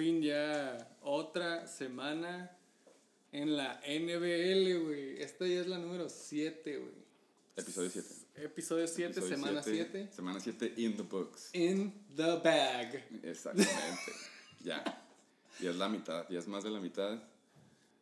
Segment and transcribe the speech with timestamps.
[0.00, 2.50] fin ya otra semana
[3.32, 5.20] en la NBL, güey.
[5.20, 6.94] Esta ya es la número 7, güey.
[7.54, 8.08] Episodio 7.
[8.36, 10.08] Episodio 7, semana 7.
[10.10, 11.50] Semana 7 in the books.
[11.52, 13.04] In the bag.
[13.22, 14.12] Exactamente.
[14.64, 14.82] ya.
[15.60, 17.22] Ya es la mitad, ya es más de la mitad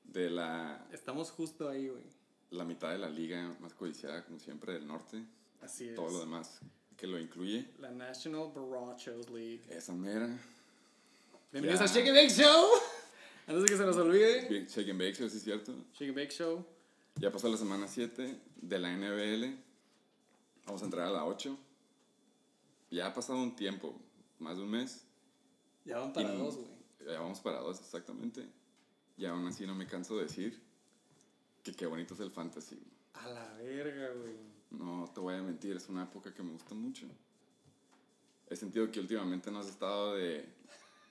[0.04, 0.86] de la...
[0.92, 2.04] Estamos justo ahí, güey.
[2.50, 5.20] La mitad de la liga más codiciada, como siempre, del norte.
[5.60, 5.96] Así es.
[5.96, 6.60] Todo lo demás
[6.96, 7.66] que lo incluye.
[7.80, 9.62] La National Barrachos League.
[9.68, 10.38] Esa mera.
[11.52, 12.70] Bienvenidos a Shake and Bake Show.
[13.46, 14.48] Antes de que se nos olvide.
[14.48, 15.72] Bien, Shake and Bake Show, sí es cierto.
[15.94, 16.64] Shake and Bake Show.
[17.16, 19.56] Ya pasó la semana 7 de la NBL.
[20.66, 21.56] Vamos a entrar a la 8.
[22.90, 23.98] Ya ha pasado un tiempo,
[24.38, 25.04] más de un mes.
[25.84, 26.68] Ya van para Y- dos, güey.
[27.06, 28.46] Ya vamos para dos, exactamente.
[29.16, 30.60] Y aún así no me canso de decir
[31.62, 32.78] que qué bonito es el fantasy.
[33.14, 34.34] A la verga, güey.
[34.70, 37.06] No te voy a mentir, es una época que me gusta mucho.
[38.50, 40.44] He sentido que últimamente no has estado de,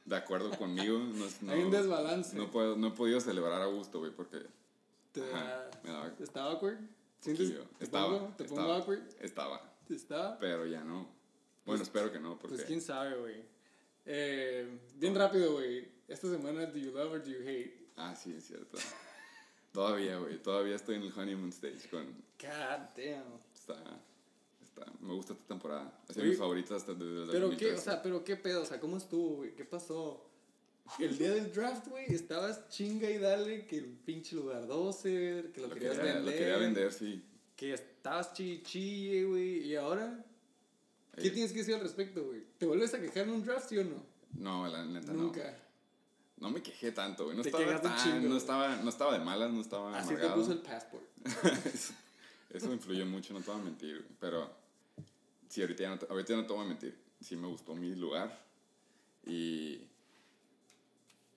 [0.08, 0.98] de acuerdo conmigo.
[1.00, 2.36] No, no- Hay un desbalance.
[2.36, 4.40] No, puedo, no he podido celebrar a gusto, güey, porque
[5.12, 6.78] ¿Te, Ajá, me daba- ¿Está awkward?
[7.20, 7.50] ¿Sientes?
[7.52, 7.68] poquillo.
[7.78, 9.02] ¿Te estaba, pongo, ¿te pongo estaba, awkward?
[9.20, 10.38] estaba, ¿Está?
[10.40, 11.08] pero ya no.
[11.66, 13.44] Bueno, espero que no, porque Pues quién sabe, güey.
[14.06, 15.88] Eh, bien rápido, güey.
[16.08, 17.90] Esta semana, ¿do you love or do you hate?
[17.98, 18.78] Ah, sí, es cierto.
[19.74, 22.06] todavía, güey, todavía estoy en el honeymoon stage con...
[22.40, 23.40] God damn.
[23.54, 24.00] Está,
[24.80, 26.00] está, me gusta esta temporada.
[26.08, 27.82] Ha sido Oye, mi favorita hasta desde el Pero qué, o 2013.
[27.84, 29.56] sea, pero qué pedo, o sea, ¿cómo estuvo, güey?
[29.56, 30.24] ¿Qué pasó?
[31.00, 35.62] El día del draft, güey, estabas chinga y dale que el pinche lugar 12, que
[35.62, 36.34] lo, lo querías quería, vender.
[36.34, 37.24] lo quería vender, sí.
[37.58, 40.24] Que estabas chichille, güey, y ahora,
[41.18, 42.42] ¿qué Eh, tienes que decir al respecto, güey?
[42.58, 44.02] ¿Te vuelves a quejar en un draft, sí o no?
[44.38, 45.44] No, la neta Nunca.
[45.52, 45.68] no.
[46.48, 47.36] No me quejé tanto, güey.
[47.36, 50.14] No, Te estaba tan- chingo, no, estaba, no estaba de malas, no estaba Así te
[50.16, 50.36] amargado.
[50.36, 51.04] puso el passport.
[52.54, 54.10] Eso- influyó mucho, no te voy a mentir, güey.
[54.20, 54.50] Pero
[55.50, 56.98] sí, ahorita ya no, ahorita ya no te voy a mentir.
[57.22, 58.46] Sí me gustó mi lugar.
[59.26, 59.82] Y,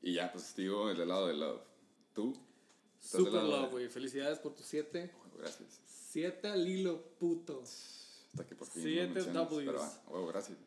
[0.03, 1.60] y ya, pues digo, el helado de Love.
[2.15, 2.37] ¿Tú?
[3.03, 3.88] ¿Estás del Super love, güey.
[3.88, 5.10] Felicidades por tus 7.
[5.16, 5.81] Bueno, gracias.
[6.10, 7.62] 7 al hilo, puto.
[7.62, 9.65] Hasta que por fin Siete lo mencionas, Ws.
[9.65, 10.59] Pero, ah, huevo, gracias.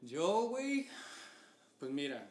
[0.00, 0.86] Yo, güey,
[1.78, 2.30] pues mira,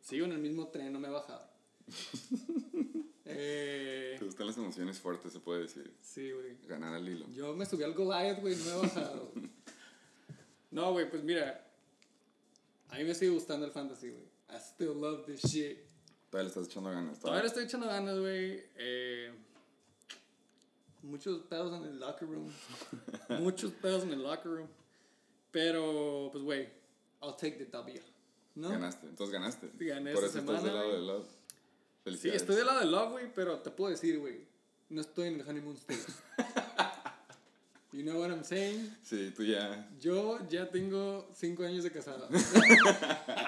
[0.00, 1.48] sigo en el mismo tren, no me he bajado.
[3.28, 5.92] eh, Te gustan las emociones fuertes, se puede decir.
[6.02, 6.56] sí, güey.
[6.66, 7.26] Ganar al hilo.
[7.30, 9.32] Yo me subí al Goliath, güey, no me he bajado.
[10.70, 11.66] no, güey, pues mira,
[12.90, 14.24] a mí me sigue gustando el fantasy, güey.
[14.50, 15.78] I still love this shit.
[16.30, 17.18] Todavía le estás echando ganas.
[17.18, 18.64] Todavía le estoy echando ganas, güey.
[18.76, 19.32] Eh,
[21.02, 22.50] muchos pedos en el locker room.
[23.40, 24.68] muchos pedos en el locker room.
[25.50, 26.68] Pero, pues, güey,
[27.22, 28.00] I'll take the W.
[28.54, 28.70] ¿No?
[28.70, 29.70] Ganaste, entonces ganaste.
[29.78, 31.26] Gané Por eso estás del lado del love.
[32.16, 34.46] Sí, estoy del lado del love, güey, pero te puedo decir, güey,
[34.88, 36.00] no estoy en el honeymoon stage.
[37.92, 38.96] you know what I'm saying?
[39.02, 39.88] Sí, tú ya.
[40.00, 42.28] Yo ya tengo cinco años de casado.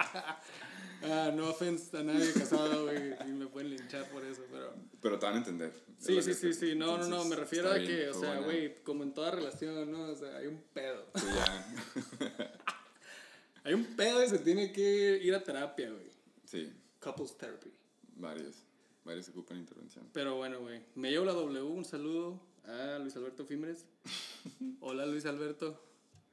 [1.05, 4.75] ah, no offense a nadie casado, güey, y me pueden linchar por eso, pero...
[5.01, 5.73] Pero te van a entender.
[5.73, 8.27] de Sí, sí, sí, sí, no, no, no, me refiero a bien, que, o fue
[8.27, 10.11] sea, güey, como en toda relación, ¿no?
[10.11, 11.05] O sea, hay un pedo.
[11.15, 12.61] Tú ya.
[13.65, 16.11] Hay un pedo y se tiene que ir a terapia, güey.
[16.45, 17.71] Sí, Couples therapy.
[18.21, 18.65] Varios.
[19.05, 20.09] Varios ocupan intervención.
[20.13, 20.83] Pero bueno, güey.
[20.95, 23.87] Me llevo la W, un saludo a Luis Alberto Fimres.
[24.81, 25.81] Hola, Luis Alberto.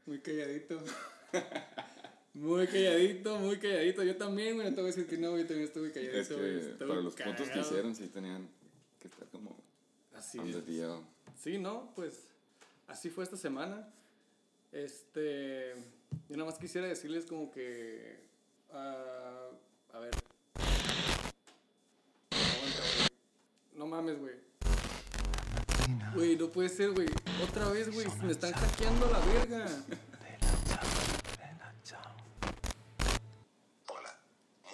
[0.05, 0.79] Muy calladito.
[2.33, 4.03] Muy calladito, muy calladito.
[4.03, 4.69] Yo también, güey.
[4.69, 6.19] No te voy a decir que no, yo también estuve calladito.
[6.19, 6.57] Es que.
[6.59, 8.47] Estuve para los puntos que hicieron sí tenían
[8.99, 9.57] que estar como
[10.17, 10.57] Así es.
[11.39, 11.91] Sí, ¿no?
[11.95, 12.27] Pues
[12.87, 13.87] así fue esta semana.
[14.71, 15.73] Este.
[16.29, 18.19] Yo nada más quisiera decirles como que.
[18.71, 19.49] ah,
[19.93, 20.11] a ver.
[22.31, 23.07] Aguanta, güey.
[23.78, 24.34] No mames, güey.
[26.16, 27.08] Güey, no puede ser, güey.
[27.44, 28.08] Otra vez, güey.
[28.24, 29.68] Me están hackeando la verga.
[33.88, 34.20] Hola.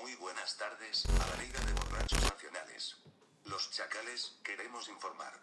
[0.02, 2.96] Muy buenas tardes a la Liga de Borrachos Nacionales.
[3.44, 5.34] Los Chacales queremos informar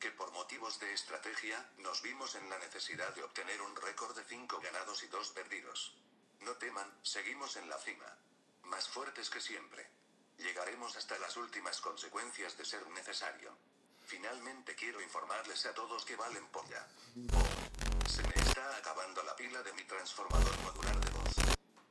[0.00, 4.24] que por motivos de estrategia nos vimos en la necesidad de obtener un récord de
[4.24, 5.96] 5 ganados y 2 perdidos.
[6.40, 8.18] No teman, seguimos en la cima.
[8.64, 9.93] Más fuertes que siempre.
[10.38, 13.56] Llegaremos hasta las últimas consecuencias de ser necesario.
[14.02, 16.86] Finalmente quiero informarles a todos que valen polla.
[17.32, 21.34] Oh, se me está acabando la pila de mi transformador modular de voz.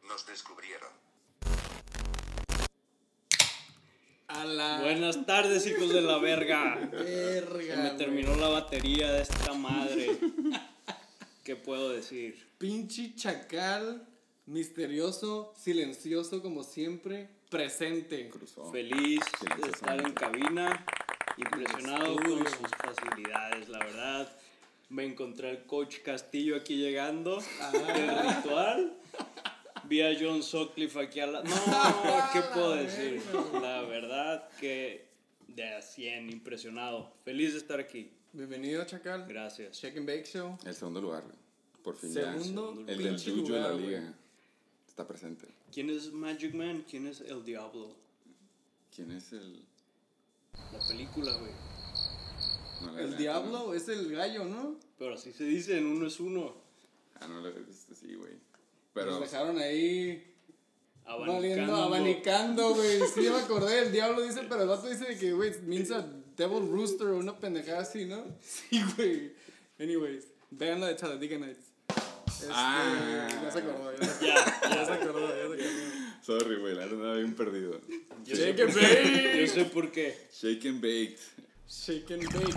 [0.03, 0.91] Nos descubrieron.
[4.27, 6.75] A la Buenas tardes, hijos de la verga.
[6.91, 7.75] verga.
[7.75, 7.97] Se me güey.
[7.97, 10.17] terminó la batería de esta madre.
[11.43, 12.47] ¿Qué puedo decir?
[12.57, 14.07] Pinche chacal.
[14.45, 18.29] Misterioso, silencioso como siempre, presente.
[18.29, 18.71] Cruzó.
[18.71, 19.21] Feliz
[19.61, 20.85] de estar en cabina.
[21.37, 24.35] Impresionado con sus facilidades, la verdad.
[24.89, 27.39] Me encontré al coach Castillo aquí llegando.
[27.61, 27.71] Ah.
[27.95, 28.97] El ritual.
[29.85, 31.43] Vi a John Sutcliffe aquí a la...
[31.43, 33.21] No, ¿qué puedo decir?
[33.61, 35.05] La verdad que
[35.47, 37.13] de a 100, impresionado.
[37.23, 38.11] Feliz de estar aquí.
[38.31, 39.27] Bienvenido, Chacal.
[39.27, 39.79] Gracias.
[39.79, 40.57] Check and Bake Show.
[40.65, 41.23] El segundo lugar.
[41.83, 42.31] Por fin ya.
[42.33, 44.13] Segundo El del Juju de la liga.
[44.87, 45.62] Está presente.
[45.73, 46.85] ¿Quién es Magic Man?
[46.87, 47.95] ¿Quién es El Diablo?
[48.95, 49.65] ¿Quién es el...?
[50.71, 51.51] La película, güey.
[52.85, 54.77] no, El diablo es el gallo, ¿no?
[54.99, 56.53] Pero así se dice, en uno es uno.
[57.19, 58.33] Ah, no lo he visto, sí, güey.
[58.33, 58.39] Nos
[58.93, 59.19] Pero...
[59.19, 60.31] dejaron ahí
[61.05, 61.75] Abanicando.
[61.75, 62.99] abanicando, güey.
[63.13, 63.79] Sí, me acordé.
[63.79, 67.37] El diablo dice, pero el vato dice que, güey, means a devil rooster o una
[67.39, 68.23] pendejada así, ¿no?
[68.41, 69.33] Sí, güey.
[69.79, 71.72] Anyways, vean la de Talladega Nights.
[72.43, 73.27] Este, Ah.
[73.43, 74.35] Ya se acordó, ya se, Ya,
[74.69, 75.63] ya se acordó, ya se acordó.
[76.23, 77.81] Sorry, güey, la verdad bien perdido.
[78.25, 79.39] Yo Shake and bake.
[79.41, 80.15] yo sé por qué.
[80.31, 81.19] Shake and baked.
[81.67, 82.55] Shake and bake.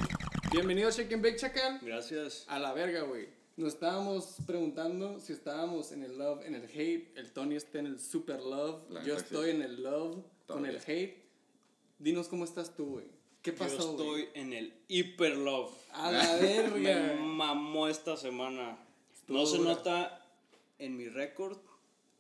[0.53, 1.81] Bienvenido a Shake and Bake, Chacal.
[1.83, 2.45] Gracias.
[2.49, 3.29] A la verga, güey.
[3.57, 7.17] Nos estábamos preguntando si estábamos en el love, en el hate.
[7.17, 8.83] El Tony está en el super love.
[8.91, 11.25] La Yo estoy en el love con el hate.
[11.99, 13.07] Dinos cómo estás tú, güey.
[13.43, 14.23] ¿Qué Yo pasó, güey?
[14.25, 15.71] estoy en el Hyper Love.
[15.93, 17.15] A la Me verga.
[17.21, 18.77] mamó esta semana.
[19.27, 19.71] Estuvo No se dura.
[19.75, 20.25] nota
[20.79, 21.59] en mi récord,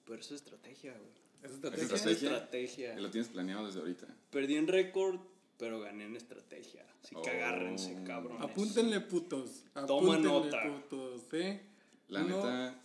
[0.05, 1.11] pero es estrategia, güey.
[1.43, 1.85] ¿Es ¿Es estrategia?
[1.95, 2.31] estrategia?
[2.33, 2.99] Estrategia.
[2.99, 4.09] Y lo tienes planeado desde ahorita.
[4.31, 5.21] Perdí en récord,
[5.57, 6.85] pero gané en estrategia.
[7.05, 7.33] Así que Oh.
[7.33, 8.43] agárrense, cabrones.
[8.43, 9.63] Apúntenle, putos.
[9.73, 9.85] Toma
[10.17, 10.63] Apúntenle, nota.
[10.65, 11.63] putos, ¿eh?
[12.09, 12.81] La Uno- neta,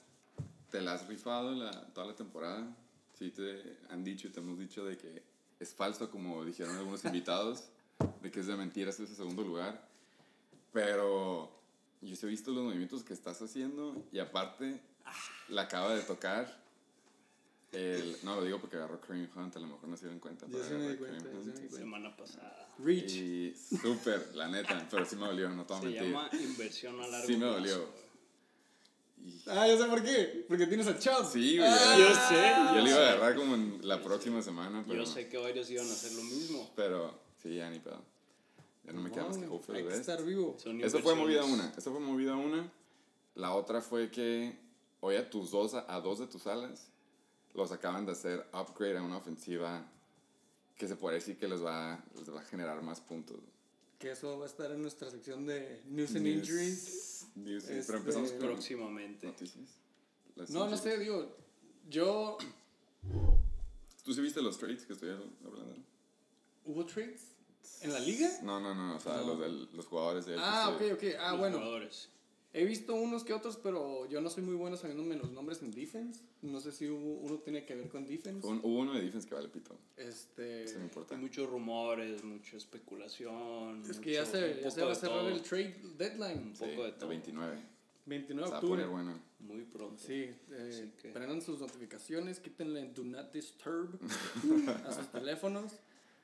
[0.70, 2.76] te la has rifado la, toda la temporada.
[3.18, 5.24] Sí, te han dicho y te hemos dicho de que
[5.60, 7.70] es falso, como dijeron algunos invitados,
[8.22, 9.90] de que es de mentiras ese segundo lugar.
[10.72, 11.61] Pero
[12.02, 14.80] yo sí he visto los movimientos que estás haciendo y aparte
[15.50, 16.60] la acaba de tocar.
[17.72, 20.46] El, no lo digo porque agarró Kareem Hunt, a lo mejor no se dieron cuenta.
[20.48, 21.46] Yo me di cuenta, Hunt.
[21.46, 21.78] di cuenta.
[21.78, 22.68] Semana pasada.
[22.80, 23.12] Reach.
[23.14, 26.02] Y súper, la neta, pero sí me dolió, no a Se mentir.
[26.04, 27.88] llama inversión a largo Sí me dolió.
[29.24, 30.46] Y- Ah, ya sé por qué.
[30.50, 31.32] Porque tienes a Chubb.
[31.32, 31.70] Sí, güey.
[31.72, 32.76] Ah, Yo sé.
[32.76, 35.70] Yo le iba a agarrar como en la próxima semana, pero, Yo sé que varios
[35.70, 36.72] iban a hacer lo mismo.
[36.76, 38.04] pero sí, ya ni pedo.
[38.84, 40.10] Ya no me queda más que hope for Hay the que best.
[40.10, 40.58] estar vivo.
[40.82, 41.72] Eso fue movida una.
[41.78, 42.72] Eso fue movida una.
[43.36, 44.58] La otra fue que
[45.00, 46.88] hoy a tus dos, a dos de tus alas,
[47.54, 49.86] los acaban de hacer upgrade a una ofensiva
[50.78, 53.38] que se puede decir que les va, les va a generar más puntos.
[54.00, 57.28] Que eso va a estar en nuestra sección de News and News- Injuries.
[57.36, 59.28] news- Este, pero empezamos con Próximamente.
[59.28, 59.78] noticias.
[60.36, 60.82] Las No, no injuries.
[60.96, 61.36] sé, digo.
[61.88, 62.38] Yo.
[64.04, 65.76] ¿Tú sí viste los trades que estoy hablando?
[66.66, 67.31] ¿Hubo trades?
[67.82, 68.30] ¿En la liga?
[68.44, 69.28] No, no, no, o sea, No.
[69.28, 70.94] los, del- los jugadores de Ah, ok, FTC.
[70.94, 71.16] ok.
[71.20, 71.58] Ah, Los bueno.
[71.58, 72.10] jugadores.
[72.54, 75.72] He visto unos que otros, pero yo no soy muy bueno sabiéndome los nombres en
[75.72, 76.20] defense.
[76.42, 78.46] No sé si hubo- uno tiene que ver con defense.
[78.46, 79.78] Un- hubo uno de defense que vale pito.
[79.96, 80.66] Este.
[80.66, 81.16] Eso no importa.
[81.16, 83.84] Hay muchos rumores, mucha especulación.
[83.90, 85.30] Es que ya mucho- se, un ya se va a cerrar todo.
[85.30, 86.40] el trade deadline.
[86.40, 87.10] Un poco Sí, de el todo.
[87.10, 87.58] 29.
[88.06, 88.84] 29 Se de va a octubre.
[88.84, 89.20] poner bueno.
[89.40, 89.98] Muy pronto.
[89.98, 93.98] Sí, eh, que- prendan sus notificaciones, quítenle Do Not Disturb
[94.86, 95.72] a sus teléfonos.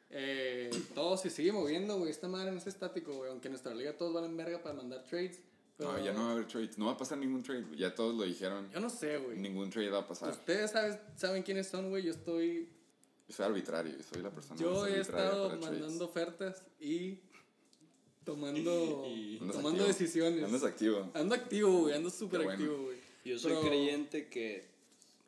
[0.09, 2.11] Eh, todo se sigue moviendo, güey.
[2.11, 3.29] Esta madre no es estático, güey.
[3.29, 5.41] Aunque en nuestra liga todos valen verga para mandar trades.
[5.77, 6.77] Pero No, ya no va a haber trades.
[6.77, 7.63] No va a pasar ningún trade.
[7.63, 7.77] güey.
[7.77, 8.69] Ya todos lo dijeron.
[8.71, 9.37] Yo no sé, güey.
[9.37, 10.31] Ningún trade va a pasar.
[10.31, 12.03] Ustedes sabes, saben quiénes son, güey.
[12.03, 12.69] Yo estoy.
[13.27, 13.93] Yo soy arbitrario.
[14.01, 15.79] Soy la persona Yo más he estado para trades.
[15.81, 17.19] mandando ofertas y
[18.23, 19.85] tomando, Y- y- tomando activo.
[19.87, 20.43] decisiones.
[20.43, 21.11] Andas activo.
[21.13, 21.95] Ando activo, güey.
[21.95, 22.53] Ando súper bueno.
[22.53, 22.97] activo, güey.
[23.25, 24.65] Yo soy Pero- creyente que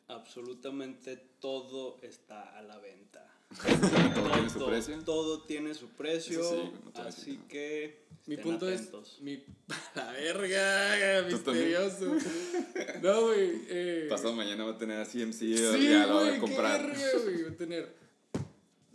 [0.08, 3.26] absolutamente todo está a la venta.
[3.64, 4.98] Todo tiene su precio.
[5.04, 6.42] Todo tiene su precio.
[6.42, 8.00] Sí, voy decir así que.
[8.26, 9.14] Mi estén punto atentos.
[9.16, 9.20] es.
[9.22, 9.44] Mi.
[9.94, 12.16] La verga, misterioso.
[13.02, 13.50] No, güey.
[13.68, 15.32] Eh, Pasado mañana va a tener a CMC.
[15.38, 16.80] Sí, ya lo va güey, a comprar.
[16.80, 17.42] qué verga, güey.
[17.42, 18.00] Voy a tener.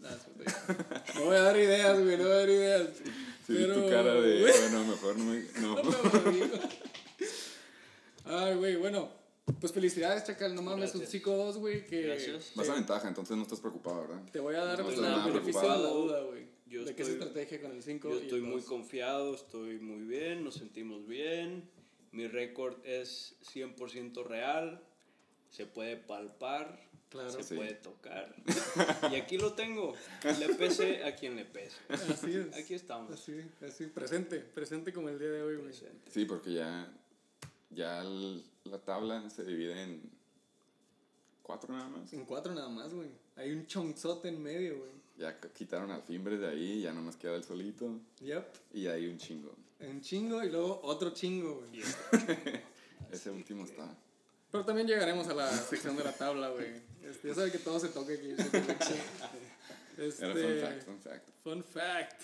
[1.15, 2.17] No voy a dar ideas, güey.
[2.17, 2.87] No voy a dar ideas.
[3.47, 4.41] Sí, Pero, tu cara de.
[4.41, 5.43] Bueno, mejor no me.
[5.61, 5.75] No.
[5.83, 6.49] no me.
[8.25, 9.09] Ay, güey, bueno.
[9.59, 10.55] Pues felicidades, Chacal.
[10.55, 11.85] No mames, un chico 2, güey.
[11.85, 12.51] Que Gracias.
[12.55, 14.21] Vas te- a ventaja, entonces no estás preocupado, ¿verdad?
[14.31, 16.45] Te voy a dar No el beneficio de la duda, güey.
[16.67, 18.65] Yo De qué estrategia con el 5 Yo estoy muy 2.
[18.65, 21.69] confiado, estoy muy bien, nos sentimos bien.
[22.11, 24.81] Mi récord es 100% real,
[25.51, 27.29] se puede palpar, Claro.
[27.29, 27.55] se Sí.
[27.55, 28.35] puede tocar.
[29.11, 29.93] y aquí lo tengo,
[30.39, 31.77] le pese a quien le pese.
[31.89, 32.55] Así es.
[32.55, 33.11] Aquí estamos.
[33.11, 33.33] Así,
[33.65, 33.85] así.
[33.85, 34.39] Presente.
[34.39, 35.71] Presente como el día de hoy, güey.
[36.11, 36.91] Sí, porque ya.
[37.69, 40.01] Ya el- la tabla se divide en.
[41.41, 42.11] Cuatro nada más.
[42.11, 43.09] En 4 nada más, güey.
[43.35, 44.91] Hay un chonzote en medio, güey.
[45.17, 47.99] Ya quitaron al Fimbres de ahí, ya nomás queda el solito.
[48.21, 48.45] Yep.
[48.73, 49.55] Y hay un chingo.
[49.79, 51.83] Un chingo y luego otro chingo, güey.
[53.11, 53.95] Ese último está.
[54.51, 56.81] Pero también llegaremos a la sección de la tabla, güey.
[57.03, 58.31] Este, ya sabes que todo se toca aquí.
[59.97, 61.29] Este, Era fun fact, fun fact.
[61.43, 62.21] fun fact.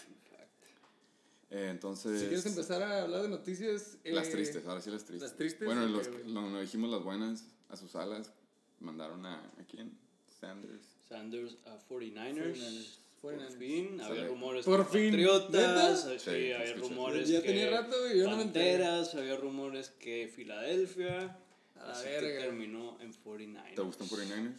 [1.51, 2.19] Eh, entonces.
[2.21, 3.97] Si quieres empezar a hablar de noticias.
[4.05, 5.29] Las eh, tristes, ahora sí las tristes.
[5.29, 8.31] las tristes, Bueno, los, lo, dijimos las buenas a sus alas.
[8.79, 9.91] mandaron a, ¿a quién?
[10.39, 10.81] Sanders.
[11.07, 12.55] Sanders a 49ers.
[12.55, 12.97] 49ers.
[13.21, 13.57] Por 49ers.
[13.59, 14.27] fin, había Sale.
[14.29, 15.11] rumores Por que fin.
[15.11, 18.77] Patriotas, sí, Sí, había rumores Ya que tenía rato, güey, yo no me enteré.
[18.79, 21.37] Panteras, había rumores que Filadelfia,
[21.75, 23.75] A así que terminó en 49ers.
[23.75, 24.53] ¿Te gustan 49ers?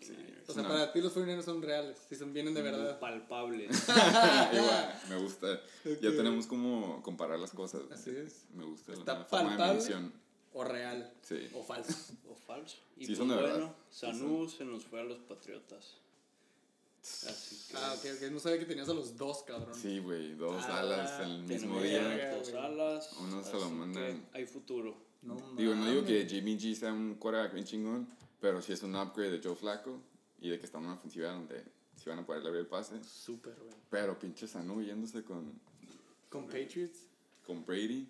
[0.00, 0.48] Me mamó 49ers.
[0.48, 0.68] O sea, No.
[0.68, 2.98] para ti los 49ers son reales, si son vienen de verdad.
[3.00, 3.70] Palpables.
[4.52, 5.60] Igual, me gusta.
[5.84, 7.82] Ya tenemos como comparar las cosas.
[7.90, 8.44] Así es.
[8.54, 10.10] Me gusta la Está nueva forma de palpable.
[10.54, 11.12] O real.
[11.22, 11.48] Sí.
[11.54, 11.94] O falso.
[12.30, 12.78] o falso.
[12.96, 13.50] Y Sí, pues son de verdad.
[13.58, 15.96] bueno, Sí, Sanu se nos fue a los Patriotas.
[17.02, 18.30] Así que Ah, ok, ok.
[18.32, 19.74] No sabía que tenías a los dos, cabrón.
[19.80, 22.34] Sí, güey, dos Ah, alas el mismo día.
[22.36, 23.10] dos alas.
[23.20, 24.26] Uno se lo mandan.
[24.32, 24.96] Hay futuro.
[25.22, 26.26] No Digo, no digo que.
[26.26, 28.08] Jimmy G sea un quarterback bien chingón,
[28.40, 30.00] pero sí es un upgrade de Joe Flacco
[30.40, 31.64] y de que está en una ofensiva donde
[31.96, 33.02] sí van a poder abrir el pase.
[33.04, 33.74] Súper, güey.
[33.90, 35.52] Pero pinche Sanu yéndose con,
[36.28, 37.06] Con Patriots.
[37.46, 38.08] con Brady.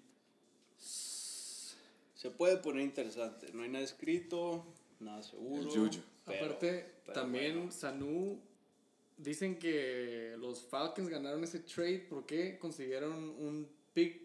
[0.78, 3.52] Se puede poner interesante.
[3.52, 4.64] No hay nada escrito,
[5.00, 5.62] nada seguro.
[5.62, 6.00] El Juju.
[6.25, 7.73] pero- Aparte, pero también bueno.
[7.73, 8.40] Sanu.
[9.18, 14.21] Dicen que los Falcons ganaron ese trade porque consiguieron un pick.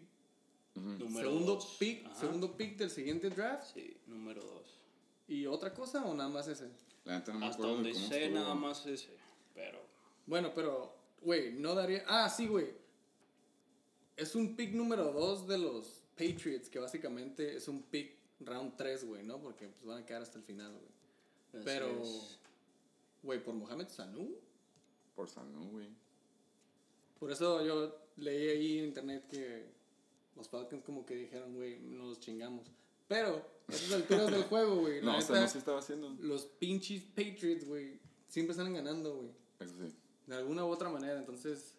[0.76, 1.78] Número segundo dos.
[1.80, 2.06] pick.
[2.08, 2.16] Ajá.
[2.20, 3.74] Segundo pick del siguiente draft.
[3.74, 4.81] Sí, número dos.
[5.32, 6.70] ¿Y otra cosa o nada más ese?
[7.06, 8.40] La neta no me Hasta acuerdo donde de cómo sé, estuvo.
[8.42, 9.12] nada más ese.
[9.56, 9.80] Pero
[10.26, 12.04] Bueno, pero, güey, no daría.
[12.06, 12.68] Ah, sí, güey.
[14.18, 19.06] Es un pick número 2 de los Patriots, que básicamente es un pick round 3,
[19.06, 19.40] güey, ¿no?
[19.40, 20.92] Porque pues, van a quedar hasta el final, güey.
[21.54, 22.38] así Pero, es.
[23.24, 24.36] güey, por Mohamed Sanu.
[25.16, 25.88] Por Sanu, güey.
[27.22, 29.66] Por eso yo leí ahí en internet que
[30.36, 32.68] los Falcons como que dijeron, güey, nos los chingamos.
[33.08, 35.02] Pero, esas alturas del juego, güey.
[35.02, 36.10] la No, o sea, neta, no se estaba haciendo.
[36.20, 39.32] Los pinches Patriots, güey, siempre están ganando, güey.
[39.60, 39.96] Eso sí.
[40.28, 41.76] De alguna u otra manera, entonces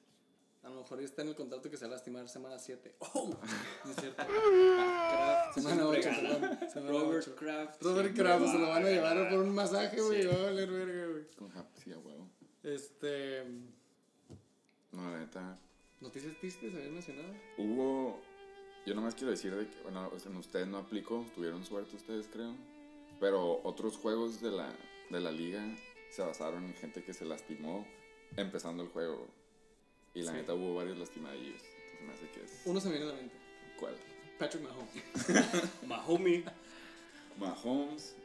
[0.63, 2.95] a lo mejor está en el contrato que se va a lastimar semana 7.
[3.01, 3.31] ¡Oh!
[3.85, 4.23] No es cierto.
[4.25, 6.59] Kraft Semana siempre 8, gana.
[6.73, 6.89] perdón.
[6.89, 7.37] Robert 8.
[7.37, 7.83] Kraft.
[7.83, 10.23] Robert Kraft se lo van a llevar por un masaje, güey.
[10.23, 10.29] Sí.
[10.29, 11.25] Va a valer verga, güey.
[11.37, 11.51] Con
[11.83, 12.29] sí, a huevo.
[12.63, 13.45] Este.
[14.93, 15.59] No, la neta.
[16.01, 17.35] ¿Noticias tristes habías mencionado?
[17.59, 18.21] Hubo.
[18.85, 22.55] Yo nomás quiero decir de que, bueno, en ustedes no aplicó, tuvieron suerte ustedes, creo.
[23.21, 24.73] Pero otros juegos de la,
[25.11, 25.63] de la liga
[26.11, 27.87] se basaron en gente que se lastimó
[28.37, 29.29] empezando el juego.
[30.15, 30.39] Y la Sí.
[30.39, 31.63] neta hubo varios lastimadillos.
[31.63, 32.63] Entonces me hace que es.
[32.65, 33.37] Uno se me viene a la mente.
[33.79, 33.95] ¿Cuál?
[34.39, 35.73] Patrick Mahomes.
[35.87, 36.45] Mahomie.
[37.39, 38.17] Mahomes,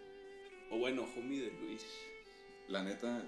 [0.72, 1.86] O bueno, homie de Luis.
[2.68, 3.24] la neta.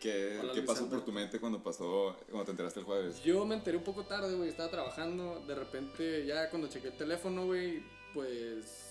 [0.00, 3.22] ¿Qué, Hola, ¿qué pasó por tu mente cuando pasó, cuando te enteraste el jueves?
[3.22, 4.48] Yo me enteré un poco tarde, güey.
[4.48, 5.44] Estaba trabajando.
[5.46, 7.82] De repente, ya cuando chequé el teléfono, güey,
[8.14, 8.86] pues.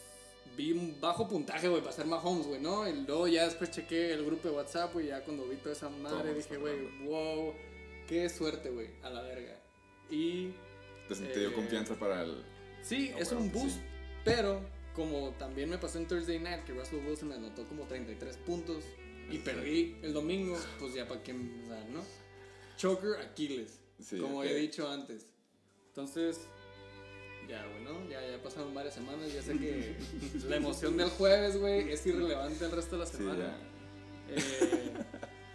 [0.57, 2.87] Vi un bajo puntaje, güey, para ser Mahomes, güey, ¿no?
[2.87, 5.89] Y luego ya después chequé el grupo de WhatsApp, güey, ya cuando vi toda esa
[5.89, 6.75] madre dije, güey,
[7.05, 7.53] wow,
[8.07, 9.57] qué suerte, güey, a la verga.
[10.09, 10.49] Y
[11.07, 12.43] ¿Te, te dio Eh, confianza para el.
[12.81, 13.81] sí, Ah, es bueno, un boost, sí.
[14.25, 14.59] pero
[14.95, 18.83] como también me pasó en Thursday Night, que Russell Wilson me anotó como 33 puntos
[19.29, 19.37] y Sí.
[19.39, 22.03] perdí el domingo, pues ya para qué, o sea, ¿no?
[22.77, 24.45] Choker Aquiles, Sí, como ok.
[24.45, 25.25] he dicho antes.
[25.89, 26.39] Entonces,
[27.47, 29.95] ya, bueno, ya, ya pasaron varias semanas, ya sé que
[30.49, 33.39] la emoción del jueves, güey, es irrelevante el resto de la Sí, semana.
[33.39, 34.35] ya.
[34.35, 34.93] Eh,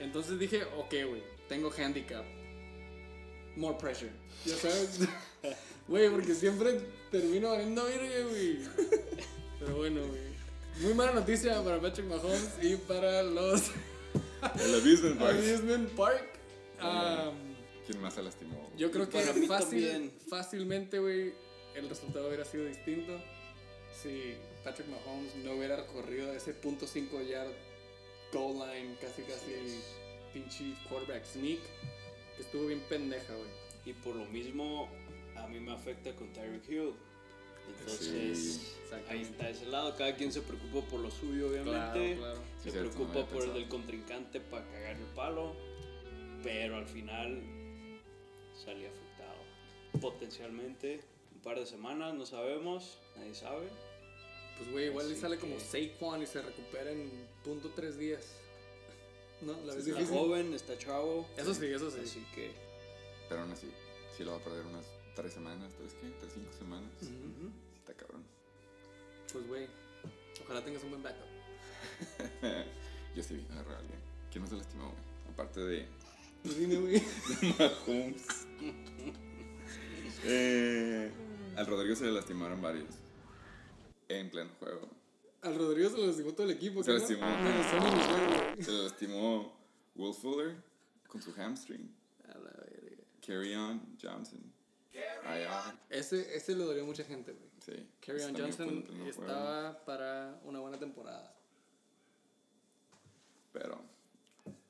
[0.00, 2.24] entonces dije, ok, güey, tengo handicap.
[3.56, 4.10] More pressure.
[4.44, 5.00] Ya sabes.
[5.86, 8.58] Güey, porque siempre termino valiendo verga, güey.
[9.60, 10.33] Pero bueno, güey.
[10.80, 13.70] Muy mala noticia para Patrick Mahomes y para los
[14.64, 15.38] El amusement park.
[15.38, 16.28] Amusement Park.
[16.82, 17.54] Um,
[17.86, 18.70] ¿Quién más se lastimó?
[18.76, 21.32] yo creo que fácil, fácilmente, güey,
[21.74, 23.20] el resultado hubiera sido distinto
[24.02, 27.52] si Patrick Mahomes no hubiera corrido ese punto 5 yard
[28.32, 29.80] goal line, casi casi
[30.32, 31.60] pinche quarterback sneak,
[32.36, 33.48] que estuvo bien pendeja, güey.
[33.86, 34.88] Y por lo mismo,
[35.36, 36.94] a mí me afecta con Tyreek Hill.
[37.68, 38.60] Entonces, Sí,
[39.08, 39.94] ahí está ese lado.
[39.96, 42.16] Cada quien se preocupa por lo suyo, obviamente.
[42.16, 42.40] Claro, claro.
[42.62, 45.54] Sí, Se preocupa por el del contrincante para cagar el palo.
[46.42, 47.42] Pero al final
[48.64, 50.00] salía afectado.
[50.00, 51.00] Potencialmente
[51.34, 53.68] un par de semanas, no sabemos, nadie sabe.
[54.58, 57.10] Pues, güey, igual le sale como que- Saquon y se recupera en
[57.42, 58.36] punto 3 días.
[59.40, 59.52] ¿No?
[59.64, 60.16] La Sí, Está difícil.
[60.18, 61.26] joven, está chavo.
[61.36, 62.00] Eso sí, eso sí.
[62.02, 62.50] Así que
[63.28, 63.68] Pero aún así,
[64.16, 66.08] sí lo va a perder unas tres semanas, tres, ¿qué?
[66.20, 66.90] ¿Tres, cinco semanas?
[67.00, 67.08] Sí
[67.76, 68.24] está cabrón.
[69.32, 69.66] Pues, güey,
[70.42, 71.26] ojalá tengas un buen backup.
[73.14, 73.98] Yo sí agarrar a alguien.
[74.30, 75.32] ¿Quién no se lastimó, güey?
[75.32, 75.86] Aparte de
[76.42, 77.02] Pues dime, güey.
[77.58, 78.26] Mahomes.
[80.24, 81.10] eh,
[81.56, 82.94] al Rodrigo se le lastimaron varios.
[84.08, 84.88] En pleno juego.
[85.42, 86.82] Al Rodrigo se lo lastimó todo el equipo.
[86.82, 86.98] Se ¿qué no?
[86.98, 87.26] lastimó.
[88.54, 88.62] Güey.
[88.62, 89.56] Se le lastimó
[89.94, 90.56] Will Fuller
[91.06, 91.94] con su hamstring.
[92.28, 93.02] A la verga.
[93.26, 94.53] Carry on Johnson.
[94.94, 95.78] IR.
[95.90, 97.50] Ese, ese le dolió a mucha gente, güey.
[97.64, 97.88] Sí.
[98.00, 99.10] Carry On Johnson juego.
[99.10, 101.34] estaba para una buena temporada.
[103.52, 103.80] Pero,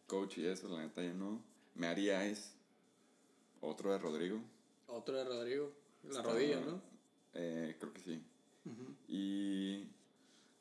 [0.07, 1.43] coach y eso, la neta, yo no.
[1.75, 2.55] Me haría es
[3.61, 4.41] otro de Rodrigo.
[4.87, 5.73] Otro de Rodrigo.
[6.05, 6.81] La Está- rodilla, ¿no?
[7.35, 8.23] Eh, creo que sí.
[9.09, 9.89] Y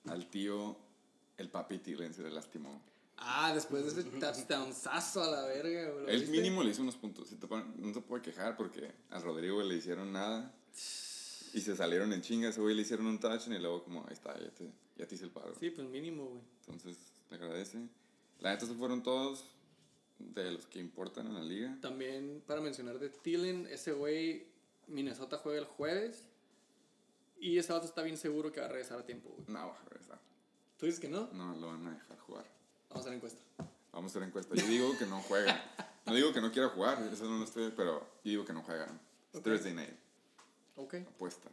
[0.09, 0.75] al tío,
[1.37, 2.81] el papi Tillen se le lastimó.
[3.17, 6.03] Ah, después de ese touchdownzazo a la verga, güey.
[6.05, 6.31] ¿lo Él viste?
[6.35, 7.29] mínimo le hizo unos puntos.
[7.47, 10.53] Pon- no se puede quejar porque a Rodrigo le hicieron nada.
[11.53, 12.49] Y se salieron en chinga.
[12.49, 15.15] Ese güey le hicieron un touchdown y luego como, ahí está, ya te, ya te
[15.15, 15.53] hice el paro.
[15.59, 16.41] Sí, pues mínimo, güey.
[16.61, 16.97] Entonces,
[17.29, 17.87] le agradece.
[18.39, 19.45] La neta, se fueron todos
[20.19, 21.77] de los que importan en la liga.
[21.81, 24.47] También para mencionar de Thielen, ese güey,
[24.87, 26.25] Minnesota juega el jueves.
[27.39, 29.45] Y ese vato está bien seguro que va a regresar a tiempo, güey.
[29.47, 30.19] No, va a regresar.
[30.77, 31.29] ¿Tú dices que no?
[31.33, 32.45] No lo van a dejar jugar.
[32.93, 33.41] Vamos a hacer encuesta.
[33.91, 34.55] Vamos a hacer encuesta.
[34.55, 35.63] Yo digo que no juega.
[36.05, 38.61] No digo que no quiera jugar, eso no lo estoy, pero yo digo que no
[38.63, 38.85] juega.
[39.31, 39.43] Es Ok.
[39.45, 39.93] Thursday night,
[40.75, 40.95] Ok.
[40.95, 41.49] apuesta.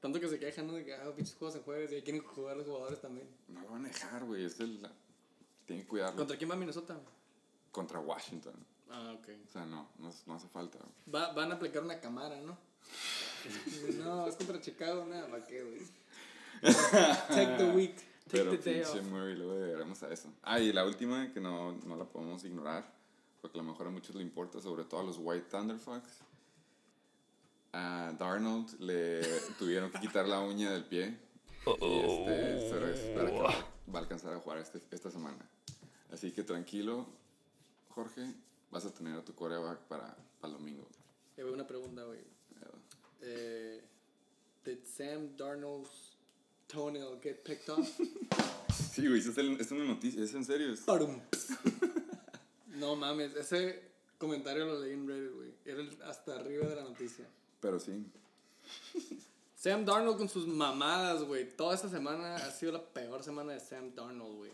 [0.00, 0.72] Tanto que se quejan, ¿no?
[0.74, 3.28] De que, ah, pinches juegos en jueves y ahí quieren jugar los jugadores también.
[3.48, 4.44] No lo van a dejar, güey.
[4.44, 4.80] Es el.
[5.66, 6.16] Tienen que cuidarlo.
[6.16, 6.98] ¿Contra quién va Minnesota?
[7.72, 8.54] Contra Washington.
[8.90, 9.28] Ah, ok.
[9.48, 10.78] O sea, no, no, no hace falta.
[11.14, 12.56] Va- van a aplicar una cámara, ¿no?
[14.04, 15.80] no, es contra Chicago, nada, ¿para qué, güey?
[17.28, 17.94] Take the week,
[18.30, 19.02] Pero pinche.
[19.02, 20.32] Murray, luego llegaremos a eso.
[20.42, 22.92] Ah, y la última, que no, no la podemos ignorar,
[23.40, 26.20] porque a lo mejor a muchos le importa, sobre todo a los White Thunderfucks.
[27.72, 29.20] A Darnold le
[29.58, 31.16] tuvieron que quitar la uña del pie.
[31.66, 33.54] Y este, se espera que va,
[33.94, 35.38] va a alcanzar a jugar este, esta semana.
[36.10, 37.06] Así que tranquilo,
[37.90, 38.34] Jorge,
[38.70, 40.88] vas a tener a tu coreback para, para el domingo.
[41.36, 42.20] Eh, una pregunta, güey.
[43.22, 43.82] Eh,
[44.64, 46.09] did Sam Darnold's
[46.70, 47.88] toenail get picked off?
[48.92, 50.72] Sí, güey, es, el- es una noticia, es en serio.
[50.72, 50.84] es-
[52.68, 53.82] no mames, ese
[54.18, 55.50] comentario lo leí en Reddit, güey.
[55.64, 57.26] Era el- hasta arriba de la noticia.
[57.60, 58.04] pero sí,
[59.54, 61.48] Sam Darnold con sus mamadas, güey.
[61.56, 64.50] Toda esta semana ha sido la peor semana de Sam Darnold, güey.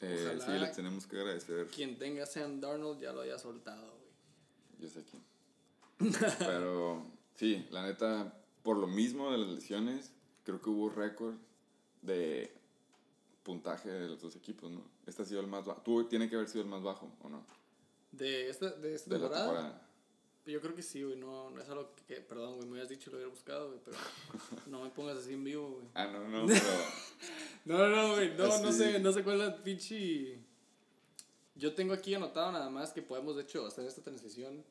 [0.00, 1.66] eh, sí, le tenemos que agradecer.
[1.68, 4.80] Quien tenga Sam Darnold ya lo haya soltado, güey.
[4.80, 5.22] Yo sé quién.
[6.38, 10.10] Pero sí, la neta, por lo mismo de las lesiones,
[10.44, 11.34] creo que hubo récord
[12.02, 12.52] de
[13.42, 14.82] puntaje de los dos equipos, ¿no?
[15.06, 15.82] Este ha sido el más bajo.
[15.82, 17.44] Tú tiene que haber sido el más bajo, ¿o no?
[18.12, 19.44] De esta, de esta De temporada.
[19.46, 19.80] temporada.
[20.46, 21.16] Yo creo que sí, güey.
[21.16, 23.80] No, no es algo que, perdón, güey, me hubieras dicho y lo hubiera buscado, güey.
[23.84, 23.96] Pero
[24.70, 25.86] no me pongas así en vivo, güey.
[25.94, 26.60] Ah, no, no, pero.
[27.64, 28.36] No, no, no, güey.
[28.36, 28.78] No, no Así.
[28.78, 30.38] sé, no sé cuál es la pinche.
[31.56, 34.62] Yo tengo aquí anotado nada más que podemos, de hecho, hacer esta transición.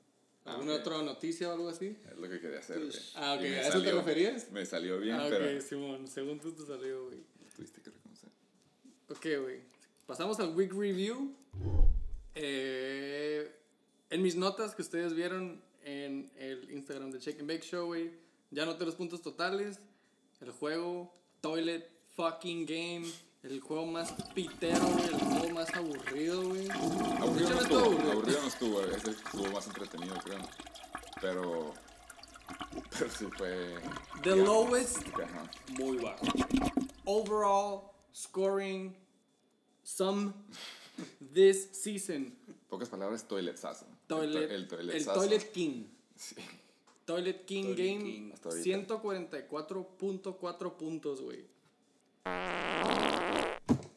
[0.46, 0.80] Ah, ¿Alguna ok.
[0.82, 1.96] otra noticia o algo así?
[2.12, 2.92] Es lo que quería hacer, güey.
[3.16, 4.52] Ah, ok, ¿a eso te salió- referías?
[4.52, 5.62] Me salió bien, ah, ok, pero.
[5.62, 7.20] Simón, según tú te salió, güey.
[7.56, 8.30] Tuviste que reconocer.
[9.10, 9.62] Ok, güey.
[10.06, 11.34] Pasamos al Week Review.
[12.36, 13.52] Eh,
[14.10, 18.12] en mis notas que ustedes vieron en el Instagram de Check and Bake Show, güey,
[18.52, 19.80] ya anoté los puntos totales.
[20.42, 23.06] El juego Toilet Fucking Game.
[23.44, 25.06] El juego más pitero, güey.
[25.06, 26.70] El juego más aburrido, güey.
[26.70, 28.12] Aburrido no estuvo aburrido.
[28.12, 30.40] aburrido no estuvo, ese estuvo más entretenido, creo.
[31.22, 31.74] Pero.
[32.98, 33.76] Pero sí fue.
[34.24, 35.00] The lowest.
[35.78, 36.26] Muy bajo.
[37.06, 38.96] overall scoring
[39.84, 40.34] sum
[41.34, 42.34] this season.
[42.70, 43.86] Pocas palabras, toiletazo.
[44.08, 45.20] Toilet, el, to- el el toiletazo.
[45.20, 45.84] Toilet King.
[46.16, 46.36] Sí.
[47.06, 48.32] Toilet King Toilet Game, King.
[48.34, 48.64] Hasta ahorita.
[49.02, 51.46] 144.4 puntos, güey.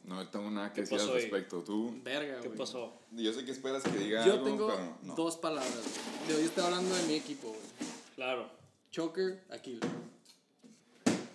[0.03, 1.63] No tengo nada que ¿Qué decir al respecto.
[1.63, 2.57] Tú, Verga, ¿Qué güey.
[2.57, 2.93] pasó?
[3.11, 5.15] yo sé que esperas que diga Yo algo, tengo pero no.
[5.15, 5.83] dos palabras.
[6.27, 7.61] Yo, estoy hablando de mi equipo, güey.
[8.15, 8.49] Claro.
[8.91, 9.79] Choker, Aquil.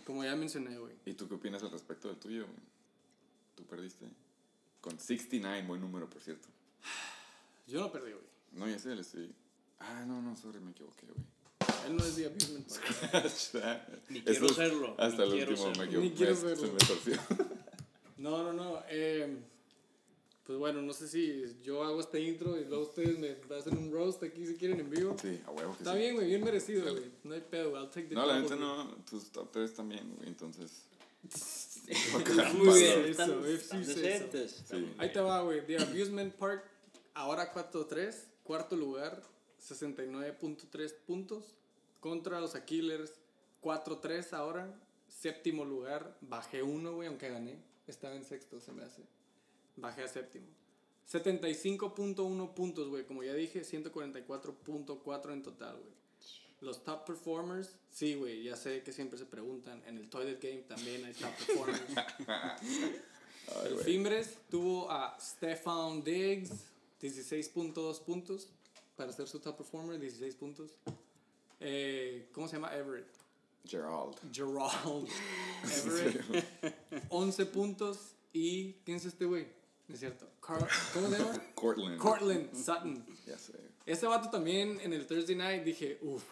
[0.07, 0.94] Como ya mencioné, güey.
[1.07, 2.44] ¿Y tú qué opinas al respecto del tuyo?
[2.44, 2.59] güey?
[3.55, 4.07] Tú perdiste.
[4.81, 6.48] Con 69, buen número, por cierto.
[7.68, 8.24] Yo no perdí, güey.
[8.52, 9.33] No, ya sé, le estoy...
[9.78, 11.24] Ah, no, no, sorry, me equivoqué, güey.
[11.86, 13.82] Él no es The Abusement Park.
[14.08, 15.82] Ni quiero Eso- serlo, Hasta el último me serlo.
[15.84, 16.08] equivoqué.
[16.08, 16.72] Ni quiero se serlo.
[16.72, 17.14] me torció.
[18.18, 18.80] No, no, no.
[18.88, 19.36] eh,
[20.44, 23.90] pues bueno, no sé si yo hago este intro y luego ustedes me hacen un
[23.90, 25.16] roast aquí si quieren en vivo.
[25.20, 25.98] Sí, a huevo que Está sí.
[25.98, 27.10] bien, güey, bien merecido, güey.
[27.24, 27.76] No hay pedo.
[27.76, 28.58] I'll take the No, la güey.
[28.60, 30.82] no, tus top 3 también, güey, entonces...
[32.54, 33.00] Muy bien.
[33.06, 34.64] Eso, Están, decentes.
[34.98, 35.66] Ahí te va, güey.
[35.66, 36.64] The Abusement Park,
[37.14, 38.14] ahora 4-3.
[38.44, 39.22] Cuarto lugar,
[39.68, 41.54] 69.3 puntos.
[42.02, 43.12] Contra los Aquilers,
[43.62, 44.76] 4-3 ahora.
[45.06, 47.62] Séptimo lugar, bajé uno, güey, aunque gané.
[47.86, 49.02] Estaba en sexto, se me hace.
[49.76, 50.48] Bajé a séptimo.
[51.08, 53.04] 75.1 puntos, güey.
[53.06, 55.92] Como ya dije, 144.4 en total, güey.
[56.60, 58.42] Los top performers, sí, güey.
[58.42, 59.80] Ya sé que siempre se preguntan.
[59.86, 61.82] En el Toilet Game también hay top performers.
[62.26, 63.78] Ay, El.
[63.78, 66.50] Fimbres tuvo a Stefan Diggs,
[67.00, 68.48] 16.2 puntos
[68.96, 70.74] para ser su top performer, 16 puntos.
[71.64, 72.75] Eh, ¿Cómo se llama?
[72.75, 73.09] Everett.
[73.64, 74.16] Gerald.
[74.33, 75.09] Gerald
[75.85, 77.98] Everett, 11 puntos.
[78.33, 79.46] ¿Y quién es este güey?
[79.88, 80.27] No es cierto.
[80.40, 81.42] ¿Cómo se llama?
[81.55, 81.98] Cortland.
[81.98, 83.07] Cortland Sutton.
[83.27, 83.53] Ya sé.
[83.87, 86.25] Ese vato también en el Thursday night dije, uff,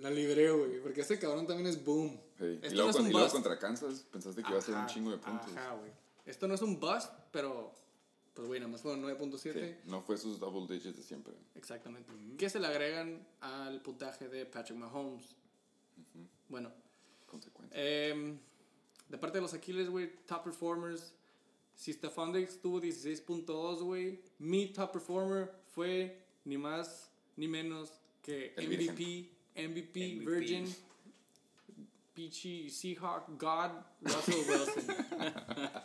[0.00, 0.80] la libré, güey.
[0.80, 2.20] Porque ese cabrón también es boom.
[2.38, 2.44] Sí.
[2.44, 4.62] Y Esto luego, no es con- un y luego contra Kansas pensaste que iba a
[4.62, 5.50] ser un Ajá, chingo de puntos.
[5.56, 5.90] Ajá, güey.
[6.26, 7.72] Esto no es un bust, pero,
[8.34, 9.52] pues, güey, nada más fueron 9.7.
[9.52, 11.32] Sí, No fue sus double digits de siempre.
[11.54, 12.10] Exactamente.
[12.38, 15.36] Que se le agregan al puntaje de Patrick Mahomes.
[16.48, 16.72] Bueno,
[17.26, 17.76] Consecuencia.
[17.78, 18.38] em,
[19.08, 21.12] de parte de los Aquiles, güey, top performers.
[21.74, 28.52] Si Stephon Diggs tuvo 16.2, güey, mi top performer fue ni más ni menos que
[28.56, 30.24] MVP, MVP, MVP.
[30.30, 30.74] Virgin,
[32.20, 33.70] Peachy Seahawk God,
[34.02, 34.84] Russell Wilson.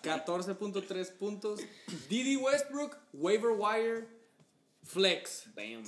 [0.03, 1.61] 14.3 puntos.
[2.09, 4.05] Didi Westbrook, waiver wire,
[4.83, 5.47] flex.
[5.55, 5.85] Bam.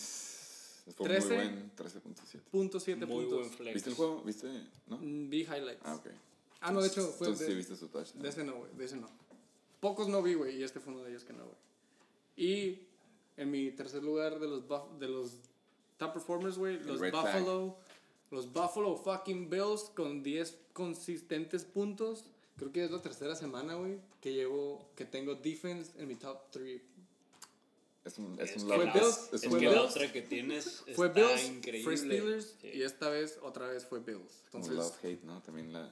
[0.95, 1.27] Fue 13.
[1.27, 2.39] muy buen 13.7.
[2.49, 3.39] Punto siete Muy puntos.
[3.39, 3.73] buen flex.
[3.73, 4.21] ¿Viste el juego?
[4.23, 4.47] ¿Viste?
[4.87, 4.97] ¿No?
[4.99, 5.81] Mm, Vi highlights.
[5.83, 6.07] Ah, ok.
[6.61, 8.23] Ah, no, de hecho fue Entonces de, sí viste su touchdown.
[8.23, 9.09] de ese no, güey, de ese no.
[9.81, 11.57] Pocos no vi, güey, y este fue uno de ellos que no, güey.
[12.37, 12.87] Y
[13.35, 15.33] en mi tercer lugar de los buff- de los
[15.97, 17.43] top performers, güey, los red flag.
[18.31, 22.25] Los Buffalo fucking Bills con 10 consistentes puntos.
[22.57, 26.39] Creo que es la tercera semana, güey, que llevo que tengo defense en mi top
[26.51, 26.81] 3.
[28.03, 28.85] Es un, es Es un que love.
[28.85, 29.75] la- Es, Bills- es Es un que Bills.
[29.75, 31.83] la otra que tienes Fue está Bills, increíble.
[31.83, 32.69] fue Steelers Sí.
[32.73, 34.43] y esta vez otra vez fue Bills.
[34.51, 35.41] como Entonces, love hate, ¿no?
[35.41, 35.91] También la.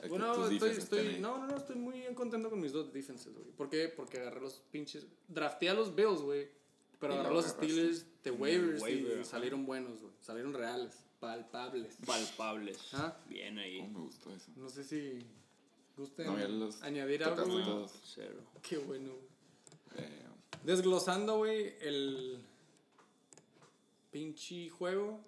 [0.00, 3.46] Que bueno, estoy, estoy, no, no, no, estoy muy contento con mis dos defenses, güey.
[3.56, 3.88] ¿Por qué?
[3.88, 6.48] Porque agarré los pinches, drafté a los Bills, güey,
[7.02, 7.46] pero lo los.
[7.46, 11.96] Steelers de waivers waiver, y salieron buenos, güey, salieron reales, palpables.
[12.06, 12.78] Palpables.
[12.92, 13.16] Ah.
[13.28, 13.80] Bien ahí.
[13.80, 14.50] Oh, me gustó eso.
[14.56, 15.18] No sé si
[15.96, 17.88] gusten No, añadir algo, güey.
[18.04, 18.40] Cero.
[18.62, 19.10] Qué bueno.
[19.10, 20.04] güey.
[20.06, 20.22] Eh,
[20.64, 22.38] Desglosando, güey, el
[24.12, 25.20] pinche juego.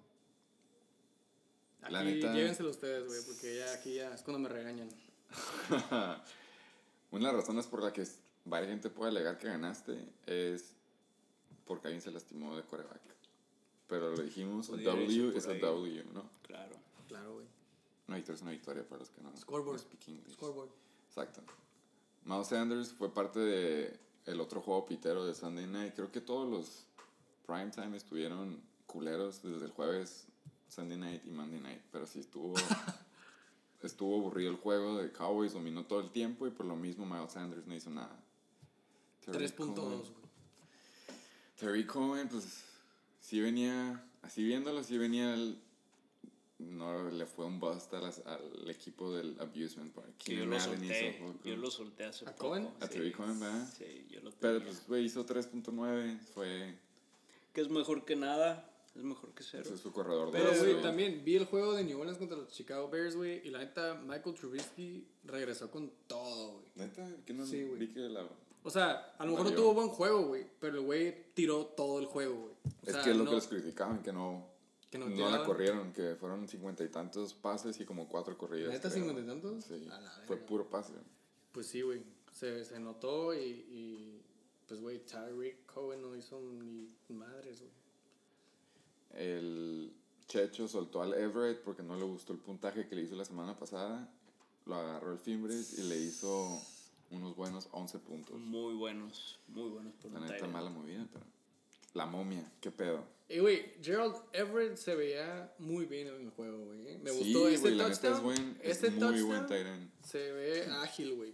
[1.81, 4.89] Aquí La neta- llévenselo ustedes, güey, porque ya aquí ya es cuando me regañan.
[7.11, 8.07] Una de las razones por la que
[8.45, 10.73] varias gente puede alegar que ganaste es
[11.65, 13.01] porque alguien se lastimó de coreback.
[13.87, 15.53] Pero lo dijimos, a Pudiera W es a.
[15.53, 16.23] W, ¿no?
[16.43, 16.75] Claro.
[17.07, 17.45] Claro, güey.
[18.07, 19.35] Una victoria es una victoria para los que no.
[19.37, 19.77] Scoreboard.
[19.77, 20.33] no speak English.
[20.33, 20.69] Scoreboard.
[21.07, 21.41] Exacto.
[22.23, 25.93] Miles Sanders fue parte de el otro juego pitero de Sunday Night.
[25.95, 26.85] Creo que todos los
[27.45, 30.27] primetime estuvieron culeros desde el jueves
[30.67, 31.81] Sunday Night y Monday Night.
[31.91, 32.55] Pero sí estuvo
[33.83, 37.31] estuvo aburrido el juego de Cowboys, dominó todo el tiempo y por lo mismo Miles
[37.31, 38.19] Sanders no hizo nada.
[39.23, 40.24] Terry 3.2, Cohen- güey.
[41.59, 42.63] Terry Cohen, pues
[43.19, 45.57] sí venía, así viéndolo, sí venía el-
[46.59, 50.07] no le fue un bust a las- al equipo del Abusement Park.
[50.23, 51.19] Que yo lo solté.
[51.43, 52.49] Yo lo solté hace ¿A poco.
[52.49, 52.69] Cohen?
[52.79, 52.93] A sí.
[52.93, 53.67] Terry Cohen, ¿verdad?
[53.77, 54.67] Sí, yo lo Pero tenía.
[54.73, 56.75] pues, güey, hizo 3.9, fue
[57.53, 58.69] Que es mejor que nada.
[58.95, 59.63] Es mejor que cero.
[59.65, 62.37] ese es su corredor de Pero, güey, también vi el juego de New Orleans contra
[62.37, 63.45] los Chicago Bears, güey.
[63.45, 66.65] Y la neta, Michael Trubisky regresó con todo, güey.
[66.75, 67.79] Neta, que no Sí, güey.
[67.79, 68.25] vi que la...
[68.65, 70.45] O sea, a lo mejor no tuvo buen juego, güey.
[70.59, 72.53] Pero el güey tiró todo el juego, güey.
[72.65, 74.47] O es sea, que es lo no- que les criticaban, que no,
[74.89, 78.73] que no no, la corrieron, que fueron cincuenta y tantos pases y como cuatro corridas.
[78.73, 78.89] ¿Neta.
[78.89, 79.63] 50 y tantos?
[79.65, 80.93] Sí, A la fue puro pase.
[81.51, 82.03] Pues sí, güey.
[82.33, 84.21] Se, se notó y, y
[84.67, 87.71] pues, güey, Tyreek Cohen no hizo ni madres, güey.
[89.13, 89.93] El
[90.27, 93.57] Checho soltó al Everett porque no le gustó el puntaje que le hizo la semana
[93.57, 94.09] pasada.
[94.65, 96.59] Lo agarró el Fimbres y le hizo
[97.11, 98.37] unos buenos 11 puntos.
[98.39, 99.39] Muy buenos.
[99.47, 100.53] Muy buenos por La neta, Tyrant.
[100.53, 101.25] mala movida, pero.
[101.93, 103.05] La momia, qué pedo.
[103.29, 106.87] Y, güey, Gerald Everett se veía muy bien en el juego, güey.
[106.89, 106.99] ¿eh?
[107.01, 109.91] Me Sí, gustó ese güey, la neta es buen, es ese muy touchdown buen end.
[110.03, 111.33] se ve ágil, güey.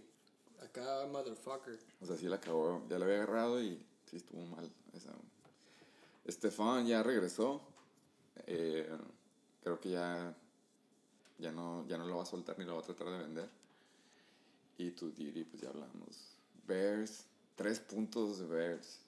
[0.62, 1.78] Acá, motherfucker.
[2.00, 4.70] O sea, sí la acabó, ya la había agarrado y sí estuvo mal.
[4.94, 5.10] Esa.
[6.24, 7.60] Estefan ya regresó.
[8.46, 8.88] Eh,
[9.62, 10.34] creo que ya,
[11.38, 13.48] ya, no, ya no lo va a soltar ni lo va a tratar de vender.
[14.82, 16.36] Y tu Diri, pues ya hablamos.
[16.66, 18.98] Bears, tres puntos de Bears.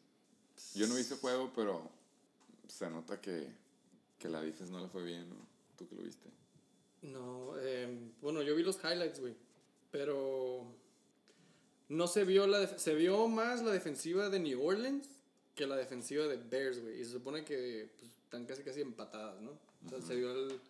[0.76, 1.90] Yo no vi ese juego, pero
[2.68, 3.48] se nota que,
[4.16, 5.34] que la defense no le fue bien, ¿no?
[5.76, 6.28] ¿Tú que lo viste?
[7.02, 7.88] No, eh,
[8.22, 9.34] bueno, yo vi los highlights, güey.
[9.90, 10.64] Pero
[11.88, 15.08] no se vio la se vio más la defensiva de New Orleans
[15.56, 17.00] que la defensiva de Bears, güey.
[17.00, 19.50] Y se supone que pues, están casi casi empatadas, ¿no?
[19.86, 20.60] O sea, se vio el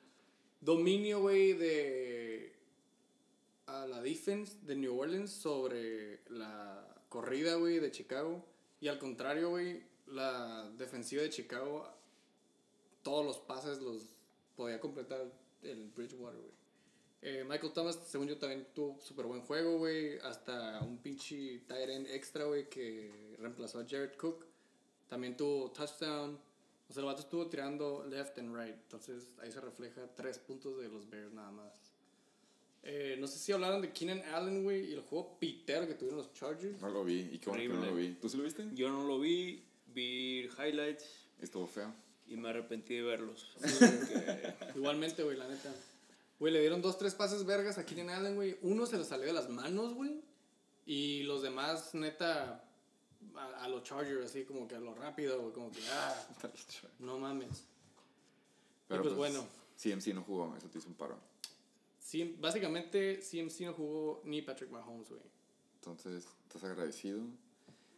[0.62, 2.55] dominio, güey, de
[3.66, 8.44] a la defense de New Orleans sobre la corrida, de Chicago.
[8.81, 11.88] Y al contrario, güey, la defensiva de Chicago,
[13.03, 14.03] todos los pases los
[14.57, 16.64] podía completar el Bridgewater, güey.
[17.27, 20.18] Eh, Michael Thomas, según yo, también tuvo súper buen juego, güey.
[20.18, 24.44] Hasta un pinche tight end extra, güey, que reemplazó a Jared Cook.
[25.09, 26.38] También tuvo touchdown.
[26.87, 28.74] O sea, el vato estuvo tirando left and right.
[28.74, 31.84] Entonces, ahí se refleja tres puntos de los Bears nada más.
[32.87, 36.18] Eh, no sé si hablaron de Keenan Allen, güey, y el juego pitero que tuvieron
[36.18, 36.81] los Chargers.
[36.83, 37.31] No lo vi.
[37.33, 38.12] Y qué bueno que no lo vi.
[38.20, 38.68] ¿Tú sí lo viste?
[38.75, 41.05] Yo no lo vi, vi highlights
[41.40, 41.92] Estuvo feo.
[42.29, 43.57] y me arrepentí de verlos.
[44.77, 45.75] Igualmente, güey, la neta.
[46.38, 48.59] Güey, le dieron dos, tres pases vergas a Keenan Allen, güey.
[48.61, 50.20] Uno se le salió de las manos, güey.
[50.85, 52.62] Y los demás, neta,
[53.35, 55.55] a, a los Chargers, así como que a lo rápido, güey.
[55.55, 56.27] Como que, ah,
[56.99, 57.64] no mames.
[58.88, 59.47] Pero pues, bueno.
[59.83, 61.18] CMC no jugó, eso te hizo un paro.
[62.14, 65.20] Sí, básicamente, CMC no jugó ni Patrick Mahomes, güey.
[65.81, 67.20] Entonces, ¿estás agradecido?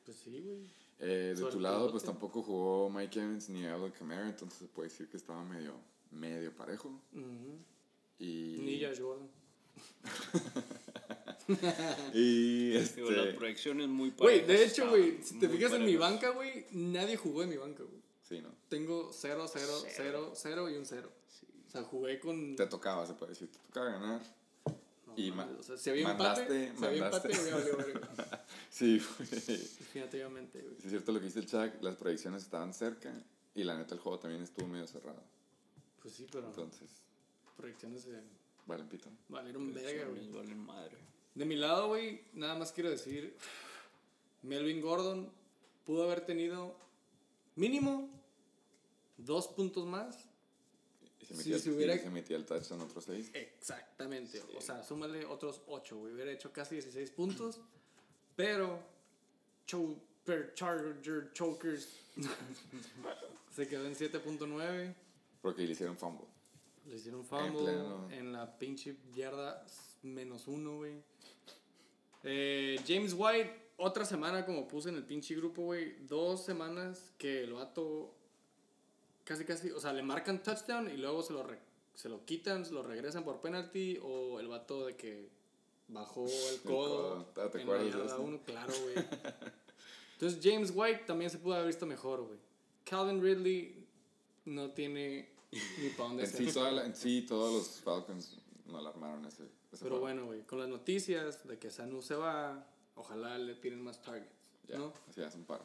[0.07, 0.71] Pues sí, güey.
[1.01, 4.89] Eh, de tu lado, pues tampoco jugó Mike Evans ni Alvin Kamara, entonces se puede
[4.89, 5.75] decir que estaba medio,
[6.13, 6.89] medio parejo.
[7.13, 7.59] Ujú.
[8.19, 9.29] Y, Ni Josh Jordan.
[12.15, 15.75] y digo, este, la proyección es muy Güey, parejas, de hecho, güey, si te fijas
[15.75, 16.23] en mi parejas.
[16.23, 18.01] banca, güey, nadie jugó en mi banca, güey.
[18.23, 18.49] sí, ¿no?
[18.71, 21.13] Tengo 0, 0, 0, 0 y un 0.
[21.77, 22.57] O sea, jugué con...
[22.57, 24.21] Te tocaba, se puede decir, te tocaba ganar.
[25.07, 27.33] No, y mames, ma- o sea, si había mandaste- empate, si había mandaste.
[27.33, 28.01] empate, valió.
[28.71, 29.29] Sí, güey.
[29.31, 30.75] Definitivamente, güey.
[30.77, 33.13] Sí, es cierto lo que dice el chat, las predicciones estaban cerca
[33.55, 35.23] y la neta el juego también estuvo medio cerrado.
[36.03, 36.89] Pues sí, pero Entonces,
[37.59, 38.23] proyecciones se
[38.67, 39.11] valen pito.
[39.29, 40.31] valieron verga, güey.
[40.33, 40.97] Valen madre.
[41.35, 43.37] De mi lado, güey, nada más quiero decir,
[44.43, 45.31] Melvin Gordon
[45.85, 46.75] pudo haber tenido
[47.55, 48.09] mínimo
[49.19, 50.26] dos puntos más.
[51.21, 53.31] Y se metía, si hubiera- y se touchdown otros seis.
[53.35, 54.43] Exactamente.
[54.57, 56.13] O sea, súmale otros 8, güey.
[56.15, 57.59] Hubiera hecho casi 16 puntos.
[58.37, 58.81] Pero,
[59.67, 61.89] cho per Charger Chokers
[63.55, 64.95] se quedó en 7.9.
[65.41, 66.27] Porque le hicieron fumble.
[66.87, 68.11] Le hicieron fumble pleno.
[68.11, 69.65] en la pinche yarda
[70.03, 71.03] menos uno, güey.
[72.25, 75.97] Eh, James White, otra semana como puse en el pinche grupo, güey.
[76.07, 78.15] Dos semanas que el vato
[79.27, 81.59] casi, casi, o sea, le marcan touchdown y luego se lo, re-
[81.95, 85.29] se lo quitan, se lo regresan por penalty o el vato de que
[85.89, 87.27] bajó el codo.
[87.35, 87.49] codo.
[87.51, 88.21] ¿Te acuerdas de yarda eso?
[88.23, 88.95] uno, claro, güey.
[90.15, 92.39] Entonces James White también se pudo haber visto mejor, güey.
[92.85, 93.85] Calvin Ridley
[94.47, 96.55] no tiene ni para dónde En sí, hacerse.
[96.55, 98.37] toda la- en sí, todos los Falcons
[98.67, 100.01] no alarmaron ese, ese Pero juego.
[100.01, 104.31] bueno, güey, con las noticias de que Sanu se va, ojalá le tiren más targets,
[104.69, 104.93] Ya, ¿no?
[105.09, 105.65] así es un paro.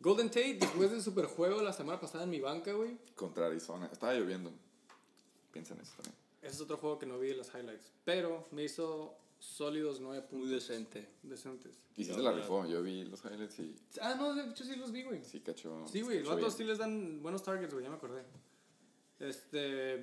[0.00, 3.88] Golden Tate, después del superjuego la semana pasada en mi banca, güey, Contra Arizona.
[3.92, 4.50] Estaba lloviendo.
[5.52, 6.14] Piensa en eso también.
[6.42, 10.22] ese es otro juego que no vi de los highlights, pero me hizo sólidos nueve
[10.22, 10.46] puntos.
[10.48, 11.08] Muy decente.
[11.22, 11.76] Decentes.
[11.96, 12.66] Y sí La se la rifó.
[12.66, 15.22] Yo vi los highlights y Ah, no, de hecho sí los vi, güey.
[15.24, 15.86] sí cachó.
[15.86, 16.50] Sí, güey, los bien.
[16.50, 18.22] sí les dan buenos targets, güey, ya me acordé.
[19.18, 20.02] Este,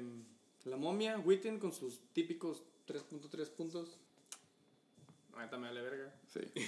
[0.66, 3.98] la momia, Witten con sus típicos 3.3 puntos.
[5.34, 6.14] Ahorita me vale verga.
[6.28, 6.42] Sí.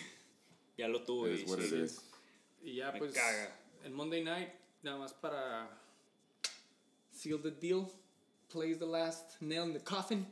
[0.77, 1.33] Ya lo tuve.
[1.33, 2.01] Es sí, it is.
[2.63, 3.55] Y ya Me pues caga.
[3.83, 4.49] el Monday night
[4.83, 5.69] nada más para
[7.11, 7.87] seal the deal,
[8.51, 10.25] place the last nail in the coffin.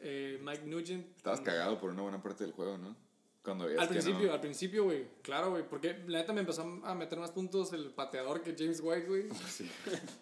[0.00, 1.06] Eh, Mike Nugent.
[1.16, 2.96] Estabas cagado por una buena parte del juego, ¿no?
[3.44, 5.06] Cuando Al que principio, no- al principio, güey.
[5.22, 5.68] Claro, güey.
[5.68, 9.28] Porque la neta me empezó a meter más puntos el pateador que James White, güey.
[9.48, 9.68] Sí.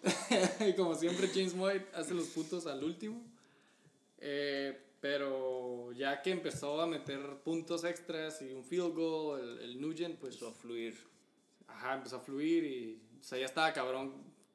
[0.67, 3.21] y como siempre, James White hace los puntos al último.
[4.19, 9.81] Eh, pero ya que empezó a meter puntos extras y un field goal, el, el
[9.81, 10.95] Nugent, pues Empezó a fluir.
[11.81, 13.01] Ajá, empezó a fluir y.
[13.19, 14.13] O sea, ya estaba cabrón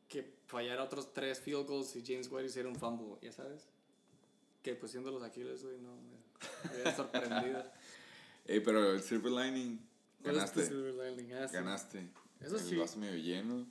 [0.08, 3.66] que fallara otros tres field goals y James White hiciera un fumble, ya sabes.
[4.62, 5.94] Que pues siendo los Aquiles, güey, no.
[5.96, 7.64] Me, me había sorprendido.
[8.46, 9.80] Ey, pero el Silver Lining,
[10.22, 10.66] ¿Cuál es tu ganaste.
[10.66, 11.32] silver lining?
[11.34, 11.54] Ah, sí.
[11.54, 12.08] Ganaste.
[12.40, 12.76] Eso el sí.
[12.76, 13.66] vaso medio lleno.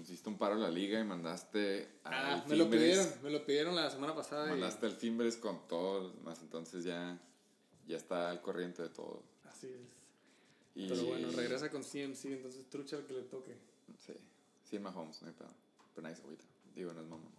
[0.00, 3.44] Hiciste un paro a la liga y mandaste Ah, al me lo pidieron, me lo
[3.46, 4.46] pidieron la semana pasada.
[4.48, 7.16] y- Mandaste al Fimbres con todo, más entonces ya,
[7.86, 9.22] ya está al corriente de todo.
[9.44, 9.80] Así es.
[10.74, 13.54] Y, Pero bueno, regresa con CMC, entonces trucha el que le toque.
[14.04, 14.12] Sí,
[14.68, 15.48] sí, Mahomes, no hay pedo.
[15.94, 16.44] Pero nice ahorita.
[16.74, 17.30] Digo, no es mamón.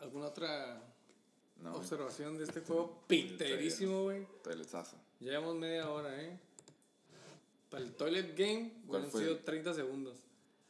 [0.00, 0.82] ¿Alguna otra
[1.62, 3.04] No, observación de este juego?
[3.06, 4.26] Piterísimo, güey.
[4.42, 4.96] toiletazo.
[5.20, 6.38] Llevamos media hora, ¿eh?
[7.70, 10.18] Para el toilet game, ¿Cuál han sido 30 segundos.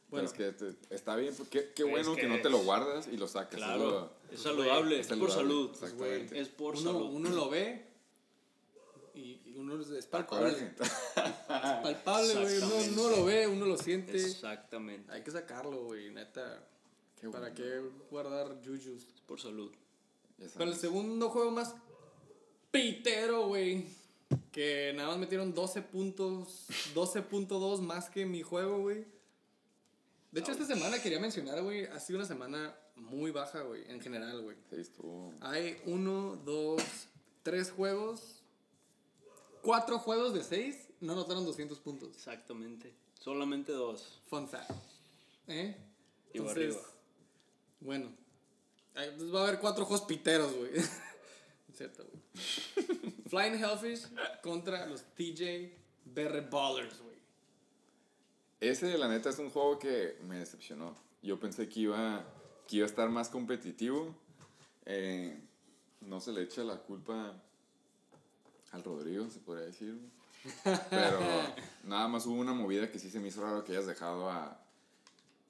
[0.09, 2.49] Bueno, Bueno, es que te- está bien, porque qué Es bueno que, que no te
[2.49, 3.53] lo es- guardas y lo sacas.
[3.53, 3.89] es Claro.
[3.89, 4.99] lo- Es saludable.
[4.99, 5.69] Es por saludable, salud.
[5.71, 6.39] pues, Exactamente.
[6.39, 7.09] Es por uno, salud.
[7.13, 7.87] uno lo ve
[9.73, 10.49] uno es, palpable.
[10.49, 10.57] Es
[11.83, 12.57] palpable, güey.
[12.89, 14.15] Uno, lo ve, uno lo siente.
[14.15, 15.11] Exactamente.
[15.11, 16.67] Hay que sacarlo, güey, neta.
[17.19, 17.55] Qué ¿Para bueno.
[17.55, 18.87] qué guardar jujus?
[18.87, 19.71] Es por salud.
[20.37, 21.75] Pero el segundo juego más
[22.71, 23.85] pitero, güey.
[24.51, 29.05] Que nada más metieron 12 puntos, 12.2 más que mi juego, güey.
[30.31, 34.01] De hecho, esta semana quería mencionar, güey, ha sido una semana muy baja, güey, en
[34.01, 34.57] general, güey.
[34.69, 35.31] Sí, estuvo.
[35.41, 36.81] Hay uno, dos,
[37.43, 38.42] tres juegos,
[39.63, 42.15] cuatro juegos de seis, no anotaron 200 puntos.
[42.15, 42.93] Exactamente.
[43.19, 44.21] Solamente dos.
[44.27, 44.69] Fun fact.
[45.47, 45.75] ¿Eh?
[46.33, 46.79] Y arriba.
[47.79, 48.11] bueno.
[48.93, 50.71] pues va a haber cuatro juegos piteros, güey.
[51.73, 53.13] Z, güey.
[53.29, 54.07] Flying Hellfish
[54.41, 55.71] contra los TJ
[56.05, 57.17] Berre Ballers, güey.
[58.59, 60.95] Ese, la neta, es un juego que me decepcionó.
[61.21, 62.25] Yo pensé que iba,
[62.67, 64.15] que iba a estar más competitivo.
[64.85, 65.41] Eh,
[66.01, 67.41] no se le echa la culpa
[68.73, 69.97] al Rodrigo, se podría decir.
[70.89, 71.19] Pero
[71.85, 74.59] nada más hubo una movida que sí se me hizo raro que hayas dejado a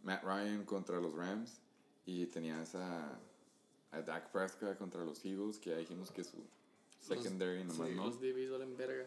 [0.04, 1.60] Matt Ryan contra los Rams
[2.06, 3.18] y tenías a,
[3.92, 6.38] a Dak Prescott contra los Eagles, que ya dijimos que su
[7.00, 8.06] secondary nomás Sí, no.
[8.06, 9.06] Los DBs valen verga.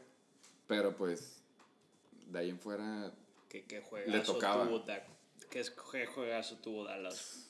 [0.67, 1.37] Pero pues,
[2.33, 3.13] de ahí en fuera,
[3.49, 4.67] ¿Qué, qué juegazo tocaba.
[4.67, 5.05] tuvo Dak?
[5.51, 7.47] ¿Qué, es- qué juegazo tuvo Dallas?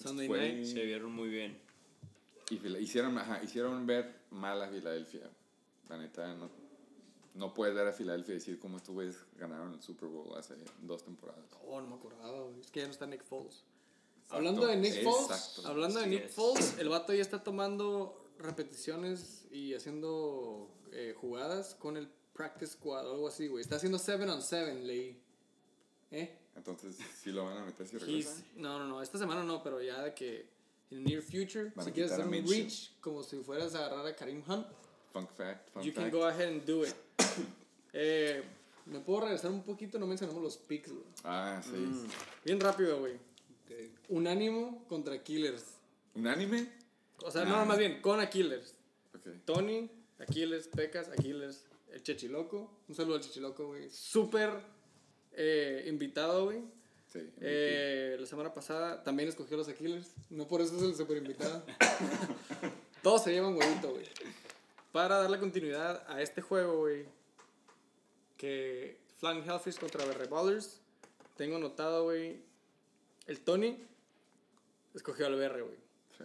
[0.00, 0.64] Sunday fue- night.
[0.64, 1.58] Se vieron muy bien.
[2.50, 5.28] Y hicieron, ajá, hicieron ver mal a Filadelfia.
[5.88, 6.50] La neta, no,
[7.34, 10.54] no puedes ver a Filadelfia y decir cómo estos güeyes ganaron el Super Bowl hace
[10.82, 11.44] dos temporadas.
[11.66, 12.60] Oh, no me acordaba, güey.
[12.60, 13.64] Es que ya no está Nick Foles.
[14.30, 15.12] Hablando de Nick exacto.
[15.12, 16.34] Foles, hablando de Nick es.
[16.34, 23.06] Foles, el vato ya está tomando repeticiones y haciendo eh, jugadas con el practice squad
[23.06, 23.62] o algo así, güey.
[23.62, 25.20] Está haciendo 7 on 7, leí.
[26.10, 26.38] ¿Eh?
[26.56, 28.42] Entonces, sí lo van a meter si regresa.
[28.56, 30.48] no, no, no, esta semana no, pero ya de que
[30.90, 34.16] en near future, Van si quieres hacer un reach como si fueras a agarrar a
[34.16, 34.66] Karim Hunt,
[35.12, 36.94] Fun fact, fun you can go ahead and do it.
[37.92, 38.42] eh,
[38.86, 41.04] me puedo regresar un poquito, no mencionamos los picks, güey.
[41.24, 41.70] Ah, sí.
[41.76, 42.08] Mm.
[42.44, 43.14] Bien rápido, güey.
[44.08, 45.64] Unánimo contra Killers.
[46.14, 46.68] ¿Un anime?
[47.22, 47.44] O sea, Ah.
[47.44, 48.74] no, más bien, con Aquiles.
[49.14, 49.26] Ok.
[49.44, 52.70] Tony, Aquiles, Pecas, Aquiles, el Chechiloco.
[52.88, 53.90] Un saludo al Chechiloco, güey.
[53.90, 54.50] Súper
[55.32, 56.62] eh, invitado, güey.
[57.12, 57.20] Sí.
[57.40, 60.12] Eh, la semana pasada también escogió los Aquiles.
[60.30, 61.64] No por eso es el super invitado.
[63.02, 64.04] Todos se llevan huevito, güey.
[64.98, 67.06] Para darle continuidad a este juego, güey.
[68.36, 70.80] Que Flying Hellfish contra Berre Ballers.
[71.36, 72.40] Tengo anotado, güey.
[73.28, 73.78] El Tony
[74.94, 75.76] escogió al BR, güey.
[76.18, 76.24] Sí.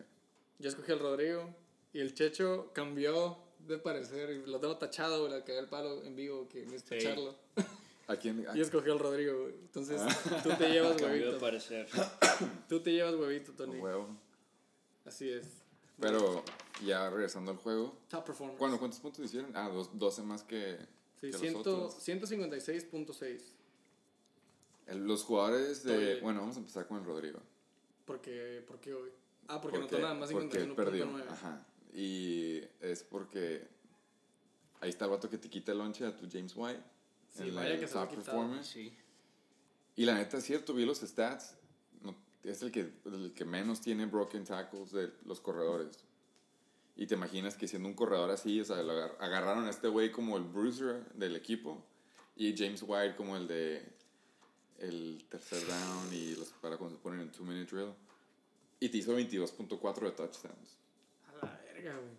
[0.58, 1.54] Yo escogí al Rodrigo.
[1.94, 4.32] Y el Checho cambió de parecer.
[4.32, 5.34] Y lo tengo tachado, güey.
[5.40, 6.88] Le cagué el palo en vivo que me es Sí.
[6.98, 7.36] tacharlo.
[8.08, 8.44] ¿A quién?
[8.50, 9.54] a- Y escogió al Rodrigo, güey.
[9.54, 10.02] Entonces,
[10.42, 11.40] tú te llevas Cambió de huevito.
[11.40, 11.88] parecer.
[12.68, 13.78] Tú te llevas huevito, Tony.
[13.78, 14.18] huevo.
[15.06, 15.63] Así es.
[16.04, 16.44] Pero
[16.86, 17.98] ya regresando al juego.
[18.10, 18.60] Top performance.
[18.60, 19.56] Bueno, ¿cuántos puntos hicieron?
[19.56, 20.78] Ah, dos, 12 más que,
[21.20, 21.96] Sí, que los ciento- otros.
[22.04, 23.42] 156.6.
[24.88, 25.96] El- los jugadores de...
[25.98, 26.22] Oye.
[26.22, 27.40] Bueno, vamos a empezar con el Rodrigo.
[28.06, 29.10] Porque, ¿Por qué hoy?
[29.48, 31.06] Ah, porque, Porque, anotó nada más porque perdió.
[31.08, 31.30] 51.9.
[31.30, 31.66] Ajá.
[31.94, 33.68] Y es porque
[34.82, 36.82] ahí está el vato que te quita el lonche a tu James White.
[37.32, 38.26] Sí, en vaya el que se top quitado.
[38.26, 38.68] performance.
[38.68, 38.94] Sí.
[39.96, 41.56] Y la neta es cierto, vi los stats.
[42.44, 46.04] Es el que, el que menos tiene broken tackles de los corredores.
[46.96, 50.12] Y te imaginas que siendo un corredor así, o sea, agar- agarraron a este güey
[50.12, 51.84] como el bruiser del equipo
[52.36, 53.84] y James White como el de
[54.80, 57.94] el tercer down y los para cuando se ponen en two minute drill.
[58.80, 60.78] Y te hizo 22.4 de touchdowns.
[61.28, 62.12] A la verga, güey.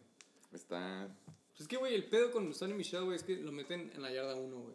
[0.52, 1.08] Está
[1.50, 4.00] Pues es que, güey, el pedo con Sonny Michel, güey, es que lo meten en
[4.02, 4.74] la yarda 1, güey.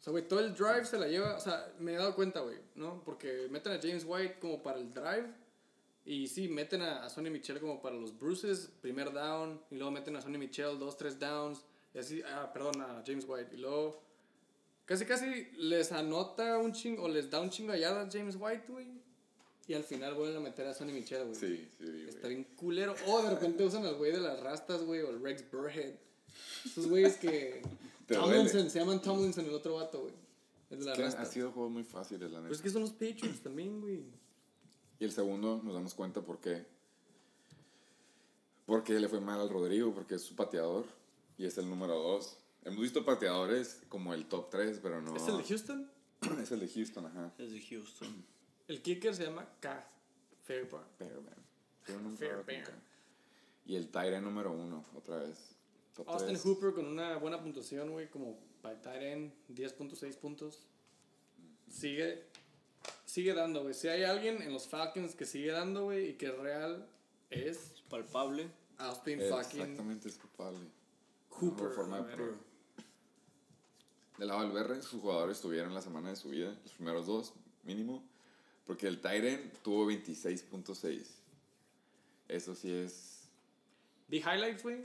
[0.00, 1.36] O sea, güey, todo el drive se la lleva.
[1.36, 3.02] O sea, me he dado cuenta, güey, ¿no?
[3.04, 5.26] Porque meten a James White como para el drive.
[6.06, 9.60] Y sí, meten a, a Sonny Michel como para los bruises, primer down.
[9.70, 11.62] Y luego meten a Sonny Michel, dos, tres downs.
[11.94, 13.54] Y así, ah, perdón, a James White.
[13.54, 14.02] Y luego,
[14.86, 18.86] casi, casi les anota un chingo, o les da un chingo yardas James White, güey.
[19.68, 21.34] Y al final vuelven a meter a Sonny Michel, güey.
[21.34, 22.08] sí, sí, güey.
[22.08, 22.94] Está bien culero.
[23.06, 25.92] O de repente usan al güey de las rastas, güey, o el Rex Burhead.
[26.64, 27.62] Esos güeyes que.
[28.14, 28.70] Tomlinson, duele.
[28.70, 30.14] se llaman Tomlinson, el otro vato, güey.
[30.70, 31.30] El de las Que rastas.
[31.30, 32.54] sido juegos muy fáciles, la Pero neta.
[32.54, 34.04] es que son los Patriots también, güey.
[34.98, 36.64] Y el segundo nos damos cuenta por qué.
[38.66, 40.84] Porque le fue mal al Rodrigo, porque es su pateador
[41.38, 42.36] y es el número 2.
[42.64, 45.16] Hemos visto pateadores como el top 3, pero no.
[45.16, 45.90] ¿Es el de Houston?
[46.42, 47.32] es el de Houston, ajá.
[47.38, 48.24] Es de Houston.
[48.68, 49.84] El kicker se llama K.
[50.44, 50.86] Fairbairn.
[50.98, 52.16] Fairbairn.
[52.16, 52.90] Fairbairn.
[53.66, 55.56] Y el Tyre número 1, otra vez.
[55.94, 56.42] Top Austin tres.
[56.44, 60.66] Hooper con una buena puntuación, güey, como para tight end, 10.6 puntos.
[61.68, 62.24] Sigue,
[63.04, 63.74] sigue dando, güey.
[63.74, 66.88] Si hay alguien en los Falcons que sigue dando, güey, y que es real,
[67.30, 68.50] es palpable.
[68.78, 70.66] Austin Es fucking Exactamente, es culpable.
[71.28, 71.68] Cooper.
[71.68, 72.24] Mejor forma de la verga.
[72.24, 72.50] probar.
[74.18, 77.32] Del lado del BR, sus jugadores tuvieron la semana de su vida, los primeros dos,
[77.62, 78.04] mínimo.
[78.66, 81.06] Porque el Tyren tuvo 26.6.
[82.28, 83.28] Eso sí es.
[84.08, 84.84] Vi highlights, güey.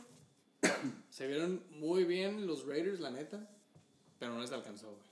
[1.09, 3.49] Se vieron muy bien los Raiders, la neta.
[4.19, 5.05] Pero no les alcanzó, güey.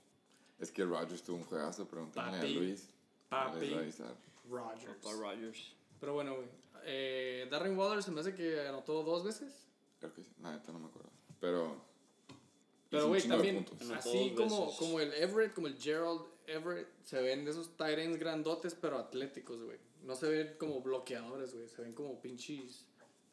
[0.58, 2.44] Es que Rogers tuvo un juegazo, pregúntale a.
[2.44, 2.88] Luis.
[3.28, 3.60] Papi.
[3.60, 4.16] Les va a avisar.
[4.48, 4.96] Rodgers.
[5.02, 5.72] Para Rodgers.
[6.00, 6.48] Pero bueno, güey.
[6.86, 9.66] Eh, Darren Waller se me hace que anotó dos veces.
[10.00, 10.30] Creo que sí.
[10.42, 11.10] La neta no me acuerdo.
[11.40, 11.82] Pero.
[12.90, 17.50] Pero, güey, también, así como, como el Everett, como el Gerald Everett, se ven de
[17.50, 19.78] esos ends grandotes, pero atléticos, güey.
[20.02, 21.68] No se ven como bloqueadores, güey.
[21.68, 22.84] Se ven como pinches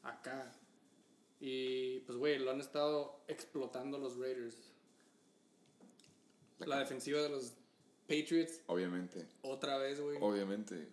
[0.01, 0.51] acá.
[1.43, 4.55] Y pues, güey, lo han estado explotando los Raiders.
[6.59, 7.53] La, defensiva de los
[8.07, 9.27] Patriots, Obviamente.
[9.41, 10.19] otra vez, güey.
[10.21, 10.87] Obviamente.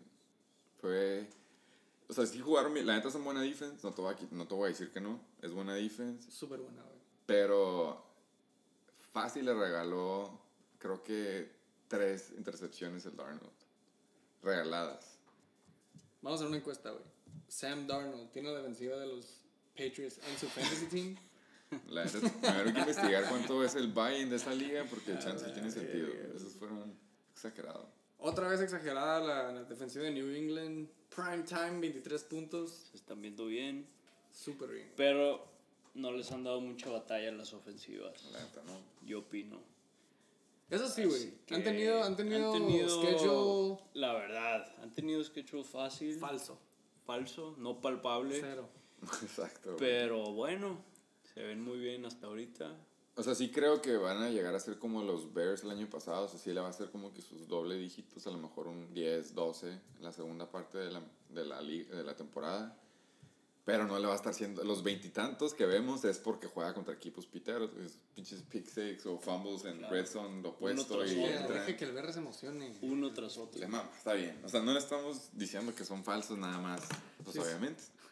[0.80, 1.28] Fue.
[2.08, 2.74] O sea, sí jugaron.
[2.86, 3.86] La neta son buena defense.
[3.86, 5.20] No te, voy a, no te voy a decir que no.
[5.42, 6.30] Es buena defense.
[6.30, 6.96] Súper buena, güey.
[7.26, 8.02] Pero.
[9.12, 10.40] Fácil le regaló.
[10.78, 11.52] Creo que
[11.88, 13.52] tres intercepciones el Darnold.
[14.42, 15.18] Regaladas.
[16.22, 17.04] Vamos a hacer una encuesta, güey.
[17.48, 19.42] Sam Darnold tiene la defensiva de los
[19.78, 21.16] Patriots en su fantasy team.
[21.88, 25.18] La neta, primero hay que investigar cuánto es el buy-in de esa liga porque el
[25.18, 26.08] chance tiene sentido.
[26.34, 26.94] Esos fueron
[27.32, 27.86] exagerados.
[28.18, 30.88] Otra vez exagerada la, la defensiva de New England.
[31.14, 32.88] Prime time, 23 puntos.
[32.90, 33.86] Se están viendo bien.
[34.32, 34.92] Súper bien.
[34.96, 35.46] Pero
[35.94, 38.24] no les han dado mucha batalla en las ofensivas.
[38.32, 38.72] La neta, ¿no?
[39.06, 39.60] Yo opino.
[40.70, 41.32] Eso sí, güey.
[41.50, 46.18] Han tenido, han tenido, han tenido- schedule La verdad, han tenido schedule fácil.
[46.18, 46.58] falso.
[47.06, 48.38] falso, no palpable.
[48.40, 48.68] Cero.
[49.22, 49.76] Exacto.
[49.78, 50.78] Pero bueno,
[51.34, 52.74] se ven muy bien hasta ahorita.
[53.16, 55.90] O sea, sí creo que van a llegar a ser como los Bears el año
[55.90, 56.26] pasado.
[56.26, 58.68] O sea, sí le va a ser como que sus doble dígitos, a lo mejor
[58.68, 62.76] un 10, 12 en la segunda parte de la, de la, liga, de la temporada.
[63.64, 64.64] Pero no le va a estar siendo.
[64.64, 67.70] Los veintitantos que vemos es porque juega contra equipos piteros.
[67.84, 69.92] Es pinches pick six o fumbles en Claro.
[69.94, 70.96] red zone, lo opuesto.
[70.96, 71.54] tras Y otro.
[71.54, 72.78] Deje que el BR se emocione.
[72.80, 73.60] Uno tras otro.
[73.60, 74.40] Le mama, está bien.
[74.42, 76.80] O sea, no le estamos diciendo que son falsos nada más.
[77.22, 77.48] Pues Sí, sí.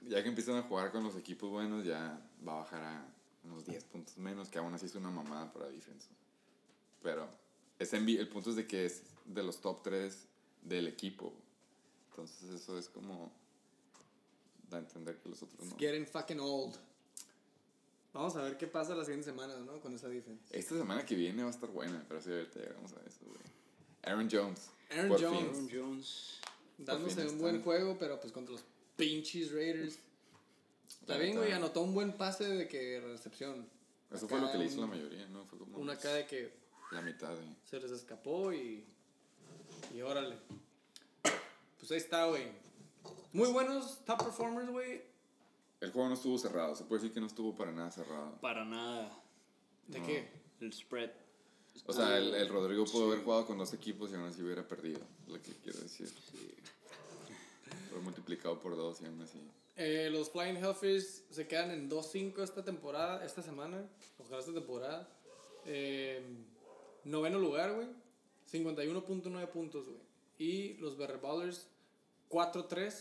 [0.07, 3.07] Ya que empiezan a jugar con los equipos buenos, ya va a bajar a
[3.45, 6.09] unos 10 puntos menos, que aún así es una mamada para defensa.
[7.03, 7.29] Pero
[7.79, 10.27] es el punto es de que es de los top 3
[10.63, 11.33] del equipo.
[12.11, 13.33] Entonces eso es como
[14.71, 15.67] da a entender que los otros no.
[15.67, 16.77] It's getting fucking old.
[18.13, 19.79] Vamos a ver qué pasa las siguientes semanas, ¿no?
[19.81, 20.43] Con esa defense.
[20.51, 23.39] Esta semana que viene va a estar buena, pero sí, ahorita llegamos a eso, güey.
[24.05, 24.71] Aaron Jones.
[24.91, 25.23] Aaron Jones.
[25.23, 26.41] Aaron Jones.
[26.79, 28.65] Dándose un buen juego, pero pues contra los
[28.97, 29.99] pinches Raiders.
[31.01, 31.53] Está bien, güey.
[31.53, 33.69] Anotó un buen pase de que recepción.
[34.11, 35.45] Eso Acá fue lo que le hizo un- la mayoría, ¿no?
[35.47, 36.53] Fue como Una acá de que
[36.93, 37.45] la mitad de...
[37.65, 38.85] se les escapó y.
[39.95, 40.37] Y órale.
[41.79, 42.49] Pues ahí está, güey.
[43.33, 45.03] Muy buenos top performers, güey.
[45.81, 48.39] El juego no estuvo cerrado, se puede decir que no estuvo para nada cerrado.
[48.41, 49.13] Para nada.
[49.89, 50.07] ¿De No.
[50.07, 50.29] qué?
[50.61, 51.11] El spread.
[51.85, 54.67] O sea, el, el Rodrigo pudo haber jugado con dos equipos y aún así hubiera
[54.67, 56.09] perdido, lo que quiero decir.
[57.97, 59.41] Fue multiplicado por dos y aún así.
[59.75, 63.89] Eh, los Flying Hellfish se quedan en 2-5 esta temporada, esta semana.
[64.19, 65.09] Ojalá esta temporada.
[65.65, 66.21] Eh,
[67.05, 67.89] noveno lugar, güey.
[68.53, 69.99] 51.9 puntos, güey.
[70.39, 71.69] Y los Ballers
[72.29, 72.93] 4-3.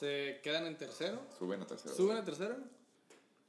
[0.00, 1.20] Se quedan en tercero.
[1.38, 1.94] Suben a tercero.
[1.94, 2.56] Suben a tercero.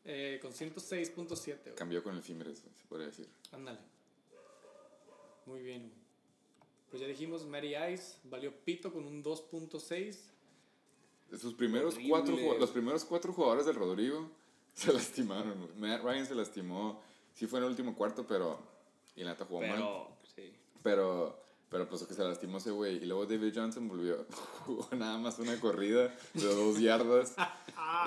[0.04, 1.76] eh, con 106.7, güey.
[1.76, 3.30] Cambió con el Fimbres, se podría decir.
[3.54, 3.80] Ándale.
[5.46, 6.03] Muy bien, güey.
[6.94, 10.16] Pues ya dijimos, Mary Ice valió pito con un 2.6.
[11.42, 12.10] Sus primeros Horrible.
[12.12, 14.30] cuatro, los primeros cuatro jugadores del Rodrigo
[14.76, 15.72] se lastimaron.
[15.80, 17.02] Matt Ryan se lastimó,
[17.34, 18.60] sí fue en el último cuarto, pero...
[19.16, 19.72] Y la neta jugó mal.
[19.72, 20.54] Pero, sí.
[20.84, 22.98] Pero, pero pues que se lastimó ese güey.
[22.98, 24.28] Y luego David Johnson volvió,
[24.68, 27.34] jugó nada más una corrida de dos yardas.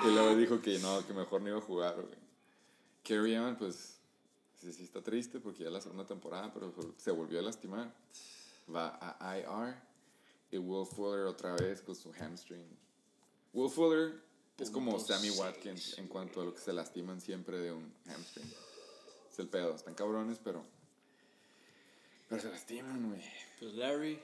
[0.05, 2.15] y luego dijo que no, que mejor no iba a jugar, güey.
[3.03, 3.99] Kerry Allen, pues,
[4.61, 7.93] sí, sí está triste porque ya la segunda temporada, pero se volvió a lastimar.
[8.75, 9.77] Va a IR.
[10.51, 12.67] Y Will Fuller otra vez con su hamstring.
[13.53, 14.23] Will Fuller
[14.59, 17.93] es como Sammy seis, Watkins en cuanto a lo que se lastiman siempre de un
[18.07, 18.53] hamstring.
[19.31, 20.65] Es el pedo, están cabrones, pero...
[22.29, 23.23] Pero se lastiman, güey.
[23.61, 24.21] Pues Larry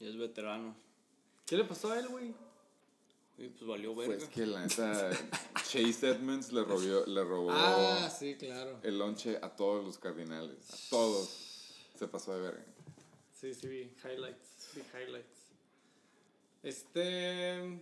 [0.00, 0.74] ya es veterano.
[1.46, 2.34] ¿Qué le pasó a él, güey?
[3.38, 4.16] Y pues valió verga.
[4.16, 5.10] Pues que la neta,
[5.64, 8.78] Chase Edmonds le robó, le robó Ah, sí, claro.
[8.82, 10.70] el lonche a todos los cardinales.
[10.70, 11.28] A todos.
[11.98, 12.64] Se pasó de verga.
[13.42, 14.70] Sí, sí, vi highlights.
[14.74, 15.40] Vi highlights.
[16.62, 17.80] Este.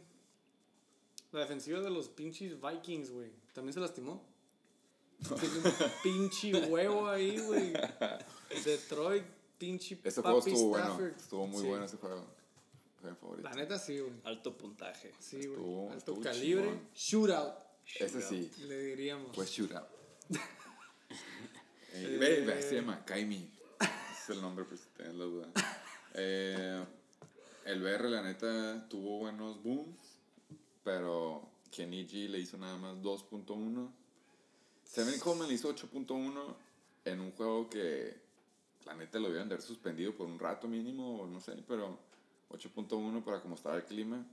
[1.32, 3.30] La defensiva de los pinches Vikings, güey.
[3.52, 4.26] También se lastimó.
[5.20, 5.62] Tiene un
[6.02, 7.72] pinche huevo ahí, güey.
[8.64, 9.24] Detroit,
[9.58, 9.98] pinche.
[10.02, 11.06] Ese juego papi estuvo bueno.
[11.06, 11.68] Estuvo muy Sí.
[11.68, 12.26] bueno ese juego.
[13.00, 13.48] Fue mi favorito.
[13.48, 14.12] La neta sí, güey.
[14.24, 15.12] Alto puntaje.
[15.20, 15.92] Sí, Estuvo- güey.
[15.92, 16.64] Alto estuvo calibre.
[16.64, 16.88] chingón.
[16.94, 17.54] Shootout,
[17.96, 18.50] Ese sí.
[18.66, 19.36] le diríamos.
[19.36, 19.86] Fue shootout.
[21.92, 23.50] Eh, ve, ve, se llama Kaimi.
[23.80, 23.90] Ese
[24.22, 24.80] es el nombre, pues
[26.14, 26.84] Eh,
[27.66, 30.18] el BR, la neta, tuvo buenos booms,
[30.82, 33.90] pero G le hizo nada más 2.1.
[34.82, 36.56] Seven Coleman le hizo 8.1
[37.04, 38.16] en un juego que
[38.84, 41.98] la neta lo debían de haber suspendido por un rato mínimo, no sé, pero
[42.50, 44.26] 8.1 para como estaba el clima,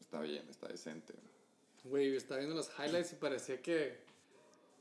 [0.00, 1.14] está bien, está decente.
[1.84, 3.98] Güey, estaba viendo los highlights y parecía que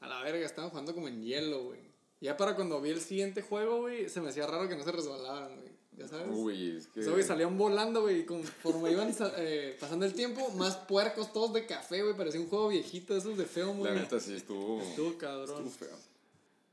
[0.01, 1.94] a la verga estaban jugando como en hielo, güey.
[2.26, 4.91] Ya para cuando vi el siguiente juego, güey, se me hacía raro que no se
[4.91, 5.71] resbalaban, güey.
[5.97, 6.28] ya sabes.
[6.32, 7.01] Uy, es que.
[7.01, 11.53] Esos güey salían volando, güey, y conforme iban eh, pasando el tiempo, más puercos todos
[11.53, 13.93] de café, güey, parecía un juego viejito, esos de feo, La güey.
[13.95, 14.82] neta sí estuvo.
[14.82, 15.67] Estuvo cabrón.
[15.67, 15.97] Estuvo feo.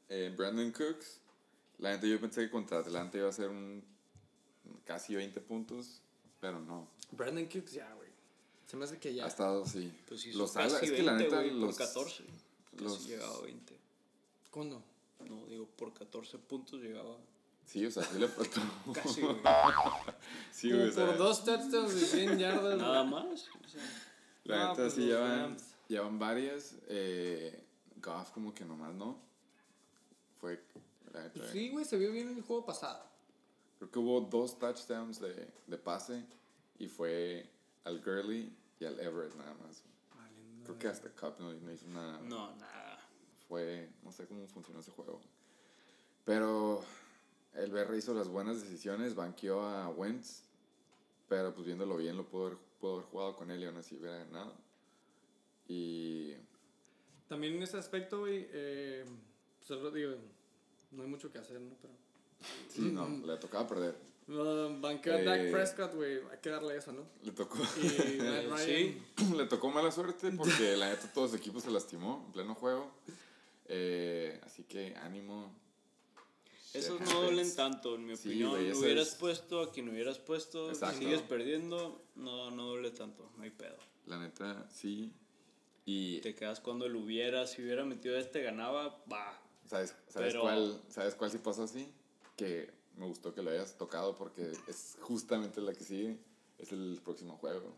[0.09, 1.19] Eh, Brandon Cooks.
[1.79, 3.83] La neta yo pensé que contra Atlanta iba a ser un.
[4.85, 6.01] casi 20 puntos.
[6.41, 6.89] Pero no.
[7.13, 8.09] Brandon Cooks, ya, güey.
[8.67, 9.25] Se me hace que ya.
[9.27, 9.93] Ha estado, sí.
[10.09, 11.37] Pues hizo los casi alas, es 20, que la neta.
[11.37, 12.25] güey, los, por 14.
[12.73, 13.77] Casi los- llegaba a 20.
[14.51, 14.83] ¿Cuándo?
[15.29, 17.17] No, digo, por 14 puntos llegaba.
[17.65, 18.61] Sí, o sea, sí le faltó.
[18.95, 19.37] Casi, güey.
[20.53, 22.79] sí, güey, o sea, por dos touchdowns de 100 yardas.
[22.79, 23.49] Nada más.
[23.65, 23.83] o sea,
[24.45, 25.75] La neta pues sí llevan, Rams.
[25.89, 26.75] llevan varias.
[26.89, 27.65] Eh,
[27.97, 29.19] Goff como que nomás no.
[30.41, 30.61] Fue.
[31.13, 33.05] La neta, Pues sí, güey, se vio bien en el juego pasado.
[33.79, 36.25] Creo que hubo dos touchdowns de, de pase.
[36.79, 37.49] Y fue
[37.85, 39.83] al Gurley y al Everett nada más.
[40.65, 42.21] Creo que hasta Cup no, no hizo nada.
[42.23, 42.82] no, nada.
[43.53, 43.87] Fue.
[44.03, 45.21] No sé cómo funcionó ese juego.
[46.25, 46.83] Pero.
[47.53, 49.15] El BR hizo las buenas decisiones.
[49.15, 50.45] Banqueó a Wentz.
[51.29, 53.95] Pero pues viéndolo bien, lo pudo haber, pudo haber jugado con él y aún así
[53.97, 54.55] hubiera ganado.
[55.69, 56.33] Y.
[57.29, 59.05] También en ese aspecto, güey, eh,
[59.61, 60.13] solo digo,
[60.91, 61.77] no hay mucho que hacer, ¿no?
[61.83, 61.93] Pero.
[62.71, 63.97] Sí, no, le tocaba perder.
[64.29, 67.03] Uh, banqueo a Dak Eh, Prescott, güey, hay que darle eso, ¿no?
[67.23, 67.59] Le tocó.
[67.59, 68.59] Y Matt Ryan.
[68.59, 69.03] sí.
[69.37, 72.91] le tocó mala suerte porque la neta todo su equipo se lastimó en pleno juego.
[73.75, 75.51] Eh, así que ánimo.
[76.75, 78.61] Esos no duelen tanto, en mi Sí, opinión.
[78.67, 80.99] eso hubieras es- puesto a quien hubieras puesto, si Exacto.
[80.99, 83.77] sigues perdiendo, no, no duele tanto, no hay pedo.
[84.07, 85.11] La neta, sí.
[85.87, 89.39] Y Te quedas cuando el hubiera, si hubiera metido este, ganaba, va.
[89.67, 91.91] ¿sabes, sabes, Pero- cuál, ¿sabes cuál sí pasó así?
[92.37, 96.19] Que me gustó que lo hayas tocado porque es justamente la que sigue.
[96.59, 97.75] Es el próximo juego.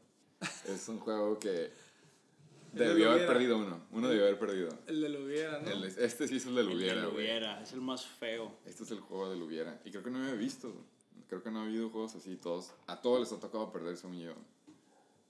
[0.66, 1.70] Es un juego que
[2.75, 3.87] debió haber perdido uno.
[3.93, 4.68] Uno debió haber perdido.
[4.87, 5.70] El de lo hubiera, ¿no?
[5.70, 7.25] El- este sí es el del El hubiera, del güey.
[7.27, 8.57] hubiera, es el más feo.
[8.64, 9.81] Este es el juego del hubiera.
[9.85, 10.72] Y creo que no me he visto.
[11.29, 12.37] Creo que no ha habido juegos así.
[12.37, 14.35] Todos, a todos les ha tocado perder, según yo.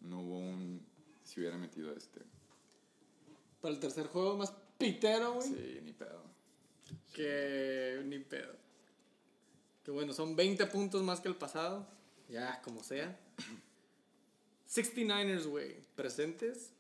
[0.01, 0.85] No hubo un.
[1.23, 2.21] Si hubiera metido este.
[3.61, 5.49] Para el tercer juego más pitero, güey.
[5.49, 6.23] Sí, ni pedo.
[7.15, 8.53] Que ni pedo.
[9.85, 11.87] Que bueno, son 20 puntos más que el pasado.
[12.29, 13.19] Ya, como sea.
[14.69, 15.77] 69ers, güey.
[15.95, 16.71] Presentes.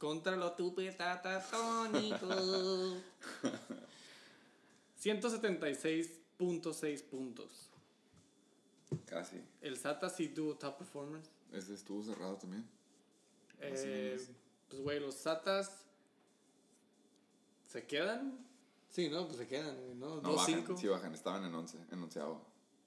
[0.00, 2.96] Contra los tupetatatónicos.
[4.98, 7.68] 176.6 puntos.
[9.04, 9.44] Casi.
[9.60, 11.28] El SATA sí tuvo top performance.
[11.52, 12.66] Ese estuvo cerrado también.
[13.60, 14.18] Eh,
[14.68, 15.84] pues, güey, los SATAs.
[17.66, 18.38] ¿Se quedan?
[18.88, 20.22] Sí, no, pues se quedan, ¿no?
[20.22, 20.64] No, bajan.
[20.64, 20.78] 2-5.
[20.78, 21.12] Sí, bajan.
[21.12, 21.76] Estaban en 11.
[21.92, 22.42] En onceavo.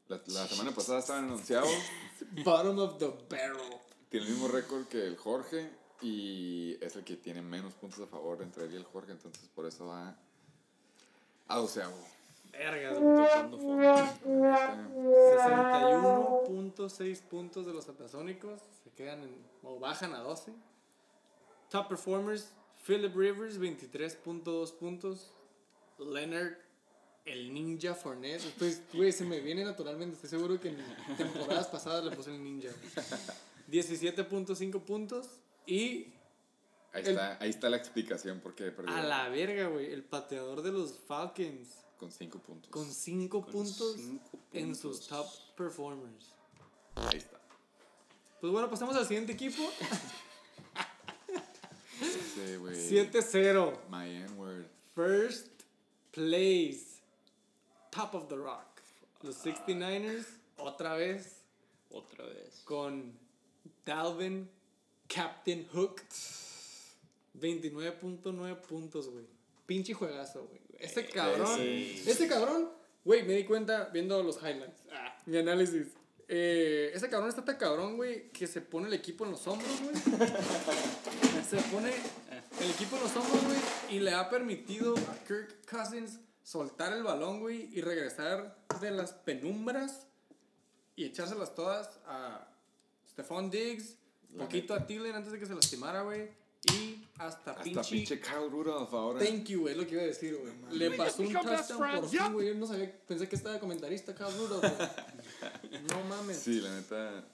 [0.08, 1.70] La, la semana pasada estaban en onceavo.
[2.44, 3.78] Bottom of the barrel.
[4.10, 5.83] Tiene el mismo récord que el Jorge.
[6.04, 9.14] Y es el que tiene menos puntos a favor entre él y el Jorge.
[9.14, 10.16] Entonces por eso va
[11.48, 11.96] a doceavo.
[12.52, 12.96] Vergas.
[12.96, 13.94] Tocando fondo.
[13.96, 18.60] Este, 61.6 puntos de los satasónicos.
[18.84, 19.34] Se quedan en.
[19.64, 20.52] o bajan a 12.
[21.70, 22.52] Top performers:
[22.86, 25.32] Philip Rivers, 23.2 puntos.
[25.98, 26.58] Leonard,
[27.26, 28.44] el Ninja Fournette.
[28.94, 30.16] Güey, se me viene naturalmente.
[30.16, 30.78] Estoy seguro que en
[31.18, 32.70] temporadas pasadas le puse el Ninja.
[32.70, 32.92] güey.
[33.72, 35.40] 17.5 puntos.
[35.66, 36.08] Y
[36.94, 38.94] Ahí, El- está, ahí está la explicación por qué perdió.
[38.96, 39.92] a la verga, güey.
[39.92, 41.80] El pateador de los Falcons.
[41.98, 42.70] Con 5 puntos.
[42.70, 46.34] Con 5 Con puntos cinco en sus top performers.
[46.96, 47.40] Ahí está.
[48.42, 49.64] Pues bueno, pasamos al siguiente equipo.
[52.02, 52.76] Ese, güey.
[52.76, 53.78] 7-0.
[53.90, 54.66] My N-word.
[54.94, 55.48] First
[56.12, 57.02] place.
[57.90, 58.66] Top of the rock.
[59.22, 60.26] Los 69ers,
[60.58, 61.38] otra vez,
[61.90, 62.62] Otra vez.
[62.66, 63.18] con
[63.86, 64.50] Dalvin
[65.08, 66.02] Captain Hook.
[67.40, 69.26] 29.9 puntos, güey.
[69.66, 70.62] Pinche juegazo, güey.
[70.80, 71.60] Ese cabrón.
[71.62, 72.70] ese- Ese cabrón,
[73.04, 74.82] güey, me di cuenta viendo los highlights.
[74.92, 75.88] Ah, mi análisis.
[76.28, 79.72] Eh, ese cabrón está tan cabrón, güey, que se pone el equipo en los hombros,
[79.82, 79.96] güey.
[81.50, 81.92] se pone
[82.62, 87.04] el equipo en los hombros, güey, y le ha permitido a Kirk Cousins soltar el
[87.04, 90.08] balón, güey, y regresar de las penumbras
[90.96, 92.48] y echárselas todas a
[93.10, 93.98] Stephon Diggs,
[94.38, 96.30] Poquito a Thielen antes de que se lastimara, güey,
[96.72, 99.20] y hasta, Hasta pinche pinche Kyle Rudolph ahora.
[99.20, 100.54] Thank you, güey, es lo que iba a decir, güey.
[100.78, 102.48] Le pasó un touchdown por fin, güey.
[102.48, 104.72] Yo no sabía, pensé que estaba comentarista duro, güey.
[105.90, 106.38] No mames.
[106.38, 107.26] Sí, la neta.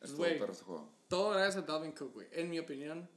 [0.00, 0.88] Estuvo perro ese juego.
[1.08, 2.28] Todo gracias a Dalvin Cook, güey.
[2.32, 3.08] En mi opinión.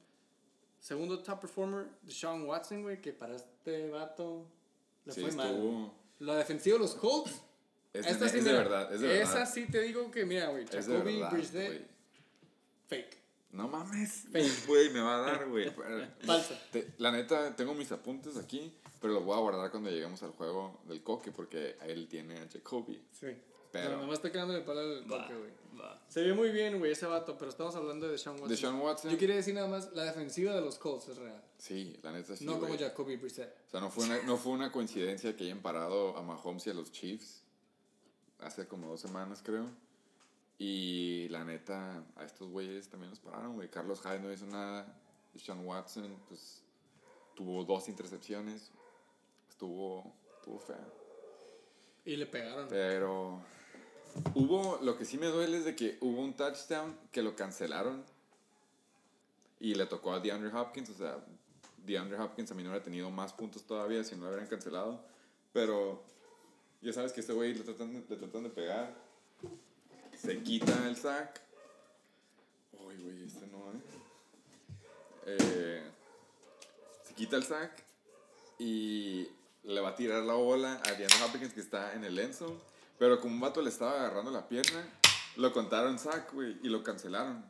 [0.80, 4.48] Segundo top performer, Deshaun Watson, güey, que para este vato
[5.06, 5.52] le Sí, fue mal.
[5.52, 5.94] estuvo.
[6.20, 7.32] La defensiva de los Colts.
[7.94, 9.24] Es, de, esta es sí, de mira, verdad, es de verdad.
[9.24, 11.88] Esa sí te digo que, mira, güey, es de Jacoby verdad, Brissett,
[12.88, 13.21] fake.
[13.52, 14.26] No mames.
[14.68, 15.70] Güey, me va a dar, güey.
[16.26, 16.58] Falsa.
[16.98, 20.80] La neta, tengo mis apuntes aquí, pero los voy a guardar cuando lleguemos al juego
[20.88, 23.02] del coque, porque él tiene a Jacoby.
[23.12, 23.28] Sí.
[23.72, 25.52] Pero No, nomás está quedando el palo del Va, toque, güey.
[26.10, 28.50] Se ve muy bien, güey, ese vato, pero estamos hablando de Sean Watson.
[28.50, 31.42] de Sean Watson, Yo quería decir nada más, la defensiva de los Colts es real.
[31.58, 32.46] sí, la neta sí.
[32.46, 32.80] no como güey.
[32.80, 33.56] Jacoby Brissett.
[33.68, 36.70] O sea, no fue, una, no fue una coincidencia que hayan parado a Mahomes y
[36.70, 37.44] a los Chiefs
[38.40, 39.66] hace como dos semanas, creo.
[40.64, 43.68] Y la neta, a estos güeyes también los pararon, güey.
[43.68, 44.96] Carlos Hyde no hizo nada.
[45.36, 46.62] Sean Watson, pues,
[47.34, 48.70] tuvo dos intercepciones.
[49.50, 50.94] Estuvo, estuvo feo.
[52.06, 52.68] Y le pegaron.
[52.70, 53.42] Pero
[54.36, 58.06] hubo, lo que sí me duele es de que hubo un touchdown que lo cancelaron
[59.60, 61.26] y le tocó a DeAndre Hopkins, o sea,
[61.88, 65.04] DeAndre Hopkins a mí no hubiera tenido más puntos todavía si no lo hubieran cancelado,
[65.54, 66.04] pero
[66.84, 69.11] ya sabes que este güey le tratan, le tratan de pegar,
[70.22, 71.42] se quita el sack,
[72.74, 73.82] uy güey, este no, eh.
[75.28, 75.84] Eh,
[77.08, 77.84] se quita el sack
[78.60, 79.28] y
[79.64, 82.58] le va a tirar la bola a DeAndre Hopkins que está en el enzo.
[83.00, 84.88] Pero como un vato le estaba agarrando la pierna,
[85.38, 87.44] lo contaron sack, güey, y lo cancelaron.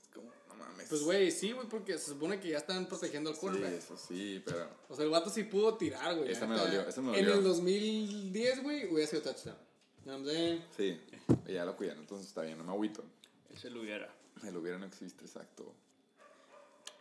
[0.00, 0.88] Es como, no mames.
[0.88, 3.72] Pues, güey, sí, güey, porque se supone que ya están protegiendo al Sí, quarterback.
[3.72, 4.68] eso sí, pero.
[4.88, 6.30] O sea, el vato sí pudo tirar, güey.
[6.30, 7.38] Esa me dolió, esa me En dolió.
[7.40, 9.56] el 2010, güey, hubiera sido touchdown.
[10.04, 10.64] Saying?
[10.76, 11.00] Sí,
[11.46, 13.04] ya lo cuidan, entonces está bien, no me agüito.
[13.52, 14.12] Ese lo hubiera.
[14.44, 15.74] El hubiera no existe, exacto.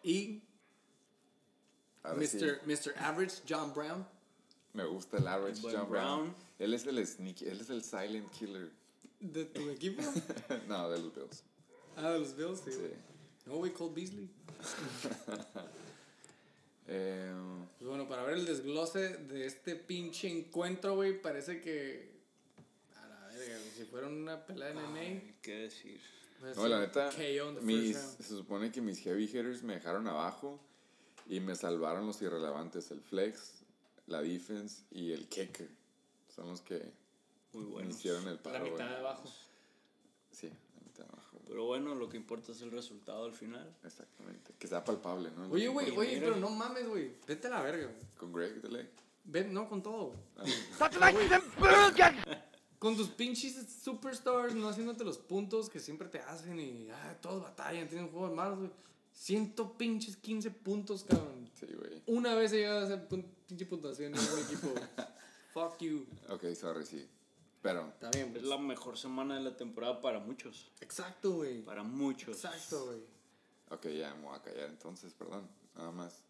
[0.03, 0.41] Y
[2.03, 2.61] sí, Mr.
[2.65, 2.93] Mr.
[2.97, 4.05] Average, John Brown.
[4.73, 6.19] me gusta el average El John Brown.
[6.23, 6.35] Brown.
[6.59, 8.71] Él es el sneaky, él es el silent killer.
[9.19, 10.01] ¿De tu equipo?
[10.67, 11.43] no, de los Bills.
[11.97, 12.71] ah, de los Bills, sí.
[12.71, 12.91] Sí.
[13.45, 14.29] No, güey, Cole Beasley.
[16.89, 17.33] Eh,
[17.79, 22.09] Pues bueno, para ver el desglose de este pinche encuentro, güey, parece que.
[22.95, 25.33] A la verga, güey, si fuera una pelea de MMA.
[25.41, 26.01] ¿Qué decir?
[26.39, 27.09] pues, No, la neta,
[27.61, 30.59] mis, se supone que mis heavy hitters me dejaron abajo
[31.27, 33.63] y me salvaron los irrelevantes, el flex,
[34.07, 35.69] la defense y el kicker.
[36.35, 36.91] Son los que
[37.53, 38.65] Muy me hicieron el La paro.
[38.65, 38.89] mitad güey.
[38.89, 39.29] de abajo.
[40.31, 41.41] Sí, la mitad de abajo.
[41.47, 43.75] Pero bueno, lo que importa es el resultado al final.
[43.83, 44.53] Exactamente.
[44.59, 45.49] Que sea palpable, ¿no?
[45.49, 47.13] Oye, güey, oye, pero no mames, güey.
[47.27, 47.91] Vete a la verga.
[48.17, 48.89] Con Greg Delay.
[49.23, 50.13] Ven, no, con todo.
[50.37, 50.45] Ah,
[52.79, 57.41] Con tus pinches superstars no haciéndote los puntos que siempre te hacen y ah, todos
[57.43, 58.71] batallan, tienen juegos malos, güey.
[59.13, 61.49] Ciento pinches 15 puntos, cabrón.
[61.59, 62.03] sí, güey.
[62.05, 64.67] Una vez he llegado a hacer pun- pinche puntuación en mi equipo.
[65.53, 66.05] Fuck you.
[66.29, 67.07] Ok, sorry, sí.
[67.63, 68.43] Pero, Está bien, Es pues.
[68.43, 70.69] la mejor semana de la temporada para muchos.
[70.81, 71.63] Exacto, güey.
[71.63, 72.35] Para muchos.
[72.45, 72.99] Exacto, güey.
[73.71, 75.47] ok, ya me voy a callar entonces, perdón.
[75.75, 76.21] Nada más.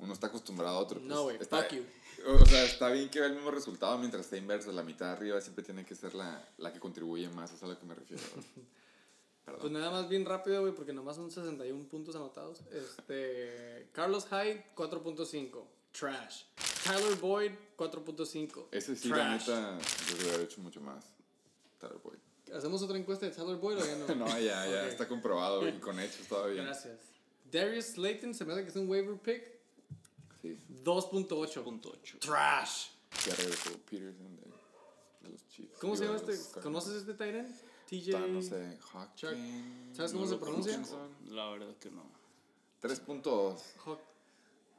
[0.00, 1.00] Uno está acostumbrado a otro.
[1.00, 1.84] No, güey, pues, fuck you.
[2.26, 4.72] O sea, está bien que vea el mismo resultado mientras está inverso.
[4.72, 7.52] La mitad de arriba siempre tiene que ser la, la que contribuye más.
[7.52, 8.22] Es a lo que me refiero.
[9.44, 9.60] Perdón.
[9.60, 12.60] Pues nada más bien rápido, güey, porque nomás son 61 puntos anotados.
[12.72, 13.88] Este.
[13.92, 15.64] Carlos Hyde, 4.5.
[15.92, 16.44] Trash.
[16.84, 18.66] Tyler Boyd, 4.5.
[18.70, 19.48] Ese sí, la Trash.
[19.48, 19.78] neta,
[20.08, 21.04] yo debería haber hecho mucho más.
[21.78, 22.18] Tyler Boyd.
[22.54, 24.14] ¿Hacemos otra encuesta de Tyler Boyd o ya no?
[24.26, 24.88] No, ya, ya, Ok.
[24.88, 26.62] está comprobado y con hechos todavía.
[26.62, 26.98] Gracias.
[27.50, 29.59] Darius Slayton, se me hace que es un waiver pick.
[30.42, 31.62] Sí, 2.8.
[31.64, 32.18] Punto ocho.
[32.18, 32.88] Trash.
[33.26, 35.78] ya regresó Peterson de, los Chiefs.
[35.80, 36.60] ¿Cómo se llama este?
[36.60, 37.54] ¿Conoces este Tyrant?
[37.88, 38.18] TJ.
[38.28, 39.96] No sé, Hawkins.
[39.96, 40.80] ¿Sabes cómo se pronuncia?
[41.28, 42.04] La verdad que no.
[42.82, 43.58] 3.2.
[43.84, 43.98] Haw-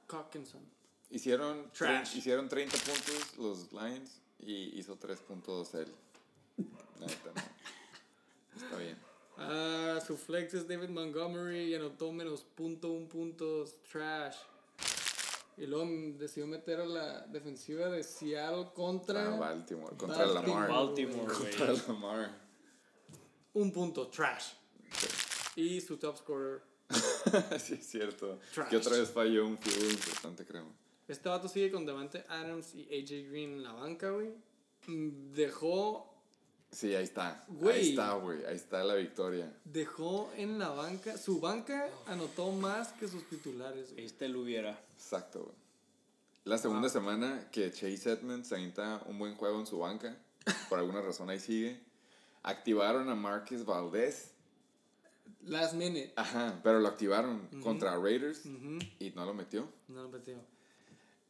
[0.08, 0.62] Hawkinson.
[1.10, 2.16] Hicieron, Trash.
[2.16, 5.94] hicieron 30 puntos los Lions y hizo 3.2 él.
[7.00, 8.62] Neta, no.
[8.64, 8.98] Está bien.
[9.38, 13.76] Ah, su flex es David Montgomery y anotó menos punto un puntos.
[13.92, 14.38] Trash.
[15.62, 15.86] Y luego
[16.18, 19.96] decidió meter a la defensiva de Seattle contra Ah, Baltimore.
[19.96, 20.68] Contra Baltimore.
[20.68, 20.70] Lamar.
[20.72, 21.82] Baltimore, Contra güey.
[21.88, 22.32] Lamar.
[23.54, 24.08] un punto.
[24.08, 24.54] Trash.
[25.56, 26.64] Y su top scorer.
[27.60, 28.40] sí, es cierto.
[28.56, 28.70] Trash.
[28.70, 30.66] Que otra vez falló un field importante, creo.
[31.08, 34.34] Este vato sigue con Devante Adams y AJ Green en la banca, güey.
[34.88, 36.11] Mm, Dejó,
[36.72, 37.44] Sí, ahí está.
[37.50, 37.78] Güey.
[37.80, 38.46] Ahí está, güey.
[38.46, 39.52] Ahí está la victoria.
[39.66, 41.18] dejó en la banca.
[41.18, 44.06] Su banca anotó más que sus titulares, güey.
[44.06, 44.72] Este lo hubiera.
[44.96, 45.56] Exacto, güey.
[46.46, 50.18] La segunda semana que Chase Edmonds se avienta un buen juego en su banca,
[50.70, 51.80] por alguna razón ahí sigue,
[52.42, 54.32] activaron a Marcus Valdez.
[55.46, 56.14] Last minute.
[56.16, 58.80] Ajá, pero lo activaron contra Raiders Ujú.
[59.00, 59.68] y no lo metió.
[59.88, 60.36] No lo metió.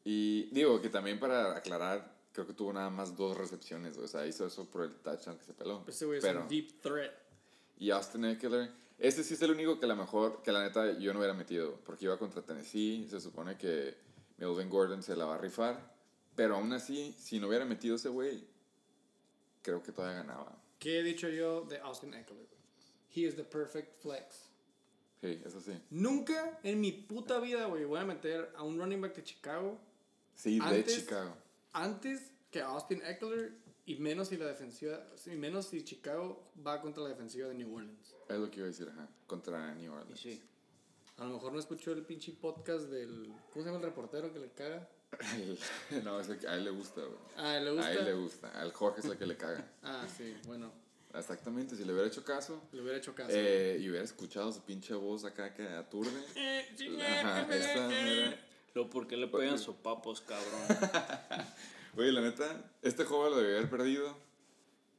[0.05, 4.25] Y digo que también para aclarar, creo que tuvo nada más dos recepciones, o sea,
[4.25, 5.83] hizo eso por el touchdown que se peló.
[5.87, 7.11] Ese güey es un deep threat.
[7.77, 11.11] y Austin Eckler, este sí es el único que la mejor, que la neta yo
[11.13, 13.95] no hubiera metido, porque iba contra Tennessee, se supone que
[14.37, 15.91] Melvin Gordon se la va a rifar,
[16.35, 18.47] pero aún así, si no hubiera metido ese güey,
[19.61, 20.57] creo que todavía ganaba.
[20.79, 22.47] ¿Qué he dicho yo de Austin Eckler?
[23.13, 24.49] He is the perfect flex.
[25.21, 25.73] Sí, eso sí.
[25.91, 29.77] Nunca en mi puta vida, güey, voy a meter a un running back de Chicago
[30.33, 31.35] Sí, de Antes- Chicago.
[31.73, 33.53] Antes que a Austin Eckler
[33.85, 37.73] Y menos si la defensiva, y menos si Chicago va contra la defensiva de New
[37.75, 38.15] Orleans.
[38.29, 39.07] Es lo que iba a decir, ajá.
[39.27, 40.19] Contra New Y Orleans.
[40.19, 40.41] sí.
[41.17, 43.27] A lo mejor no escuchó el pinche podcast del.
[43.51, 44.87] ¿Cómo se llama el reportero que le caga?
[46.03, 47.19] no, es el que a él le gusta, güey.
[47.37, 47.87] Ah, ¿le gusta?
[47.87, 48.49] A él le gusta.
[48.59, 49.63] Al Jorge es el que le caga.
[49.83, 50.71] Ah, sí, bueno,
[51.13, 53.31] Exactamente, si le hubiera hecho caso le hubiera hecho caso.
[53.33, 56.11] eh, y hubiera escuchado su pinche voz acá que aturde.
[56.35, 58.39] Eh, sí, Ajá, esta eh, era.
[58.73, 60.61] Luego, ¿por qué le pegan sopapos, cabrón?
[61.97, 64.15] Oye, la neta, este juego lo debía haber perdido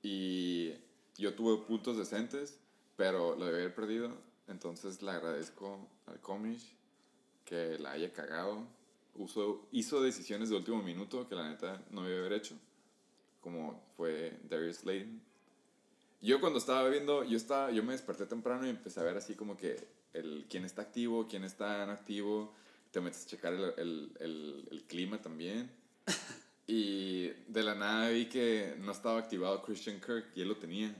[0.02, 0.72] y
[1.16, 2.58] yo tuve puntos decentes,
[2.96, 4.12] pero lo debía haber perdido.
[4.48, 6.74] Entonces le agradezco al Comish
[7.44, 8.66] que la haya cagado.
[9.14, 12.56] Uso, hizo decisiones de último minuto que la neta no debía haber hecho,
[13.40, 15.20] como fue Darius Slayton.
[16.20, 19.34] Yo cuando estaba viendo, yo, estaba, yo me desperté temprano y empecé a ver así
[19.34, 19.76] como que
[20.12, 22.54] el, quién está activo, quién está inactivo.
[22.92, 25.70] Te metes a checar el, el, el, el clima también.
[26.66, 30.94] Y de la nada vi que no estaba activado Christian Kirk y él lo tenía.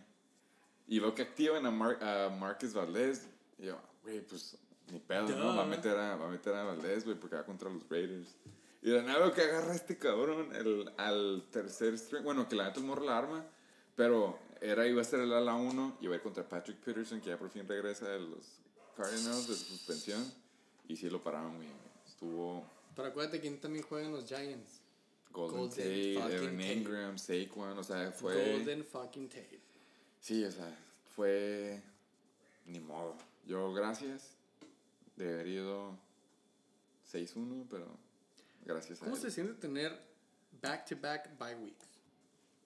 [0.87, 3.27] Y veo que activan a, Mar a Marcus Valdez.
[3.59, 4.59] Y yo, güey, pues
[4.91, 5.57] ni pedo, ¿no?
[5.57, 8.37] Va a meter a, va a, meter a Valdez, güey, porque va contra los Raiders.
[8.83, 12.25] Y de la nada veo que agarra a este cabrón el, al tercer string.
[12.25, 13.47] Bueno, que la neta el morro la arma.
[13.95, 17.21] Pero era, iba a ser el ala 1 y iba a ir contra Patrick Peterson,
[17.21, 18.61] que ya por fin regresa de los
[18.97, 20.23] Cardinals de su suspensión.
[20.89, 21.82] Y sí lo pararon, güey.
[22.23, 22.65] Estuvo
[22.95, 24.81] Pero acuérdate quién también juega en los Giants.
[25.33, 26.79] Golden, Golden Tate, fucking Evan.
[26.79, 28.53] Ingram, Saquon, o sea, fue...
[28.53, 29.59] Golden fucking Tate.
[30.21, 30.79] Sí, o sea,
[31.17, 31.83] fue...
[32.67, 33.17] Ni modo.
[33.45, 34.37] Yo, gracias.
[35.17, 35.99] De haber ido
[37.13, 37.89] 6-1, pero
[38.65, 40.01] gracias a ¿Cómo se siente tener
[40.61, 41.89] back-to-back bye weeks?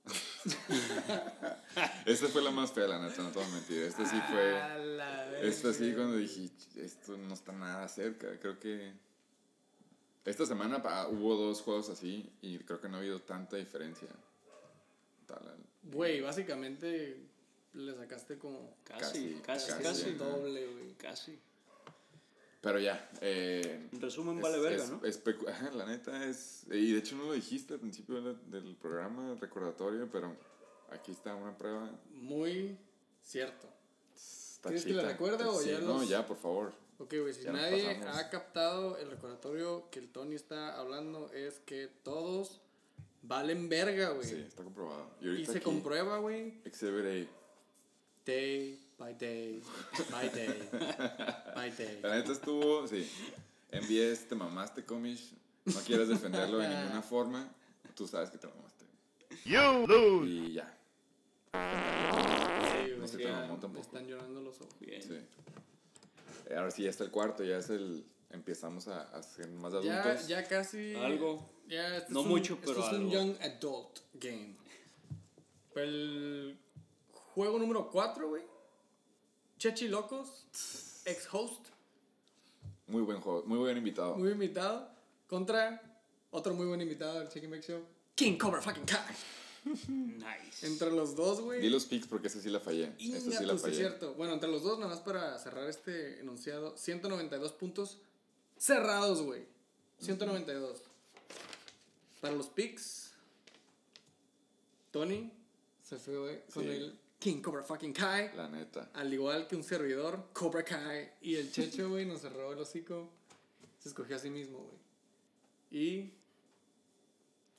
[2.04, 3.84] Esta fue la más fea, la neta, no te voy a mentir.
[3.84, 5.48] Esta sí fue...
[5.48, 8.38] Esta sí cuando dije, esto no está nada cerca.
[8.38, 9.05] Creo que...
[10.26, 14.08] Esta semana pa, hubo dos juegos así y creo que no ha habido tanta diferencia.
[15.26, 17.16] Tal- Güey, básicamente
[17.74, 20.10] le sacaste como Casi, Casi, casi, casi, casi.
[20.16, 20.24] ¿no?
[20.24, 20.94] doble, güey.
[20.94, 21.38] Casi.
[22.60, 25.00] Pero ya, eh, En resumen, Es- vale verga, es- ¿no?
[25.48, 26.64] ajá, la neta es.
[26.72, 30.34] Y de hecho no lo dijiste al principio del, del programa, recordatorio, pero
[30.90, 31.88] aquí está una prueba.
[32.14, 32.76] Muy
[33.22, 33.68] cierto.
[34.62, 36.72] ¿Quieres que la recuerde o Sí, ya No, los- ya, por favor.
[36.98, 41.88] Ok, güey, si nadie ha captado el recordatorio que el Tony está hablando, es que
[42.02, 42.60] todos
[43.22, 44.26] valen verga, güey.
[44.26, 45.10] Sí, está comprobado.
[45.20, 47.30] Y y se aquí, comprueba, güey, Exhibit A.
[48.24, 49.62] day by day,
[50.10, 50.68] by day,
[51.54, 52.00] by day.
[52.02, 53.06] La neta estuvo, sí.
[53.70, 55.34] Envíes, te mamaste, Comish.
[55.66, 57.52] No quieres defenderlo de ninguna forma.
[57.94, 58.84] Tú sabes que te mamaste.
[59.44, 60.30] You lose.
[60.30, 60.72] Y ya.
[61.52, 63.84] Sí, güey, No se te ya mamó me tampoco.
[63.84, 64.78] están llorando los ojos.
[64.80, 65.02] Bien.
[65.02, 65.18] Sí.
[66.54, 68.04] Ahora sí, ya está el cuarto, ya es el.
[68.30, 70.28] Empezamos a, a ser más Ya, adultos.
[70.28, 70.94] ya casi.
[70.94, 71.48] Algo.
[71.68, 73.10] Ya, este No es un- mucho, este pero es un algo.
[73.12, 74.56] young adult game.
[75.74, 76.58] El
[77.12, 78.42] juego número 4, güey.
[79.58, 80.46] Chechi Locos,
[81.04, 81.66] ex host,
[82.88, 84.16] Muy buen juego, muy buen invitado.
[84.16, 84.90] muy invitado,
[85.26, 85.80] contra
[86.30, 87.80] otro muy buen invitado del Chicken Bake Show,
[88.14, 89.14] King Cobra fucking Kai.
[89.66, 90.66] Nice.
[90.66, 91.60] Entre los dos, güey.
[91.60, 92.92] Di los picks porque ese sí la fallé.
[92.98, 93.72] Inga, sí la pues, fallé.
[93.74, 94.14] es cierto.
[94.14, 97.98] Bueno, entre los dos, nada más para cerrar este enunciado, 192 puntos
[98.56, 99.44] cerrados, güey.
[100.00, 100.82] 192.
[102.20, 103.12] Para los picks,
[104.90, 105.32] Tony
[105.82, 106.68] se fue güey, con Sí.
[106.70, 108.34] el King Cobra fucking Kai.
[108.36, 108.90] La neta.
[108.94, 111.10] Al igual que un servidor, Cobra Kai.
[111.22, 113.10] Y el Checho, güey, nos cerró el hocico.
[113.78, 114.78] Se escogió a sí mismo, güey.
[115.70, 116.12] Y.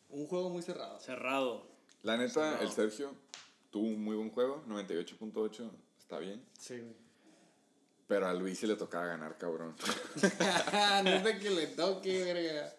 [0.10, 1.00] Un juego muy cerrado.
[1.00, 1.68] Cerrado.
[2.08, 3.14] La neta, el Sergio
[3.70, 6.42] tuvo un muy buen juego, 98.8, está bien.
[6.58, 6.96] Sí, güey.
[8.08, 9.76] Pero a Luis se le tocaba ganar, cabrón.
[11.04, 12.74] no es de que le toque, verga.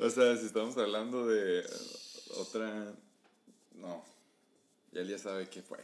[0.00, 1.64] o sea, si estamos hablando de
[2.38, 2.92] otra.
[3.74, 4.04] No.
[4.90, 5.78] Ya él ya sabe qué fue.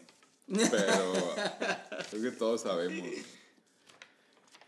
[0.49, 1.13] Pero
[2.11, 3.17] creo que todos sabemos.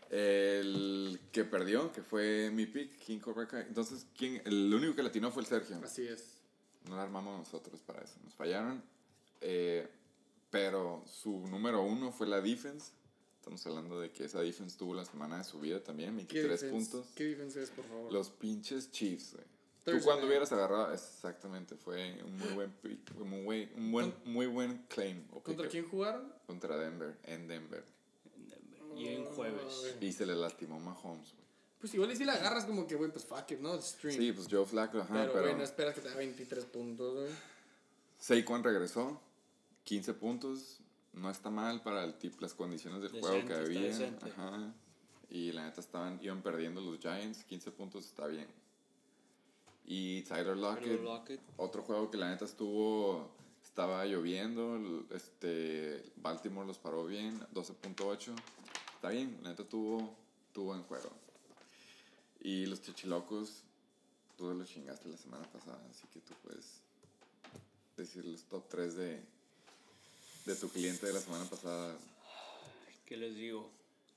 [0.09, 3.63] El que perdió, que fue mi pick, King Cobra Kai.
[3.67, 4.41] Entonces, ¿quién?
[4.45, 5.81] el único que latinó fue el Sergio.
[5.83, 6.38] Así es.
[6.89, 8.15] No la armamos nosotros para eso.
[8.23, 8.83] Nos fallaron.
[9.41, 9.87] Eh,
[10.49, 12.91] pero su número uno fue la defense.
[13.37, 16.61] Estamos hablando de que esa defense tuvo la semana de su vida también, ¿Qué 23
[16.61, 16.91] defense?
[16.91, 17.11] puntos.
[17.15, 18.11] ¿Qué defense es, por favor?
[18.11, 19.45] Los pinches Chiefs, güey.
[19.85, 24.45] Tú cuando hubieras agarrado, exactamente, fue un muy buen pick, muy buen, un buen, muy
[24.45, 25.25] buen claim.
[25.43, 26.31] ¿Contra quién jugaron?
[26.45, 27.83] Contra Denver, en Denver.
[28.95, 29.95] Y en jueves.
[30.01, 31.48] Y se le lastimó Mahomes, güey.
[31.79, 33.81] Pues igual y si la agarras como que, güey, pues fuck it, ¿no?
[33.81, 34.17] Stream.
[34.17, 37.31] Sí, pues Joe Flacco, ajá, pero, güey, no esperas que te haga 23 puntos, güey.
[38.19, 39.21] Saquon regresó,
[39.85, 40.79] 15 puntos,
[41.13, 43.91] no está mal para el tip, las condiciones del juego que había.
[44.21, 44.73] Ajá.
[45.29, 48.47] Y la neta estaban, iban perdiendo los Giants, 15 puntos está bien.
[49.85, 51.39] Y Tyler Lockett, Tyler Lockett.
[51.57, 53.31] otro juego que la neta estuvo
[53.63, 58.33] estaba lloviendo, este, Baltimore los paró bien, 12.8.
[58.95, 60.13] Está bien, la neta tuvo,
[60.51, 61.09] tuvo en juego.
[62.41, 63.63] Y los chichilocos,
[64.37, 66.79] tú los chingaste la semana pasada, así que tú puedes
[67.97, 69.21] decir los top 3 de,
[70.45, 71.97] de tu cliente de la semana pasada.
[73.05, 73.69] ¿Qué les digo?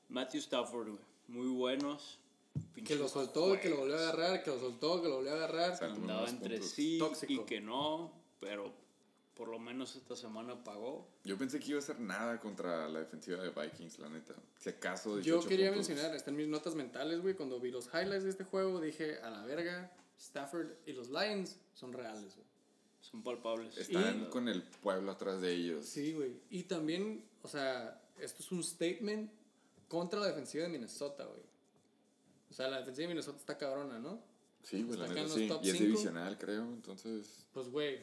[0.09, 1.01] Matthew Stafford, güey.
[1.29, 2.19] Muy buenos.
[2.85, 5.37] Que lo soltó, que lo volvió a agarrar, que lo soltó, que lo volvió a
[5.37, 5.73] agarrar.
[5.73, 6.71] O sea, Andaba entre puntos.
[6.71, 7.33] sí Tóxico.
[7.33, 8.71] y que no, pero
[9.37, 11.09] por lo menos esta semana pagó.
[11.25, 14.35] Yo pensé que iba a hacer nada contra la defensiva de Vikings, la neta.
[14.59, 15.89] Si acaso, Yo 18 quería puntos.
[15.89, 19.19] mencionar, está en mis notas mentales, güey, cuando vi los highlights de este juego, dije,
[19.21, 22.47] a la verga, Stafford y los Lions son reales, güey.
[23.01, 23.77] Son palpables.
[23.79, 25.87] Están Y- con el pueblo atrás de ellos.
[25.87, 26.41] Sí, güey.
[26.51, 29.31] Y también, o sea, esto es un statement
[29.89, 31.41] contra la defensiva de Minnesota, güey.
[32.51, 34.21] O sea, la defensiva de Minnesota está cabrona, ¿no?
[34.63, 35.67] Sí, güey, la Está acá neta en los sí.
[35.67, 37.45] Y es divisional, creo, entonces...
[37.53, 38.01] Pues, güey,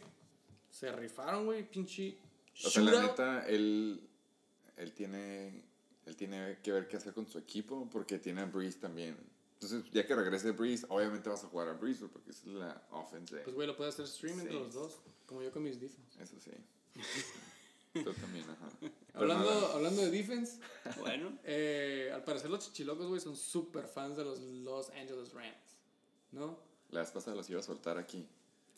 [0.70, 2.18] se rifaron, güey, pinche.
[2.66, 4.02] O sea, la neta, él,
[4.78, 5.68] él tiene...
[6.06, 9.16] Él tiene que ver qué hacer con su equipo porque tiene a Breeze también.
[9.54, 13.38] Entonces, ya que regrese Breeze, obviamente vas a jugar a Breeze porque es la offense.
[13.42, 14.98] Pues, güey, lo puede hacer stream entre los dos,
[15.28, 16.24] como yo con mis defense.
[16.24, 16.52] Eso sí.
[18.04, 18.70] Tú también, ajá.
[19.14, 20.60] Hablando, hablando de defense,
[21.00, 25.78] Bueno, eh, al parecer los chichilocos, güey, son súper fans de los Los Angeles Rams,
[26.32, 26.58] ¿no?
[26.92, 28.28] la vez pasada los iba a soltar aquí.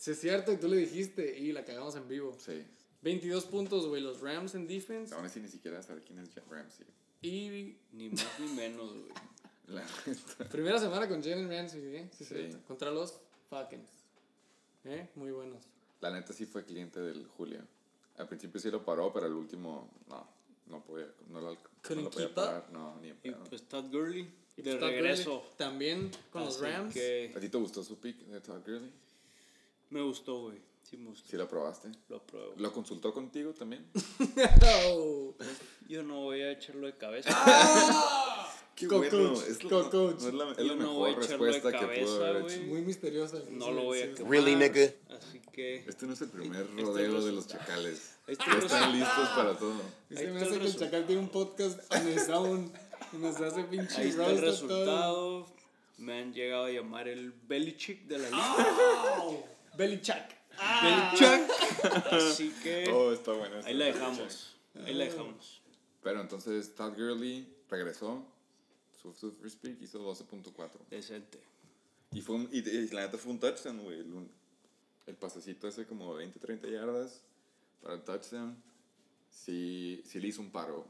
[0.01, 2.35] Sí, es cierto, y tú le dijiste, y la cagamos en vivo.
[2.39, 2.63] Sí.
[3.03, 5.13] 22 puntos, güey, los Rams en defense.
[5.13, 6.87] Aún así ni siquiera saber quién es Ramsey.
[7.21, 9.11] Y ni más ni menos, güey.
[9.67, 10.49] La neta.
[10.49, 12.09] primera semana con Jalen Ramsey, ¿eh?
[12.17, 12.33] Sí, Sí.
[12.33, 12.57] cierto.
[12.67, 13.89] Contra los Falcons.
[14.85, 15.07] ¿Eh?
[15.13, 15.61] Muy buenos.
[15.99, 17.59] La neta sí fue cliente del Julio.
[18.17, 20.27] Al principio sí lo paró, pero al último no.
[20.65, 22.69] No podía, no lo, no lo podía parar.
[22.71, 24.21] No, ni en Y pues Todd Gurley,
[24.57, 25.31] Y de pues, Todd regreso.
[25.41, 26.91] Gurley También con los Rams.
[26.93, 28.91] que ¿A ti te gustó su pick de Todd Gurley?
[29.91, 30.59] Me gustó, güey.
[30.83, 31.29] Sí me gustó.
[31.29, 31.89] ¿Sí lo probaste?
[32.09, 32.53] Lo apruebo.
[32.57, 33.85] ¿Lo consultó contigo también?
[34.87, 35.35] Oh.
[35.87, 37.29] Yo no voy a echarlo de cabeza.
[38.75, 39.33] Qué Co-coach, bueno.
[39.33, 39.81] Es, no
[40.11, 42.61] es la, es la no mejor respuesta que pudo haber hecho.
[42.63, 43.37] Muy misteriosa.
[43.49, 44.31] No Sí, lo voy a quemar.
[44.31, 44.91] Really, nigga?
[45.09, 45.75] Así que.
[45.87, 48.15] Este no es el primer Este rodeo de los chacales.
[48.27, 49.81] Este Ya están listos para todo.
[50.09, 52.73] Se me hace el que el Chacal tiene un podcast en el Sound.
[53.13, 54.77] Y nos hace pinche Ahí está el roast a todo.
[54.79, 55.47] resultado.
[55.97, 58.29] Me han llegado a llamar el Belichick de la
[59.77, 60.27] liga.
[60.57, 61.13] Ah.
[61.13, 61.17] Belichick.
[61.17, 62.11] Belichick.
[62.11, 62.89] Así que.
[62.91, 63.57] Oh, está bueno.
[63.63, 64.55] Ahí la dejamos.
[64.85, 65.61] Ahí la dejamos.
[66.03, 68.25] Pero entonces Todd Gurley regresó.
[69.01, 70.69] Su, su first pick hizo 12.4.
[70.89, 71.39] Decente.
[72.11, 73.99] Y, fue un, y, y la neta fue un touchdown, güey.
[73.99, 74.29] El,
[75.07, 77.21] el pasecito ese como 20, 30 yardas
[77.81, 78.61] para el touchdown.
[79.29, 80.85] Sí, sí le hizo un paro.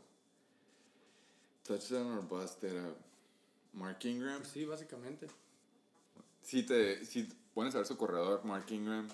[1.64, 2.94] Touchdown or bust era
[3.74, 4.40] Mark Ingram.
[4.40, 5.28] Pues sí, básicamente.
[6.42, 9.08] Si te si pones a ver su corredor, Mark Ingram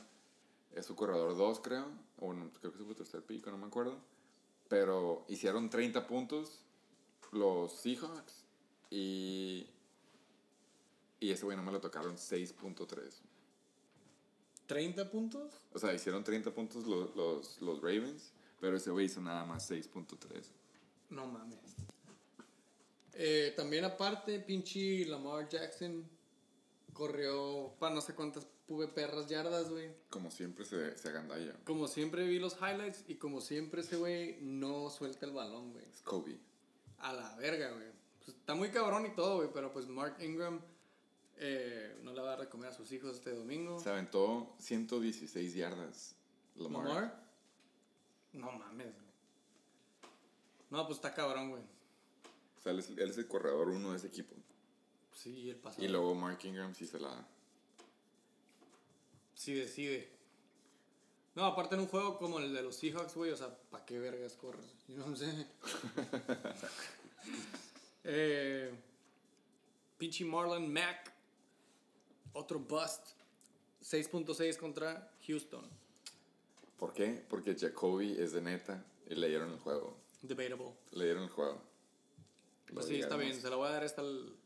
[0.74, 1.86] es su corredor 2, creo.
[2.20, 3.98] O no, creo que es su tercer pico, no me acuerdo.
[4.68, 6.62] Pero hicieron 30 puntos
[7.32, 8.44] los Seahawks
[8.90, 9.68] y.
[11.20, 13.22] Y ese güey no me lo tocaron 6.3.
[14.68, 15.62] ¿30 puntos?
[15.74, 19.72] O sea, hicieron 30 puntos los, los, los Ravens, pero ese güey hizo nada más
[19.72, 20.44] 6.3.
[21.10, 21.58] No mames.
[23.14, 26.08] Eh, también aparte, pinche Lamar Jackson
[26.98, 29.92] corrió para no sé cuántas pube perras yardas, güey.
[30.10, 31.54] Como siempre se, se agandalla.
[31.64, 35.86] Como siempre vi los highlights y como siempre ese güey no suelta el balón, güey.
[35.86, 36.40] Es Kobe.
[36.98, 37.92] A la verga, güey.
[38.18, 40.60] Pues, está muy cabrón y todo, güey, pero pues Mark Ingram
[41.38, 43.80] eh, no le va a dar de comer a sus hijos este domingo.
[43.80, 46.16] Se aventó 116 yardas.
[46.56, 46.88] Lamar.
[46.88, 47.28] Lamar.
[48.34, 49.08] No mames, güey.
[50.72, 51.62] No, pues está cabrón, güey.
[52.58, 54.36] O sea, él es, él es el corredor uno de ese equipo.
[55.18, 55.84] Sí, el pasado.
[55.84, 57.28] Y luego Mark Ingram sí se la da.
[59.34, 60.12] Sí decide.
[61.34, 63.98] No, aparte en un juego como el de los Seahawks, güey, o sea, ¿para qué
[63.98, 64.66] vergas corres?
[64.88, 65.26] Yo no sé.
[68.04, 68.72] eh,
[69.98, 71.12] pinche Marlon Mack.
[72.34, 73.08] Otro bust.
[73.82, 75.68] 6.6 contra Houston.
[76.78, 77.26] ¿Por qué?
[77.28, 79.98] Porque Jacoby es de neta y le dieron el juego.
[80.22, 80.74] Debatable.
[80.92, 81.60] Le dieron el juego.
[82.72, 83.34] Pues sí, está bien.
[83.34, 84.37] Se la voy a dar esta al...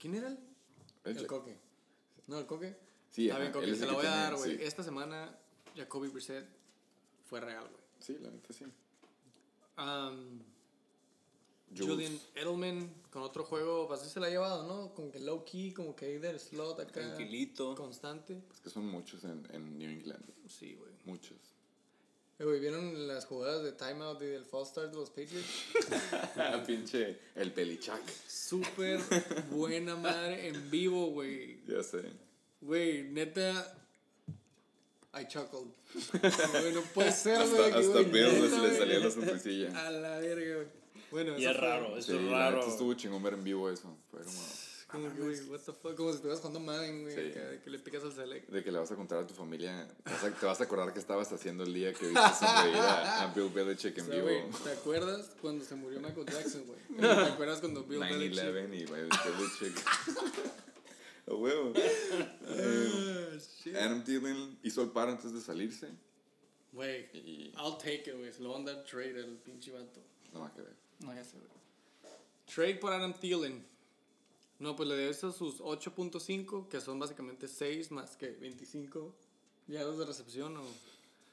[0.00, 0.38] ¿Quién era el?
[1.04, 1.56] El Ja- Coque.
[2.26, 2.76] No, el Coque.
[3.10, 3.66] Sí, está bien, Coque.
[3.76, 4.56] Se el la voy a dar, güey.
[4.56, 4.62] sí.
[4.64, 5.38] Esta semana
[5.76, 6.46] Jacoby Brissett
[7.28, 7.82] fue real, güey.
[8.00, 8.64] Sí, la neta sí.
[9.78, 10.40] Um.
[11.76, 14.92] Julian Edelman con otro juego, pues así se la ha llevado, ¿no?
[14.92, 16.92] Como que low key, como que ahí del slot acá.
[16.92, 17.76] Tranquilito.
[17.76, 18.42] Constante.
[18.52, 20.24] Es que son muchos en, en New England.
[20.48, 20.90] Sí, güey.
[21.04, 21.38] Muchos.
[22.40, 25.46] Eh, güey, ¿vieron las jugadas de timeout y del false start de los Patriots?
[26.36, 28.00] Ah, pinche el pelichac.
[28.26, 28.98] Súper
[29.50, 31.60] buena madre en vivo, güey.
[31.66, 32.02] Ya sé.
[32.62, 33.76] Güey, neta.
[35.12, 35.68] I chuckled.
[36.60, 37.72] Güey, no puede ser, Hasta, güey.
[37.72, 39.86] hasta les- le salía la sonrisilla.
[39.86, 40.68] A la verga, güey.
[41.10, 42.58] Bueno, Y eso es fue raro, es Sí, la raro.
[42.58, 43.96] neta estuvo chingón ver en vivo eso.
[44.10, 44.40] Fue como
[44.90, 45.94] Como que, güey, what the fuck.
[45.96, 47.14] Como si estuvieras jugando Madden, güey.
[47.14, 47.32] Sí.
[47.32, 48.48] Que, que le picas al select.
[48.48, 49.86] de que le vas a contar a tu familia.
[50.04, 52.76] Te vas a, te vas a acordar que estabas haciendo el día que viste sonreír
[52.76, 54.26] a, a Bill Belichick O en sea, vivo.
[54.26, 56.80] güey, ¿te acuerdas cuando se murió Michael Jackson, güey?
[57.00, 58.42] ¿Te acuerdas cuando Bill Belichick?
[58.44, 58.86] 9-11 y Bill
[59.60, 59.86] Belichick.
[61.28, 61.72] A huevo.
[62.48, 63.84] Ah.
[63.84, 65.88] Adam Thielen hizo el paro antes de salirse.
[66.72, 68.32] Güey, Y I'll take it, güey.
[68.32, 70.00] Se lo van a dar trade al pinche vato.
[70.32, 70.74] no va a querer.
[71.00, 71.50] No, ya sé, güey.
[72.52, 73.64] Trade por Adam Thielen.
[74.60, 79.12] No, pues le dio esos sus 8.5, que son básicamente 6 más que 25
[79.66, 80.56] yardas de recepción.
[80.56, 80.64] O,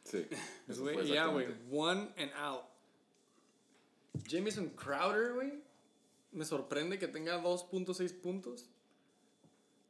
[0.04, 0.26] Sí.
[0.68, 1.48] eso güey, fue y ya, güey.
[1.70, 2.64] One and out.
[4.28, 5.54] Jamison Crowder, güey.
[6.32, 8.66] Me sorprende que tenga 2.6 puntos.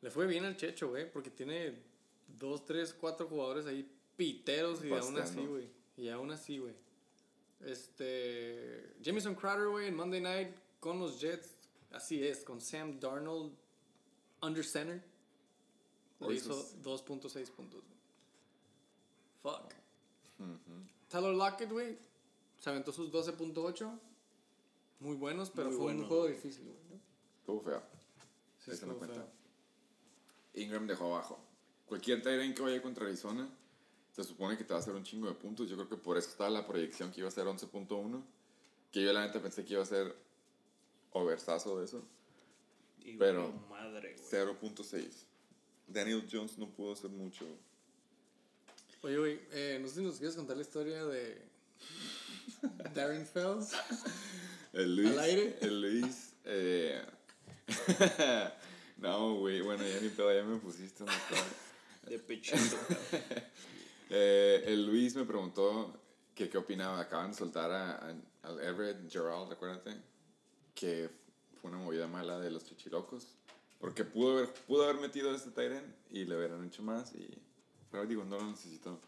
[0.02, 1.76] Le fue bien al Checho, güey, porque tiene
[2.40, 5.70] 2, 3, 4 jugadores ahí piteros y aún así, güey.
[5.96, 6.74] Y aún así, güey.
[7.66, 8.96] Este.
[9.04, 11.57] Jamison Crowder, güey, en Monday Night con los Jets.
[11.92, 13.54] Así es, con Sam Darnold
[14.42, 15.04] under center.
[16.20, 17.84] Le hizo sus- 2.6 puntos.
[19.42, 19.74] Fuck.
[21.10, 21.98] Tyler Lockett, güey,
[22.60, 24.00] se aventó sus 12.8.
[25.00, 26.78] Muy buenos, pero Muy fue un juego difícil, güey.
[26.90, 27.00] ¿no?
[27.40, 27.82] Estuvo feo.
[28.60, 29.08] Sí, cuenta.
[29.08, 29.28] feo.
[30.56, 31.40] Ingram dejó abajo.
[31.86, 33.48] Cualquier Tyrant que vaya contra Arizona,
[34.12, 35.70] se supone que te va a hacer un chingo de puntos.
[35.70, 38.24] Yo creo que por eso estaba la proyección que iba a ser 11.1.
[38.92, 40.14] Que yo la neta pensé que iba a ser
[41.12, 42.04] oversazo de eso.
[43.02, 44.30] Y Pero- madre, güey.
[44.30, 45.26] 0.6.
[45.88, 47.46] Daniel Jones no pudo hacer mucho.
[49.04, 51.42] Oye, güey, eh, no sé si nos quieres contar la historia de
[52.94, 53.72] Darren Fells.
[54.74, 55.12] El Luis.
[55.12, 55.58] ¿Al aire?
[55.62, 56.34] El Luis.
[56.44, 57.02] Eh,
[58.98, 59.62] no, güey.
[59.62, 61.04] Bueno, ya ni pedo, ya me pusiste.
[62.08, 62.78] De pechito.
[64.10, 65.94] Eh, el Luis me preguntó
[66.34, 67.02] que qué opinaba.
[67.02, 69.98] Acaban de soltar a, a- al Everett Gerald, acuérdate.
[70.78, 71.10] Que
[71.60, 73.28] fue una movida mala de los chichilocos.
[73.80, 77.14] Porque pudo haber, pudo haber metido este Tyren y le hubieran hecho más.
[77.16, 77.28] Y,
[77.92, 79.00] pero digo, no lo necesitó.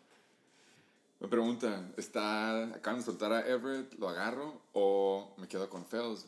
[1.19, 6.25] Me pregunta, ¿está, acaban de soltar a Everett, lo agarro o me quedo con Fells?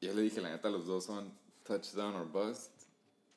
[0.00, 1.30] Y yo le dije, la neta, los dos son
[1.64, 2.72] touchdown or bust.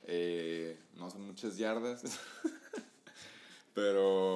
[0.04, 2.04] Eh, no son muchas yardas.
[3.74, 4.31] Pero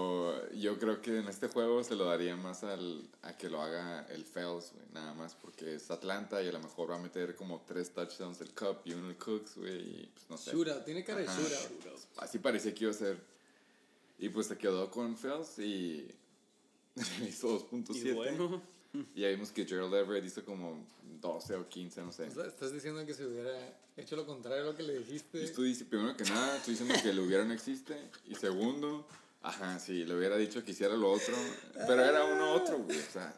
[0.66, 4.06] yo creo que en este juego se lo daría más al, a que lo haga
[4.10, 7.36] el Fells, güey, nada más, porque es Atlanta y a lo mejor va a meter
[7.36, 10.52] como tres touchdowns el Cup y uno el Cooks, güey, y pues no sé.
[10.52, 12.00] Shootout, tiene cara de shootout.
[12.18, 13.20] Así parecía que iba a ser.
[14.18, 16.10] Y pues se quedó con Fells y
[17.28, 17.96] hizo 2.7.
[17.96, 18.62] y bueno,
[19.14, 20.84] Y ya vimos que Gerald Everett hizo como
[21.22, 22.24] 12 o 15, no sé.
[22.24, 23.54] O sea, estás diciendo que si hubiera
[23.98, 25.40] hecho lo contrario a lo que le dijiste.
[25.40, 28.10] Y estoy primero que nada, estoy diciendo que el hubiera no existe.
[28.26, 29.06] Y segundo,
[29.48, 31.34] ajá, sí, le hubiera dicho que hiciera lo otro.
[31.88, 32.98] Pero era uno otro, güey.
[33.00, 33.34] O sea,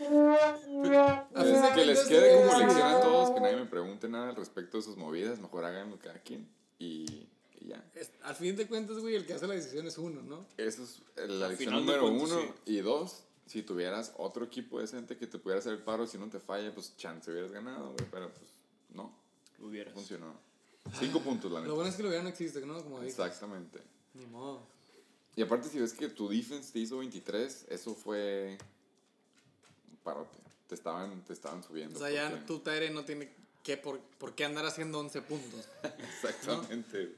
[0.00, 4.76] es que les quede como lección a todos, que nadie me pregunte nada al respecto
[4.78, 5.38] de sus movidas.
[5.40, 6.48] Mejor háganlo cada quien.
[6.78, 7.26] Y,
[7.60, 7.84] y ya.
[7.94, 10.46] es- al fin de cuentas, güey, el que hace la decisión es uno, ¿no?
[10.56, 12.54] Eso es la lección número cuentas, uno.
[12.66, 16.28] Y dos, si tuvieras otro equipo decente que te pudiera hacer el paro, si no
[16.28, 18.06] te falla, pues chance hubieras ganado, güey.
[18.10, 18.50] Pero pues
[18.90, 19.12] no,
[19.58, 19.92] lo hubieras.
[19.94, 20.34] funcionó.
[20.98, 21.74] Cinco puntos, la Lo neta.
[21.74, 22.82] bueno es que lo hubiera no existe, ¿no?
[22.82, 23.02] Como.
[23.02, 23.80] Exactamente.
[24.14, 24.62] Ni modo.
[25.38, 28.58] Y aparte, si ves que tu defense te hizo 23, eso fue
[29.88, 30.36] un parote.
[30.66, 31.94] Te estaban, te estaban subiendo.
[31.96, 33.30] O sea, ya porque- tu Tyre no tiene
[33.62, 35.68] que por, por qué andar haciendo 11 puntos.
[35.98, 37.14] Exactamente.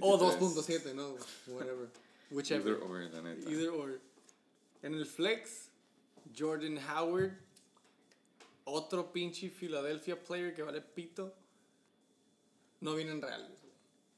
[0.00, 0.82] O 23.
[0.90, 1.14] 2.7, ¿no?
[1.46, 1.88] Whatever.
[2.32, 2.72] Whichever.
[2.72, 3.48] Either or, la neta.
[3.48, 4.00] Either or.
[4.82, 5.68] En el flex,
[6.36, 7.30] Jordan Howard,
[8.64, 11.32] otro pinche Philadelphia player que vale pito,
[12.80, 13.52] no vienen reales.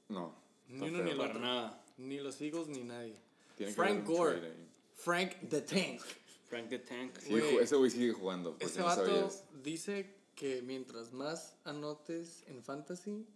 [0.08, 0.34] No.
[0.68, 1.38] Ni uno ni el otro.
[1.40, 1.84] nada.
[1.98, 3.16] Ni los Eagles ni nadie.
[3.56, 4.52] Tiene Frank Gore.
[4.94, 6.00] Frank the Tank.
[6.48, 7.12] Frank the Tank.
[7.28, 7.42] Güey.
[7.42, 8.56] ju- ese güey sigue jugando.
[8.60, 9.44] Ese no vato sabías.
[9.62, 13.26] dice que mientras más anotes en fantasy,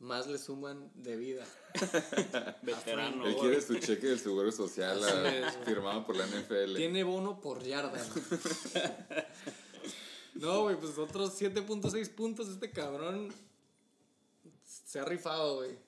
[0.00, 1.46] más le suman de vida.
[2.62, 3.24] Veterano.
[3.26, 6.76] Él quiere su cheque del seguro social ah, firmado por la NFL.
[6.76, 8.04] Tiene bono por yarda.
[10.34, 12.48] no, güey, pues otros 7.6 puntos.
[12.48, 13.32] Este cabrón
[14.64, 15.78] se ha rifado, güey.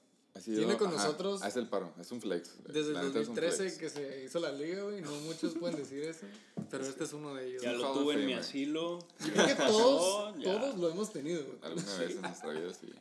[0.41, 1.93] Sido- tiene con ajá, nosotros Hace el paro.
[2.01, 2.57] Es un flex.
[2.65, 3.79] Desde el La neta es un 2013 flex.
[3.79, 5.01] que se hizo la liga, güey.
[5.01, 6.27] No muchos pueden decir eso.
[6.71, 7.63] Pero este es uno de ellos.
[7.63, 8.99] Ya lo tuve en mi asilo.
[9.25, 10.45] Yo creo que todos, ya.
[10.59, 11.59] todos lo hemos tenido, güey.
[11.63, 12.93] Alguna vez en nuestra vida, sí.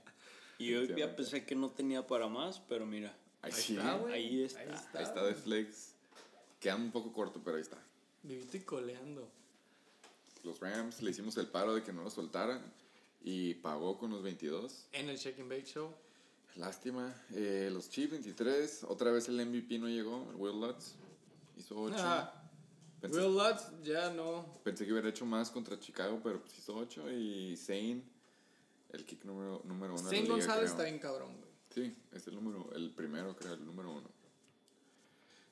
[0.60, 3.16] Y yo ya pensé que no tenía para más, pero mira.
[3.42, 3.76] Ahí, Ahí sí.
[3.78, 4.14] está, güey.
[4.14, 4.60] Ahí está.
[4.60, 4.98] Ahí está.
[5.00, 5.94] Ahí está de flex.
[6.60, 7.78] Queda un poco corto, pero ahí está.
[8.22, 9.28] Vivito y coleando.
[10.44, 12.62] Los Rams le hicimos el paro de que no lo soltaran
[13.24, 14.86] y pagó con los 22.
[14.92, 15.92] En el Check and Bake Show.
[16.56, 17.14] Lástima.
[17.34, 18.86] Eh, los Chiefs 23.
[18.88, 20.24] Otra vez el MVP no llegó.
[20.36, 20.96] Will Lutz
[21.58, 21.96] hizo 8.
[22.00, 22.44] Ah,
[23.04, 24.46] Will Lutz ya no.
[24.64, 27.12] pensé que hubiera hecho más contra Chicago, pero pues hizo 8.
[27.12, 28.04] Y Zane,
[28.92, 30.04] el kick número, número 1.
[30.04, 31.54] Zane González está bien cabrón, güey.
[31.74, 34.08] Sí, es el número, el primero, creo, el número uno.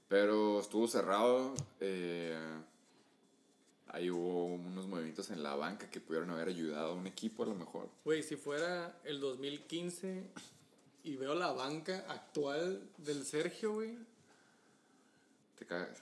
[0.08, 1.56] Pero estuvo cerrado.
[1.80, 2.38] Eh,
[3.88, 7.48] ahí hubo unos movimientos en la banca que pudieron haber ayudado a un equipo a
[7.48, 7.90] lo mejor.
[8.06, 10.30] Güey, si fuera el 2015
[11.04, 13.98] y veo la banca actual del Sergio, güey,
[15.58, 15.98] Te cagas.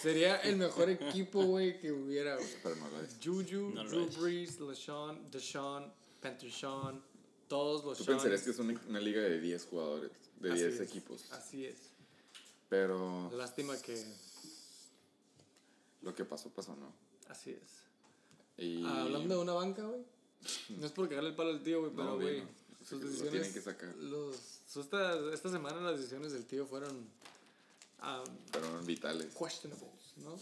[0.00, 2.48] sería el mejor equipo, güey, que hubiera, güey.
[2.62, 3.16] Pero no lo es.
[3.22, 4.18] Juju, No lo Drew es.
[4.20, 7.02] Brees, LeSean, Deshaun, Panther Sean,
[7.48, 8.16] todos los Tú Seans.
[8.22, 11.32] pensarías que es una, una liga de 10 jugadores, de Así 10 es, equipos.
[11.32, 11.76] Así es.
[12.68, 14.02] Pero Lástima que
[16.02, 16.92] lo que pasó, pasó, ¿no?
[17.28, 17.82] así es.
[18.56, 20.02] Y hablando de una banca, güey.
[20.70, 22.48] No es por cagarle el palo al tío, güey, No, pero, güey, güey, no.
[22.84, 23.32] Sus decisiones...
[23.32, 23.94] tienen que sacar.
[23.96, 29.34] Los, esta, esta semana las decisiones del tío fueron um, fueron vitales.
[29.34, 30.36] questionables, ¿no?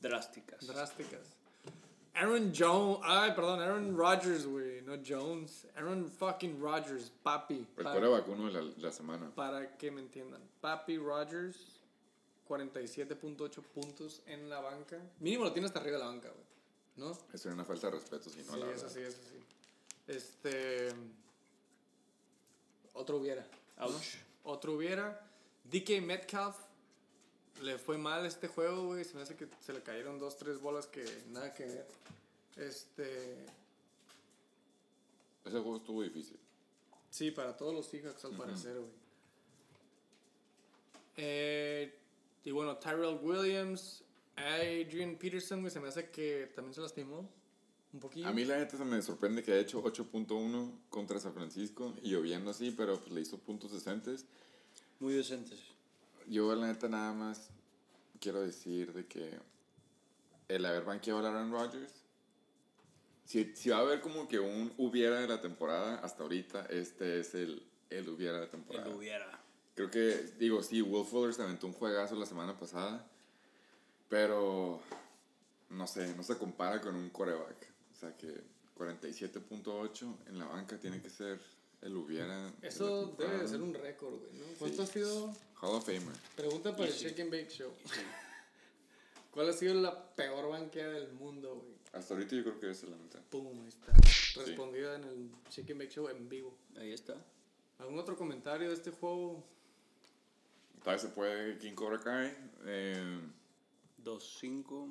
[0.00, 0.66] Drásticas.
[0.66, 1.20] Drásticas.
[2.14, 5.66] Aaron Jones, ay, perdón, Aaron Rodgers, güey, no Jones.
[5.76, 7.66] Aaron fucking Rodgers, papi.
[7.76, 9.30] El pa- coreback uno de la, la semana.
[9.34, 10.40] para que me entiendan.
[10.60, 11.56] Papi Rodgers,
[12.48, 14.98] 47.8 puntos en la banca.
[15.20, 16.44] Mínimo lo tiene hasta arriba de la banca, güey.
[16.96, 17.12] ¿No?
[17.12, 18.88] Eso sería una falta de respeto, si no, sí, la eso verdad.
[18.92, 19.38] sí, eso sí.
[20.08, 20.88] Este.
[22.94, 23.46] Otro hubiera.
[23.78, 24.16] Ouch.
[24.44, 25.26] Otro hubiera.
[25.64, 26.56] DK Metcalf.
[27.62, 29.04] Le fue mal este juego, güey.
[29.04, 31.86] Se me hace que se le cayeron dos, tres bolas que nada que ver.
[32.56, 33.44] Este.
[35.44, 36.38] Ese juego estuvo difícil.
[37.10, 39.00] Sí, para todos los Seahawks al parecer, güey.
[41.16, 41.94] Eh,
[42.44, 44.02] y bueno, Tyrell Williams,
[44.36, 47.28] Adrian Peterson, güey, se me hace que también se lastimó
[47.92, 48.28] un poquillo.
[48.28, 52.10] A mí la neta se me sorprende que haya hecho 8.1 contra San Francisco y
[52.10, 54.24] lloviendo así, pero pues le hizo puntos decentes.
[54.98, 55.58] Muy decentes.
[56.28, 57.48] Yo la neta nada más
[58.20, 59.38] quiero decir de que
[60.48, 61.92] el haber banqueado a Aaron Rodgers,
[63.24, 67.20] si, si va a haber como que un hubiera de la temporada, hasta ahorita este
[67.20, 68.86] es el, el hubiera de la temporada.
[68.88, 69.40] El hubiera.
[69.74, 73.06] Creo que, digo, sí, Will Fuller se aventó un juegazo la semana pasada,
[74.08, 74.80] pero
[75.70, 77.69] no sé, no se compara con un coreback.
[78.00, 78.32] O sea que
[78.78, 81.38] 47.8 en la banca tiene que ser
[81.82, 82.50] el hubiera.
[82.62, 84.46] Eso debe de ser un récord, güey, ¿no?
[84.58, 84.82] ¿Cuánto Sí.
[84.82, 85.26] ha sido?
[85.60, 86.16] Hall of Famer.
[86.34, 87.04] Pregunta para el Easy.
[87.04, 87.70] Shake and Bake Show.
[89.32, 91.74] ¿Cuál ha sido la peor banquea del mundo, güey?
[91.92, 93.20] Hasta ahorita yo creo que es la neta.
[93.28, 93.92] Pum, ahí está.
[94.40, 96.56] Respondida en el Shake and Bake Show en vivo.
[96.78, 97.14] Ahí está.
[97.80, 99.44] ¿Algún otro comentario de este juego?
[100.82, 102.34] Tal vez se puede King Cobra Kai.
[102.64, 103.20] eh,
[104.02, 104.90] 2-5.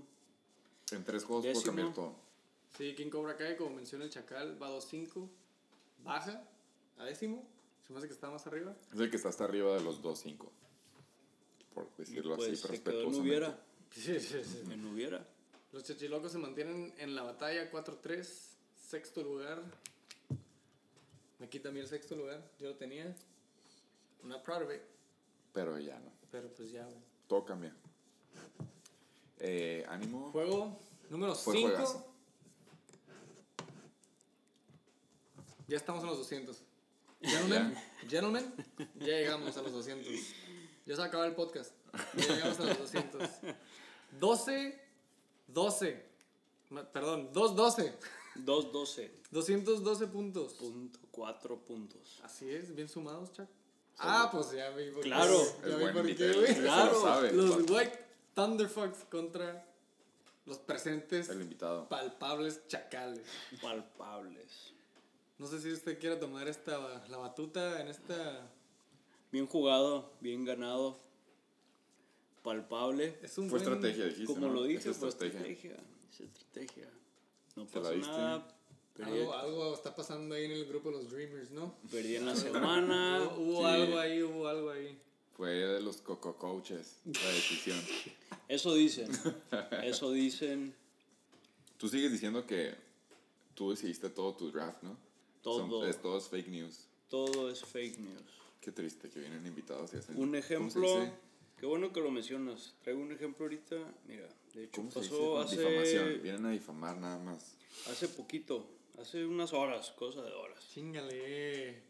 [0.92, 2.29] en tres juegos puede cambiar todo.
[2.78, 5.28] Sí, King Cobra Kai, como menciona el Chacal, va 2-5.
[6.04, 6.44] Baja
[6.98, 7.46] a décimo.
[7.86, 8.76] Se me hace que está más arriba.
[8.94, 10.48] Es el que está hasta arriba de los 2-5.
[11.74, 13.20] Por decirlo así, Pues se quedó en respetuosamente.
[13.22, 13.60] hubiera.
[13.92, 14.64] Sí, sí, sí.
[14.72, 15.26] En hubiera.
[15.72, 18.24] Los chachilocos se mantienen en la batalla 4-3,
[18.88, 19.62] sexto lugar.
[21.40, 23.16] Me quita a mí el sexto lugar, yo lo tenía.
[24.24, 24.82] Not proud of it,
[25.54, 26.12] Pero ya no.
[26.32, 26.98] pero pues ya, güey.
[27.28, 27.74] Todo cambia.
[29.40, 30.32] Eh, ánimo.
[30.32, 30.78] Juego
[31.10, 32.09] número Fue 5.
[35.70, 36.58] Ya estamos en los 200.
[37.22, 37.76] Gentlemen,
[38.08, 38.54] gentlemen,
[39.00, 40.08] ya llegamos a los 200.
[40.86, 41.74] Ya se acaba el podcast.
[42.16, 43.30] Ya llegamos a los 200.
[44.20, 44.82] 12,
[45.48, 46.06] 12.
[46.70, 47.94] Ma- Perdón, 212.
[48.46, 49.10] 2-12.
[49.32, 50.54] 212 puntos.
[50.54, 52.20] Punto 4 puntos.
[52.24, 53.48] Así es, bien sumados, Chuck.
[53.98, 55.38] Ah, pues ya vi por Claro.
[55.68, 56.44] Ya vi por qué, güey.
[56.46, 59.68] ese lo Claro, sabe, Los White Thunderfucks contra
[60.46, 61.90] los presentes El invitado.
[61.90, 63.28] palpables chacales.
[63.62, 64.74] Palpables.
[65.40, 68.48] No sé si usted quiere tomar esta la batuta en esta.
[69.32, 71.00] Bien jugado, bien ganado.
[72.44, 73.18] Palpable.
[73.22, 74.26] Es un Fue buen- estrategia, dijiste.
[74.26, 74.54] Como ¿no?
[74.54, 75.40] lo Es dije, fue estrategia.
[75.42, 75.78] estrategia.
[76.12, 76.90] Es estrategia.
[77.56, 81.74] No Algo, algo está pasando ahí en el grupo de los Dreamers, ¿no?
[81.90, 83.30] perdí en la semana.
[83.38, 83.66] Hubo, hubo sí.
[83.66, 84.98] algo ahí, hubo algo ahí.
[85.38, 87.80] Fue de los coco coaches la decisión.
[88.50, 89.10] Eso dicen.
[89.84, 90.76] Eso dicen.
[91.78, 92.76] Tú sigues diciendo que
[93.56, 94.98] tú decidiste todo tu draft, ¿no?
[95.42, 95.82] Todo.
[95.82, 96.88] Son- es, todo es fake news.
[97.10, 98.24] Todo es fake news.
[98.62, 100.16] Qué triste que vienen invitados y hacen.
[100.16, 101.10] Un ¿cómo se ejemplo.
[101.58, 102.74] Qué bueno que lo mencionas.
[102.84, 103.76] Traigo un ejemplo ahorita.
[104.08, 105.12] Mira, de hecho ¿Cómo se dice?
[105.12, 106.22] pasó hace, Difamación.
[106.24, 107.56] Vienen a difamar nada más.
[107.90, 108.66] hace poquito.
[109.00, 110.60] Hace unas horas, cosa de horas.
[110.74, 111.82] Chingale.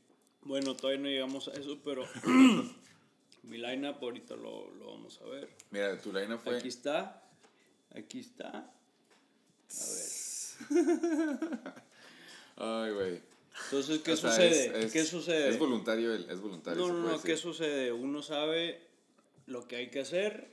[0.44, 2.06] Bueno, todavía no llegamos a eso, pero
[3.44, 5.50] mi lineup ahorita lo, lo vamos a ver.
[5.72, 6.58] Mira, tu line fue.
[6.58, 7.24] Aquí está.
[7.92, 8.72] Aquí está.
[9.70, 10.10] A ver.
[12.58, 13.22] Ay, güey.
[13.66, 14.66] Entonces, ¿qué O sea, sucede?
[14.80, 15.50] es- es- ¿Qué sucede?
[15.50, 16.88] Es voluntario, el- es voluntario.
[16.88, 17.38] No, no, no, ¿qué decir.
[17.38, 17.92] sucede?
[17.92, 18.82] Uno sabe
[19.48, 20.50] lo que hay que hacer,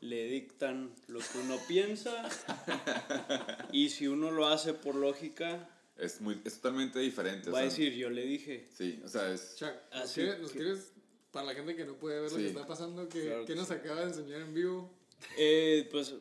[0.00, 2.28] le dictan lo que uno piensa,
[3.72, 5.68] y si uno lo hace por lógica,
[5.98, 7.50] Es, muy, es totalmente diferente.
[7.50, 8.66] o va a sea, decir, yo le dije.
[8.76, 9.56] Sí, o sea, es...
[9.56, 10.92] Chuck, ¿nos Así quieres, nos quieres-
[11.30, 12.42] para la gente que no puede ver lo Sí.
[12.44, 14.90] que está pasando, que, Claro que nos acaba de enseñar en vivo?
[15.36, 16.14] Eh, pues,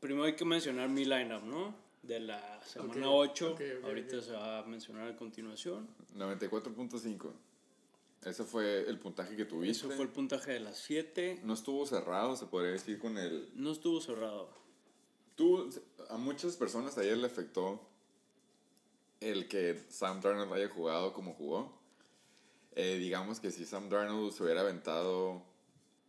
[0.00, 1.76] primero hay que mencionar mi lineup, ¿no?
[2.02, 5.88] De la semana Ok, 8, ok, ok, ahorita se va a mencionar a continuación.
[6.16, 7.32] 94.5.
[8.24, 9.86] Ese fue el puntaje que tuviste.
[9.86, 11.40] Eso fue el puntaje de las 7.
[11.44, 13.50] No estuvo cerrado, se podría decir, con el...
[13.54, 14.48] No estuvo cerrado.
[15.34, 15.70] Tú,
[16.08, 17.80] a muchas personas ayer le afectó
[19.20, 21.72] el que Sam Darnold haya jugado como jugó.
[22.74, 25.42] Eh, digamos que si Sam Darnold se hubiera aventado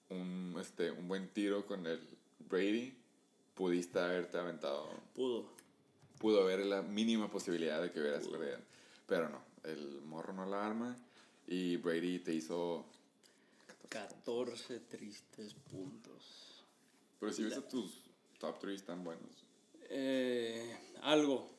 [0.10, 2.00] un, este, un buen tiro con el
[2.40, 2.96] Brady,
[3.56, 4.90] pudiste haberte aventado.
[5.14, 5.53] Pudo.
[6.24, 8.60] Pudo haber la mínima posibilidad de que hubieras perdido.
[9.08, 10.98] Pero no, el morro no la arma
[11.48, 12.86] y Brady te hizo...
[13.90, 16.64] 14 tristes puntos.
[17.20, 18.06] Pero si ves a tus
[18.40, 19.46] top 3 tan buenos.
[19.90, 21.52] Eh, algo.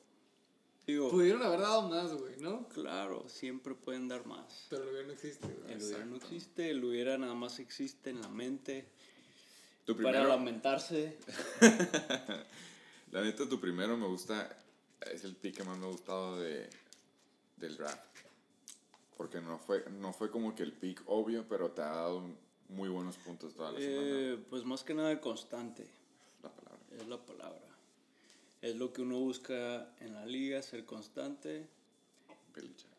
[0.87, 2.67] Digo, Pudieron haber dado más, güey, ¿no?
[2.69, 4.69] claro, siempre pueden dar más.
[4.71, 5.73] Pero el hubiera no existe, güey.
[5.75, 8.87] El hubiera no existe, el hubiera nada más existe en la mente
[9.85, 11.19] Tu para primero, lamentarse.
[13.15, 14.57] La neta, tu primero me gusta,
[15.13, 16.69] es el pick que más me ha gustado de,
[17.57, 18.03] del draft.
[19.17, 22.25] Porque no fue, no fue como que el pick obvio, pero te ha dado
[22.71, 24.03] muy buenos puntos toda la semana.
[24.05, 25.87] Eh, pues más que nada constante,
[26.43, 26.81] La palabra.
[26.99, 27.61] es la palabra.
[28.61, 31.69] Es lo que uno busca en la liga, ser constante.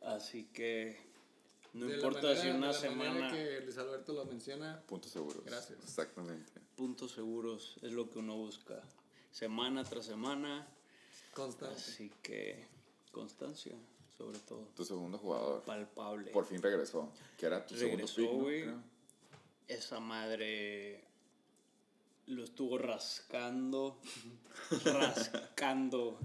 [0.02, 0.98] Así que
[1.74, 4.82] no De importa manera- si una de la semana, que Luis Alberto lo menciona.
[4.88, 5.44] Puntos seguros.
[5.44, 5.80] Gracias.
[5.84, 6.54] Exactamente.
[6.78, 8.82] puntos seguros es lo que uno busca.
[9.40, 10.66] Semana tras semana.
[11.34, 11.76] Constante.
[11.76, 12.66] Así que
[13.12, 13.76] constancia,
[14.18, 14.70] sobre todo.
[14.78, 15.62] Tu segundo jugador.
[15.64, 16.32] Palpable.
[16.32, 17.12] Por fin regresó.
[17.38, 18.82] Que era tu Regresó, segundo pick, ¿no?
[19.68, 21.04] Esa madre
[22.28, 24.00] lo estuvo rascando.
[24.86, 26.18] rascando.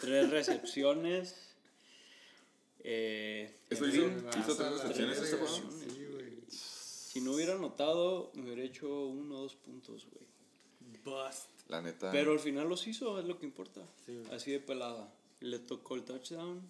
[0.00, 1.54] Tres recepciones.
[2.80, 5.70] Eh, Eso hizo- fin, tres recepciones este juego.
[5.70, 6.42] Sí, güey.
[6.48, 10.26] si no hubiera anotado, me hubiera hecho uno o dos puntos, güey.
[11.04, 11.50] Bust.
[11.68, 12.10] La neta.
[12.12, 13.82] Pero al final los hizo, es lo que importa.
[14.04, 14.22] Sí.
[14.32, 15.12] Así de pelada.
[15.40, 16.60] Le tocó el touchdown,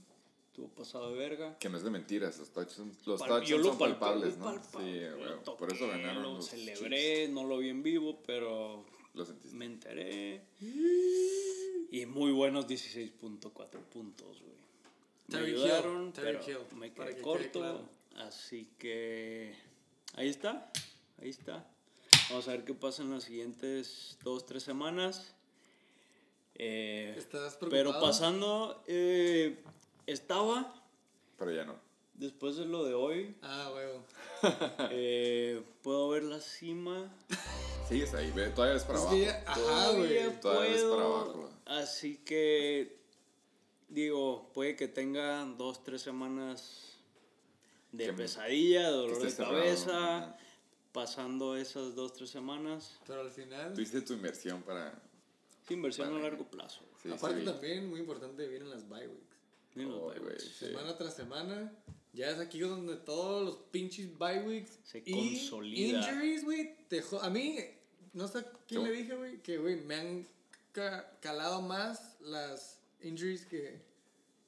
[0.54, 1.58] tuvo pasado de verga.
[1.58, 2.38] Que no es de mentiras.
[2.38, 4.44] Los touchdowns, los Pal- touchdowns son palpé, palpables, ¿no?
[4.46, 8.84] palpable, sí, toqué, Por eso ganaron Lo los celebré, no lo vi en vivo, pero.
[9.14, 9.56] Lo sentiste.
[9.56, 10.42] me enteré.
[11.90, 14.56] Y muy buenos 16.4 puntos, güey.
[15.28, 17.42] Me ayudaron, pero Hill, me quedé que corto.
[17.42, 17.88] quede claro.
[18.16, 19.54] Así que
[20.14, 20.70] ahí está,
[21.20, 21.66] ahí está.
[22.28, 25.34] Vamos a ver qué pasa en las siguientes dos, tres semanas.
[26.56, 28.06] Eh, ¿Estás pero preocupado?
[28.06, 29.62] pasando, eh,
[30.06, 30.74] estaba,
[31.38, 31.74] Pero ya no.
[32.14, 34.02] después de lo de hoy, Ah, huevo.
[34.90, 37.12] eh, puedo ver la cima.
[37.88, 39.16] Sigues ahí, ve, todavía ves para Es abajo.
[39.18, 40.40] ya- ajá, Todavía güey.
[40.40, 41.50] Todavía puedo, para abajo.
[41.66, 42.98] Así que,
[43.88, 46.96] digo, puede que tenga dos, tres semanas
[47.92, 50.36] de Que- pesadilla, de dolor de cerrado, cabeza.
[50.96, 52.98] Pasando esas dos, tres semanas.
[53.06, 53.74] Pero al final.
[53.74, 54.98] Tú hiciste tu inversión para.
[55.62, 56.22] Es inversión a Vale.
[56.22, 56.80] largo plazo.
[57.02, 57.44] Sí, aparte sí.
[57.44, 59.36] también, muy importante, vienen las bye weeks.
[59.74, 60.42] Los Oh, bye güey, weeks.
[60.58, 60.66] sí.
[60.68, 61.70] Semana tras semana.
[62.14, 65.98] Ya es aquí donde todos los pinches bye weeks Se y consolida.
[65.98, 67.58] injuries, güey, te A mí,
[68.14, 68.90] no sé a quién ¿Cómo?
[68.90, 70.26] le dije, güey, que, güey, me han
[70.72, 73.78] ca- calado más las injuries que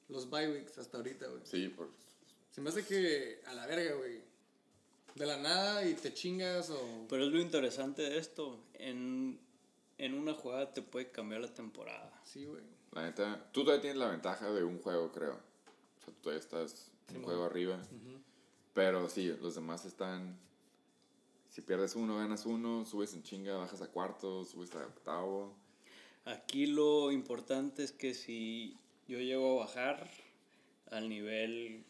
[0.07, 1.41] los bye weeks hasta ahorita, güey.
[1.43, 1.91] Sí, por.
[2.49, 4.27] Se me hace que a la verga, güey.
[5.15, 7.05] De la nada y te chingas o...
[7.09, 8.59] Pero es lo interesante de esto.
[8.73, 9.39] En,
[9.97, 12.21] en una jugada te puede cambiar la temporada.
[12.23, 12.63] Sí, güey.
[12.91, 15.33] La neta, tú todavía tienes la ventaja de un juego, creo.
[15.33, 17.79] O sea, tú todavía estás un juego arriba.
[18.73, 20.37] Pero sí, los demás están.
[21.49, 25.53] Si pierdes uno, ganas uno, subes en chinga, bajas a cuarto, subes a octavo.
[26.25, 28.77] Aquí lo importante es que si
[29.07, 30.09] yo llego a bajar
[30.91, 31.83] al nivel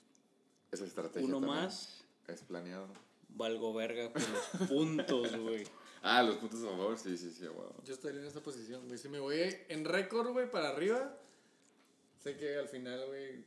[0.71, 2.87] Esa estrategia uno también más, es planeado.
[3.35, 5.63] Valgo verga por los puntos, güey.
[6.01, 7.73] Ah, los puntos a favor, sí, sí, sí, wow.
[7.85, 8.97] Yo estaría en esa posición, güey.
[8.97, 11.17] Si me voy en récord, güey, para arriba,
[12.23, 13.43] sé que al final, güey,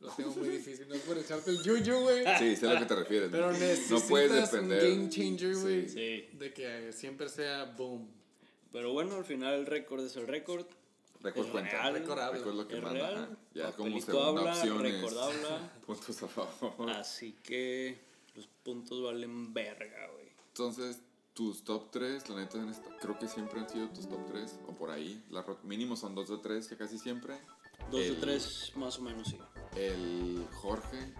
[0.00, 0.88] lo tengo muy difícil.
[0.88, 2.24] No es por echarte el yuyu, güey.
[2.38, 3.28] Sí, sé a lo que te refieres.
[3.30, 4.90] Pero no necesitas puedes un depender.
[4.90, 5.88] game changer, güey.
[5.88, 6.28] Sí.
[6.34, 8.08] De que siempre sea boom.
[8.72, 10.66] Pero bueno, al final el récord es el récord.
[11.22, 11.90] Récord Es cuenta.
[11.90, 12.38] récord habla.
[12.38, 13.10] Récord lo que manda.
[13.10, 13.38] real.
[13.54, 15.72] Ya como segunda habla, opción es récord habla.
[15.86, 16.90] puntos a favor.
[16.90, 17.98] Así que
[18.36, 20.28] los puntos valen verga, güey.
[20.48, 21.00] Entonces,
[21.34, 22.58] tus top 3, la neta,
[23.00, 25.24] creo que siempre han sido tus top 3, o por ahí.
[25.30, 27.38] La mínimo son 2 de 3, que casi siempre.
[27.90, 29.38] Dos El- de tres, más o menos, sí.
[29.76, 31.14] El Jorge.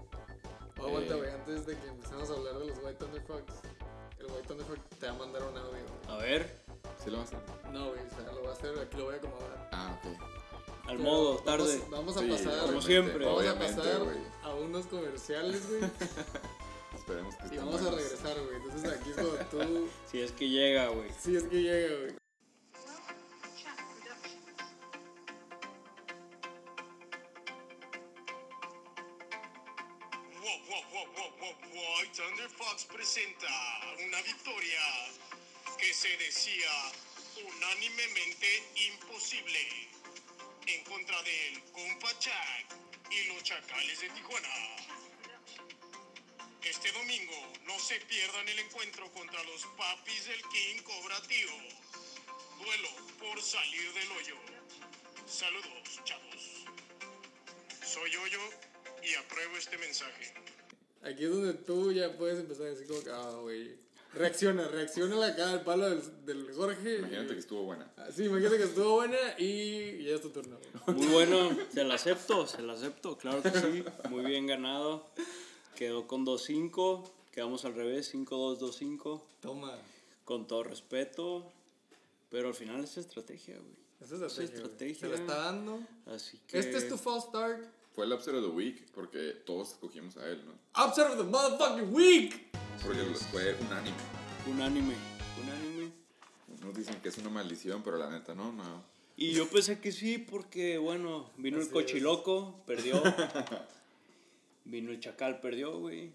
[0.79, 1.19] Oh, aguanta, Eh.
[1.19, 3.55] güey, antes de que empecemos a hablar de los White Thunderfucks,
[4.19, 5.85] el White Thunderfuck te va a mandar un audio.
[6.09, 6.65] A ver,
[7.05, 7.73] ¿Sí lo vas a hacer?
[7.73, 9.69] No, güey, o sea, lo voy a hacer, aquí lo voy a acomodar.
[9.73, 10.21] Ah, ok.
[10.89, 11.83] al Pero modo, Tarde.
[11.91, 12.67] Vamos, a Sí, pasar.
[12.67, 13.25] como siempre.
[13.27, 14.03] Vamos a pasar
[14.45, 15.81] a unos comerciales, güey.
[17.07, 18.57] Esperemos que y vamos a regresar, güey.
[18.57, 19.89] Entonces aquí es cuando tú.
[20.11, 21.09] Si es que llega, güey.
[21.23, 22.15] Sí, es que llega, güey.
[23.55, 24.43] Chat Productions.
[30.43, 32.07] Wow, wow, wow, wow, wow, wow.
[32.12, 33.55] Thunder Fox presenta
[34.05, 34.83] una victoria
[35.78, 36.73] que se decía
[37.39, 39.61] unánimemente imposible
[40.66, 42.66] en contra del Compa Chac
[43.12, 44.86] y los Chacales de Tijuana.
[46.69, 47.33] Este domingo
[47.67, 51.49] no se pierdan el encuentro contra los papis del King Cobra Tío.
[52.59, 52.89] Duelo
[53.21, 54.35] por salir del hoyo.
[55.27, 56.65] Saludos, chavos.
[57.85, 58.41] Soy Hoyo
[59.03, 60.35] y apruebo este mensaje.
[61.03, 63.79] Aquí es donde tú ya puedes empezar a decir como que, ah, güey.
[64.13, 66.99] Reacciona, reacciona la cara del palo del, del Jorge.
[66.99, 67.93] Imagínate que estuvo buena.
[67.97, 70.59] Ah, Sí, imagínate que estuvo buena y ya es tu turno.
[70.87, 73.85] Muy bueno, se la acepto, se la acepto, claro que sí.
[74.09, 75.13] Muy bien ganado.
[75.77, 79.20] Quedó con 2-5, quedamos al revés, 5-2-2-5.
[79.40, 79.77] Toma.
[80.24, 81.53] Con todo respeto,
[82.31, 83.77] pero al final es estrategia, güey.
[84.01, 84.47] Esa es estrategia.
[84.47, 84.62] güey.
[84.62, 85.01] estrategia.
[85.01, 85.81] Se la está dando.
[86.07, 86.59] Así que.
[86.59, 87.66] Este es tu false start.
[87.94, 90.53] Fue el upset of the week porque todos escogimos a él, ¿no?
[90.82, 92.51] Upset of the motherfucking week.
[92.82, 93.97] Porque fue unánime.
[94.51, 94.94] Unánime,
[95.43, 95.93] unánime.
[96.62, 98.82] Nos dicen que es una maldición, pero la neta no, no.
[99.16, 103.03] Y yo pensé que sí, porque bueno, vino Así el cochiloco, perdió.
[104.67, 106.13] vino el chacal, perdió, güey.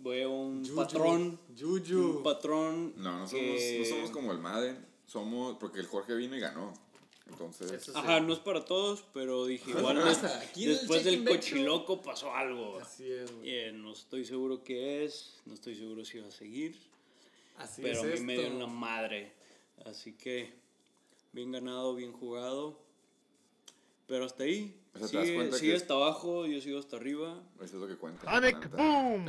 [0.00, 0.76] Veo un Juju.
[0.76, 1.40] patrón.
[1.58, 2.18] Juju.
[2.18, 2.92] Un patrón.
[2.96, 4.86] No, no somos, que- no somos como el Madden.
[5.06, 6.72] Somos, porque el Jorge vino y ganó.
[7.28, 7.92] Entonces, sí.
[7.94, 9.96] Ajá, no es para todos, pero dije, igual
[10.56, 12.78] después del cochiloco pasó algo.
[12.78, 13.50] Así es, güey.
[13.50, 16.74] Eh, no estoy seguro qué es, no estoy seguro si va a seguir,
[17.58, 18.42] Así pero a es mí me esto.
[18.46, 19.32] dio en la madre.
[19.84, 20.54] Así que,
[21.32, 22.78] bien ganado, bien jugado.
[24.06, 24.74] Pero hasta ahí.
[25.02, 27.42] O sea, te das sigue cuenta sigue que- hasta abajo, yo sigo hasta arriba.
[27.56, 28.24] eso es lo que cuenta.
[28.32, 28.70] la neta.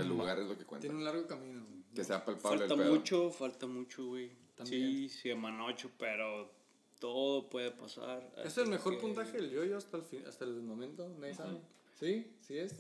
[0.02, 0.82] El lugar es lo que cuenta.
[0.82, 1.66] Tiene un largo camino.
[1.66, 1.80] güey.
[1.96, 2.92] Que sea palpable Falta el pedo.
[2.94, 4.32] mucho, falta mucho, güey.
[4.56, 4.82] También.
[4.88, 6.52] Sí, sí, Manocho, pero
[7.00, 8.30] todo puede pasar.
[8.38, 11.08] Es así el mejor que- puntaje del yo-yo hasta el, fin, hasta el momento.
[11.20, 11.60] Nadie sabe.
[12.00, 12.32] ¿Sí?
[12.42, 12.76] ¿Sí es?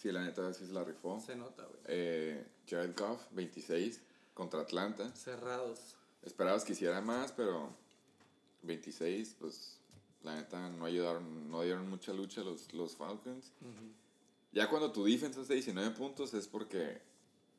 [0.00, 1.20] Sí, la neta sí se la rifó.
[1.20, 1.80] Se nota, güey.
[1.86, 4.00] Eh, Jared Goff, 26,
[4.32, 5.14] contra Atlanta.
[5.14, 5.96] Cerrados.
[6.22, 7.70] Esperabas que hiciera más, pero
[8.62, 9.78] 26, pues
[10.24, 13.52] la neta no ayudaron, no dieron mucha lucha los, los Falcons.
[14.52, 17.00] Ya cuando tu defense es de 19 puntos es porque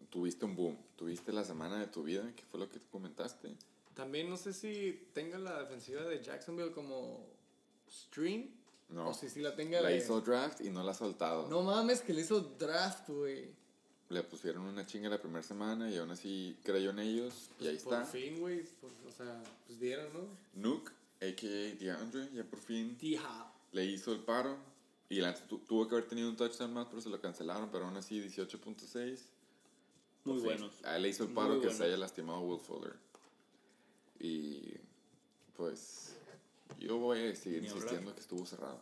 [0.10, 3.56] tuviste un boom, tuviste la semana de tu vida, que fue lo que comentaste.
[3.94, 7.26] También no sé si tenga la defensiva de Jacksonville como
[7.90, 8.50] stream.
[8.90, 9.98] No, O si sí la tenga la de...
[9.98, 11.48] hizo draft y no la ha soltado.
[11.50, 13.50] No mames, que le hizo draft, güey.
[14.10, 17.78] Le pusieron una chinga la primera semana y aún así creyó en ellos y ahí
[17.78, 18.06] Por está.
[18.06, 18.64] fin, güey.
[18.80, 20.20] por- O sea, pues dieron, ¿no?
[20.54, 21.76] Nuke, a.k.a.
[21.76, 22.98] DeAndre, ya por fin
[23.72, 24.58] le hizo el paro.
[25.08, 27.70] Y la tu- tuvo que haber tenido un touchdown más, pero se lo cancelaron.
[27.72, 29.20] Pero aún así, 18.6.
[30.24, 30.84] Muy buenos.
[30.84, 31.78] A él le hizo el Muy paro que buenos.
[31.78, 32.94] se haya lastimado Will Fuller.
[34.20, 34.74] Y
[35.56, 36.16] pues
[36.80, 37.84] yo voy a seguir Ni hablar.
[37.84, 38.80] insistiendo que estuvo cerrado.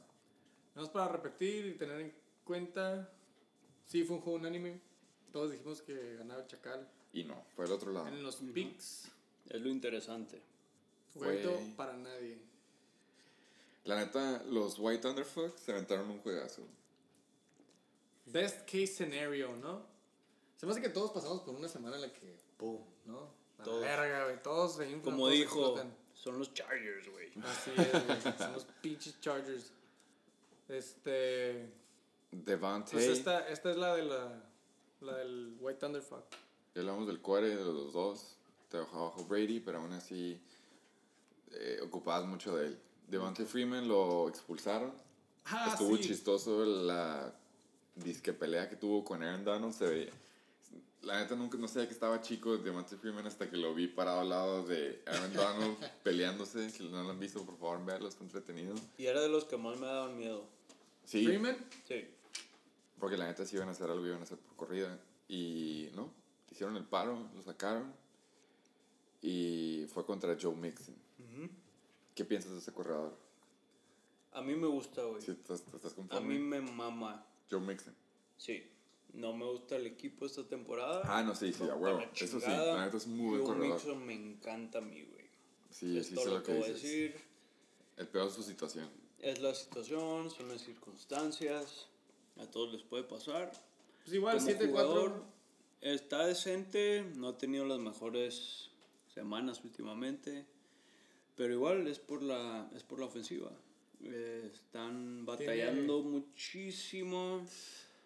[0.75, 2.13] Nada más para repetir y tener en
[2.45, 3.09] cuenta.
[3.85, 4.79] Sí, fue un juego unánime.
[5.33, 6.87] Todos dijimos que ganaba el Chacal.
[7.11, 8.07] Y no, fue el otro lado.
[8.07, 9.09] En los picks,
[9.49, 10.41] Es lo interesante.
[11.13, 12.37] Jueguito para nadie.
[13.85, 16.63] La neta, los White Thunderfucks se aventaron un juegazo.
[18.25, 19.85] Best case scenario, ¿no?
[20.57, 22.37] Se me hace que todos pasamos por una semana en la que.
[22.57, 22.79] ¡Pum!
[23.05, 23.19] ¿no?
[23.19, 23.81] A la Todos.
[23.81, 24.41] verga, güey.
[24.41, 25.75] Todos se inflan, Como dijo,
[26.13, 27.31] son los Chargers, güey.
[27.43, 28.21] Así es, güey.
[28.37, 29.71] Son los pinches Chargers.
[30.69, 31.69] Este.
[32.31, 34.43] Devante, Pues esta, esta es la de la.
[35.01, 36.23] La del White Thunderfuck.
[36.73, 38.37] ya hablamos del core de los dos.
[38.69, 40.41] Te dejó abajo Brady, pero aún así
[41.53, 42.79] eh, ocupabas mucho de él.
[43.07, 44.93] Devante Freeman lo expulsaron.
[45.45, 46.03] Ah, Estuvo sí.
[46.03, 47.33] chistoso la
[47.95, 49.73] disque pelea que tuvo con Aaron Donald.
[49.73, 50.11] Se veía.
[51.01, 54.21] La neta nunca no sabía que estaba chico Devante Freeman hasta que lo vi parado
[54.21, 56.69] al lado de Aaron Donald peleándose.
[56.69, 58.73] Si no lo han visto, por favor, véanlo, está entretenido.
[58.97, 60.45] Y era de los que más me daban miedo.
[61.03, 61.57] Sí, Freeman.
[61.87, 62.05] Sí.
[62.97, 64.97] porque la neta sí iban a hacer algo, iban a hacer por corrida.
[65.27, 66.09] Y no,
[66.49, 67.93] hicieron el paro, lo sacaron.
[69.21, 70.95] Y fue contra Joe Mixon.
[72.15, 73.17] ¿Qué piensas de ese corredor?
[74.33, 75.21] A mí me gusta, güey.
[75.21, 77.25] Si estás, estás A mí me mama.
[77.49, 77.95] Joe Mixon.
[78.37, 78.63] Sí.
[79.13, 81.01] No me gusta el equipo esta temporada.
[81.05, 82.01] Ah, no, sí, sí, a huevo.
[82.15, 83.75] Eso sí, la neta es muy buen Joe corredor.
[83.75, 85.25] Mixon me encanta a mí, güey.
[85.69, 87.15] Sí, es sí todo sé lo lo que voy a decir.
[87.97, 88.89] El peor es su situación.
[89.19, 91.87] Es la situación, son las circunstancias.
[92.37, 93.51] A todos les puede pasar.
[94.03, 94.67] Pues igual, Como 7-4.
[94.69, 95.23] jugador,
[95.81, 98.71] está decente, no ha tenido las mejores
[99.13, 100.45] semanas últimamente,
[101.35, 103.51] pero igual es por la, es por la ofensiva.
[104.01, 107.45] Eh, están batallando muchísimo,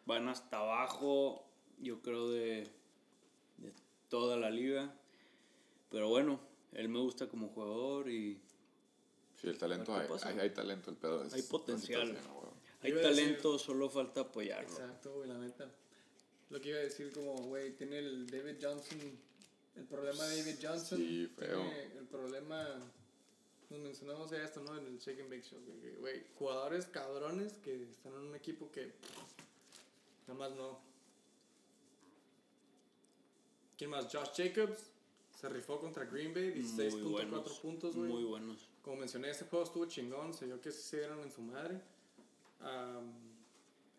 [0.06, 1.44] van hasta abajo,
[1.80, 2.68] yo creo, de,
[3.58, 3.74] de
[4.10, 4.94] toda la liga.
[5.90, 6.40] Pero bueno,
[6.74, 8.40] él me gusta como jugador y
[9.42, 12.18] Sí, el talento hay, hay, hay talento, el pedo es Hay potencial.
[12.82, 14.70] hay decir- talento, solo falta apoyarlo.
[14.70, 15.72] Exacto, güey, la neta.
[16.50, 19.00] Lo que iba a decir, como, güey, tiene el David Johnson.
[19.76, 20.98] El problema de David Johnson.
[20.98, 21.60] Sí, feo.
[21.62, 22.92] Tiene el problema.
[23.70, 24.78] Nos mencionamos ya esto, ¿no?
[24.78, 25.60] En el Shake and Bake Show.
[26.00, 28.94] Güey, jugadores cabrones que están en un equipo que.
[30.28, 30.80] Nada más no.
[33.78, 34.06] ¿Quién más?
[34.12, 34.92] Josh Jacobs.
[35.36, 36.52] Se rifó contra Green Bay.
[36.52, 38.10] Muy 16.4 buenos, puntos, güey.
[38.10, 38.70] muy buenos.
[38.82, 40.34] Como mencioné, ese juego estuvo chingón.
[40.34, 41.80] Se vio que sí se dieron en su madre.
[42.62, 43.14] Am,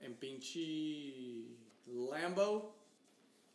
[0.00, 1.44] en pinche
[1.86, 2.74] Lambo.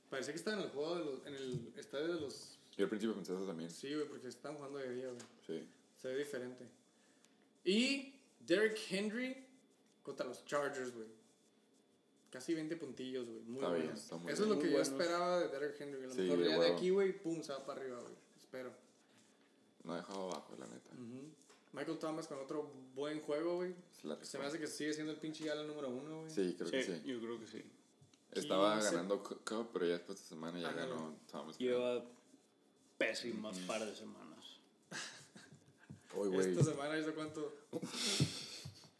[0.09, 2.59] Parecía que estaba en el juego de los, en el estadio de los.
[2.77, 3.69] Yo al principio pensé eso también.
[3.69, 5.19] Sí, güey, porque estaban jugando de día, güey.
[5.45, 5.67] Sí.
[6.03, 6.67] Se ve diferente.
[7.63, 9.47] Y Derrick Henry
[10.03, 11.07] contra los Chargers, güey.
[12.29, 13.41] Casi 20 puntillos, güey.
[13.43, 14.87] Muy bien, Eso es lo que Muy yo buenos.
[14.89, 16.03] esperaba de Derrick Henry.
[16.03, 18.13] A lo Sí, mejor de ya de aquí, güey, pum, se va para arriba, güey.
[18.37, 18.73] Espero.
[19.85, 20.91] No ha dejado abajo, la neta.
[20.91, 21.29] Ujú.
[21.71, 23.73] Michael Thomas con otro buen juego, güey.
[24.23, 26.29] Se me hace que sigue siendo el pinche ala número uno, güey.
[26.29, 27.07] Sí, creo que Sí, sí.
[27.07, 27.63] yo creo que sí.
[28.31, 28.91] Estaba 15.
[28.91, 30.89] ganando Cu- Cup, pero ya después de semana ya Ándale.
[30.89, 31.57] ganó Thomas.
[31.57, 32.03] Lleva
[32.97, 34.32] pésimas par de semanas.
[36.15, 36.51] Güey.
[36.51, 37.53] Esta semana hizo cuánto.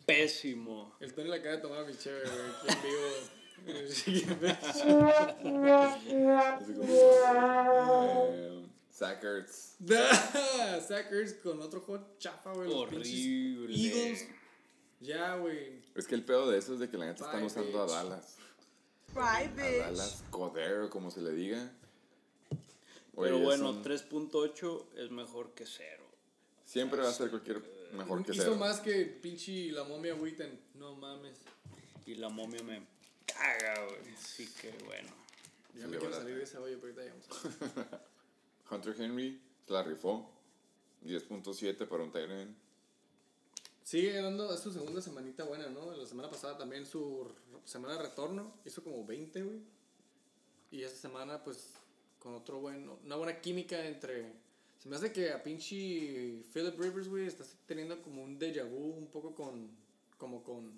[0.06, 0.96] Pésimo.
[1.00, 2.42] El Tony le acaba de tomar a mi chévere, güey.
[2.52, 3.00] Aquí en vivo.
[3.88, 4.84] Sí, Así
[6.74, 6.94] como,
[8.34, 8.66] eh.
[8.92, 9.78] Zach Ertz
[11.44, 12.70] con otro juego chafa, güey.
[12.70, 13.74] los pinches Horrible.
[13.76, 14.28] Eagles.
[15.00, 15.82] Ya, güey.
[15.96, 17.88] Es que el pedo de eso es de que la neta están usando a.
[17.88, 18.36] Dallas.
[19.14, 19.80] Bye, A bitch.
[19.80, 21.72] Dallas Coder, como se le diga.
[23.16, 26.03] Pero bueno, son- 3.8 es mejor que cero.
[26.74, 27.62] Siempre va a ser cualquier
[27.94, 28.56] mejor que Hizo cero.
[28.56, 30.60] más que pinche la momia Witten.
[30.74, 31.38] No mames.
[32.08, 32.84] Y la momia me
[33.28, 34.16] caga, güey.
[34.16, 35.10] Así que bueno.
[35.76, 37.92] Ya me quiero salir de esa olla, pero ahorita llegamos.
[38.72, 40.28] Hunter Henry se la rifó.
[41.06, 42.58] 10.7 para un Tyrant.
[43.84, 45.96] Sigue dando, es su segunda semanita buena, ¿no?
[45.96, 47.32] La semana pasada también su
[47.66, 49.60] semana de retorno hizo como 20, güey.
[50.72, 51.74] Y esta semana, pues,
[52.18, 54.42] con otro bueno, una buena química entre...
[54.84, 58.98] Se me hace que a pinche Philip Rivers, güey, está teniendo como un déjà vu
[58.98, 59.70] un poco con...
[60.18, 60.74] Como con...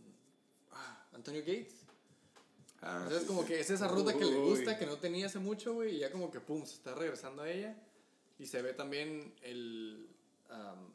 [0.73, 1.73] ah, Antonio Gates.
[2.83, 3.47] Ah, Entonces, sí, como sí.
[3.47, 4.49] que es esa ruta que le Uy.
[4.49, 7.41] gusta, que no tenía hace mucho, güey, y ya como que pum, se está regresando
[7.41, 7.75] a ella.
[8.37, 10.07] Y se ve también el.
[10.49, 10.93] am,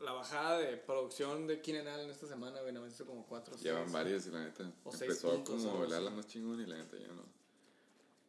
[0.00, 3.92] la bajada de producción de Keenan Allen esta semana, güey, más hizo como 4 Llevan
[3.92, 4.68] varias y la neta.
[4.82, 7.22] O seis Empezó puntos, como el ala más chingón y la neta ya no.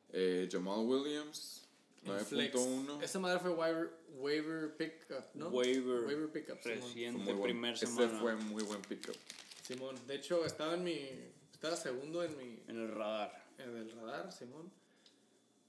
[0.10, 1.68] Eh, Jamal Williams.
[2.06, 3.02] 9.1.
[3.04, 5.50] Esa madre fue waiver, waiver pickup, ¿no?
[5.50, 6.06] Waiver.
[6.06, 6.80] Waiver pickup, Simón.
[6.82, 8.20] Reciente, buen- primer Ese semana.
[8.20, 9.16] fue muy buen pickup.
[9.64, 9.96] Simón.
[10.08, 11.10] De hecho, estaba en mi.
[11.54, 12.60] Estaba segundo en mi.
[12.68, 13.46] En el radar.
[13.60, 14.72] En el radar, Simón.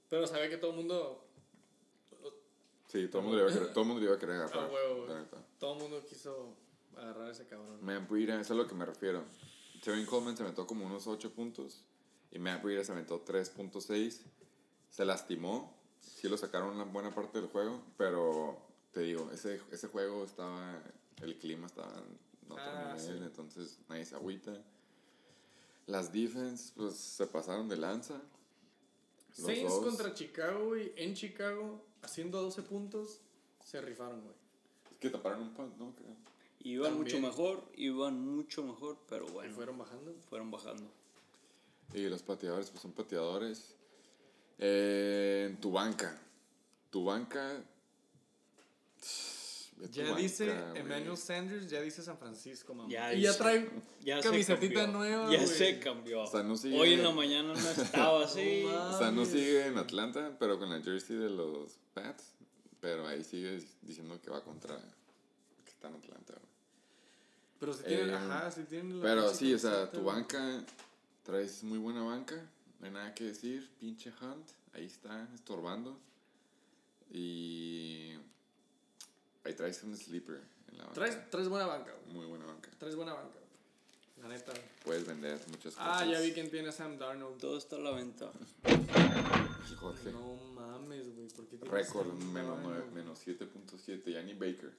[0.09, 1.27] Pero sabía que todo el mundo.
[2.87, 4.35] Sí, todo el mundo le iba a querer, todo el mundo le iba a querer
[4.35, 4.71] agarrar.
[4.71, 5.09] huevo, güey.
[5.09, 5.37] la neta.
[5.59, 6.55] Todo el mundo quiso
[6.95, 7.79] agarrar a ese cabrón.
[7.83, 9.23] Matt Breida, eso es a lo que me refiero.
[9.83, 11.83] Tevin Coleman se aventó como unos 8 puntos
[12.31, 14.21] y Matt Breida se aventó 3.6.
[14.91, 15.72] Se lastimó,
[16.03, 18.57] sí lo sacaron una buena parte del juego, pero
[18.91, 20.81] te digo, ese, ese juego estaba,
[21.21, 23.23] el clima estaba en otro Ah, nivel, sí.
[23.23, 24.53] entonces nadie se agüita.
[25.87, 28.21] Las defense, pues se pasaron de lanza.
[29.37, 29.83] Los Saints dos.
[29.83, 33.19] contra Chicago, güey, en Chicago, haciendo 12 puntos,
[33.65, 34.35] se rifaron, güey.
[34.91, 35.93] Es que taparon un punt, ¿no?
[35.95, 36.15] Creo.
[36.59, 40.13] Iban mucho mejor, iban mucho mejor, pero Y bueno, fueron bajando.
[40.29, 40.89] fueron bajando.
[41.93, 43.75] Y los pateadores, pues son pateadores.
[44.65, 46.17] Eh, en tu banca.
[46.89, 47.51] Tu banca.
[49.77, 50.49] tu Ya banca, dice.
[50.75, 52.89] Emmanuel Sanders, ya dice San Francisco, mamá.
[52.89, 53.69] Ya y ya trae
[54.01, 56.21] Ya se camisetita nueva, Ya se cambió.
[56.23, 58.63] O sea, no sigue- Hoy en la mañana no estaba así.
[58.63, 59.29] No O sea, no mames.
[59.29, 62.23] sigue en Atlanta, pero con la jersey de los Pats.
[62.79, 64.77] Pero ahí sigue diciendo que va contra.
[65.65, 66.53] que está en Atlanta, güey.
[67.59, 70.63] Pero si tienen, Eh, ajá, si tienen la Pero sí, o sea, tu banca.
[71.23, 72.35] Traes muy buena banca.
[72.83, 73.69] No hay nada que decir.
[73.79, 74.45] Pinche Hunt.
[74.73, 75.97] Ahí está, estorbando.
[77.11, 78.11] Y.
[79.45, 80.93] Ahí traes un sleeper en la banca.
[80.95, 82.13] Traes, traes buena banca, güey.
[82.17, 82.69] Muy buena banca.
[82.77, 84.21] Traes buena banca, güey.
[84.21, 84.51] La neta.
[84.83, 86.01] Puedes vender muchas cosas.
[86.01, 87.39] Ah, ya vi quién tiene a Sam Darnold.
[87.39, 88.29] Todo está a la venta.
[89.79, 90.11] Jorge.
[90.11, 91.29] No mames, güey.
[91.29, 92.63] ¿Por qué Récord menos, Darnold?
[92.63, 94.11] nueve- menos 7.7.
[94.11, 94.73] Yanni Baker.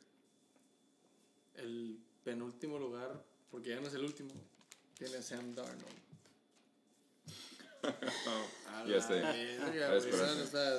[1.55, 4.31] El penúltimo lugar, porque ya no es el último,
[4.99, 6.04] tiene a Sam Darnold.
[8.87, 9.15] Ya sé.
[9.15, 10.43] verga, A güey, esperanza.
[10.43, 10.71] o sea,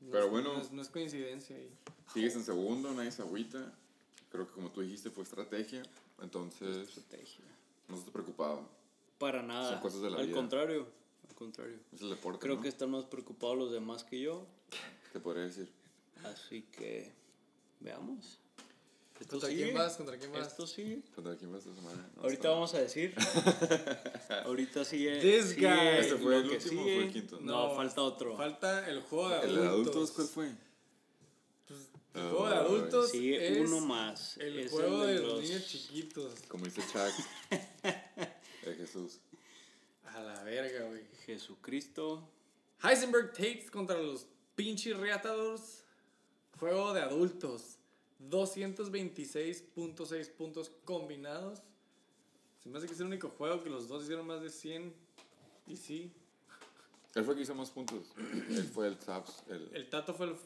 [0.00, 0.52] no Pero es- bueno.
[0.54, 1.70] No es, no es coincidencia ahí.
[2.12, 3.72] Sigues en segundo, nadie se agüita.
[4.30, 5.82] Creo que como tú dijiste fue estrategia.
[6.22, 7.44] Entonces, Estrategia.
[7.88, 8.68] no estás preocupado.
[9.18, 9.70] Para nada.
[9.72, 10.36] Son cosas de la al vida.
[10.36, 10.86] contrario.
[11.28, 11.78] Al contrario.
[11.92, 12.40] Es el deporte.
[12.40, 12.62] Creo ¿no?
[12.62, 14.46] que están más preocupados los demás que yo.
[15.12, 15.68] Te podría decir.
[16.24, 17.12] Así que
[17.80, 18.38] veamos.
[19.20, 19.96] Esto ¿Contra quién vas?
[19.96, 20.46] ¿Contra quién vas?
[20.48, 21.02] Esto sigue.
[21.14, 22.08] ¿Contra quién vas esta semana?
[22.16, 23.14] No, Ahorita está- vamos a decir.
[24.44, 25.18] Ahorita sigue.
[25.20, 25.88] This sigue guy.
[25.98, 26.82] ¿Este fue el último sigue.
[26.82, 27.40] fue el quinto?
[27.40, 28.36] No, falta otro.
[28.36, 29.62] Falta el juego de ¿El adultos.
[29.62, 30.52] de adultos cuál fue?
[32.14, 34.36] El juego de adultos Sigue es uno más.
[34.38, 36.34] el Es juego el de de los los- niños chiquitos.
[36.48, 37.50] Como dice Chuck.
[38.64, 39.18] de Jesús.
[40.04, 41.02] A la verga, güey.
[41.26, 42.28] Jesucristo.
[42.82, 45.84] Heisenberg Tates contra los pinches Reatadores.
[46.58, 47.77] Juego de adultos.
[48.20, 51.62] 226.6 puntos combinados.
[52.62, 54.94] Se me hace que es el único juego que los dos hicieron más de 100.
[55.66, 56.12] Y sí,
[57.14, 58.12] Él fue el que hizo más puntos.
[58.18, 59.26] Él fue el top.
[59.48, 60.36] El el Tato fue el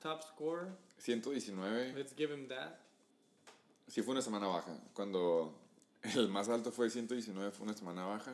[0.00, 0.68] top scorer.
[0.98, 1.94] 119.
[1.94, 2.74] Let's give him that.
[3.86, 4.76] Sí fue una semana baja.
[4.94, 5.54] Cuando
[6.02, 8.32] el más alto fue 119 fue una semana baja.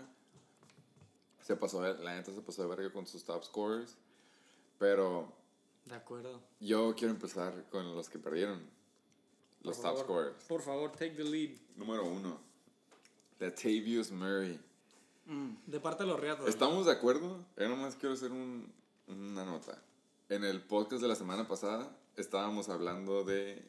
[1.42, 3.96] Se pasó, la neta se pasó de verga con sus top scorers.
[4.78, 5.32] Pero
[5.84, 6.40] De acuerdo.
[6.60, 8.60] yo quiero empezar con los que perdieron.
[9.66, 10.44] Los Por top favor, scorers.
[10.48, 11.50] Por favor, take the lead.
[11.76, 12.38] Número uno.
[13.38, 14.58] Latavius Murray.
[15.66, 16.54] De parte de los Reatadores.
[16.54, 17.44] ¿Estamos de acuerdo?
[17.58, 18.72] Yo nomás quiero hacer un-
[19.08, 19.76] una nota.
[20.28, 23.60] En el podcast de la semana pasada estábamos hablando de,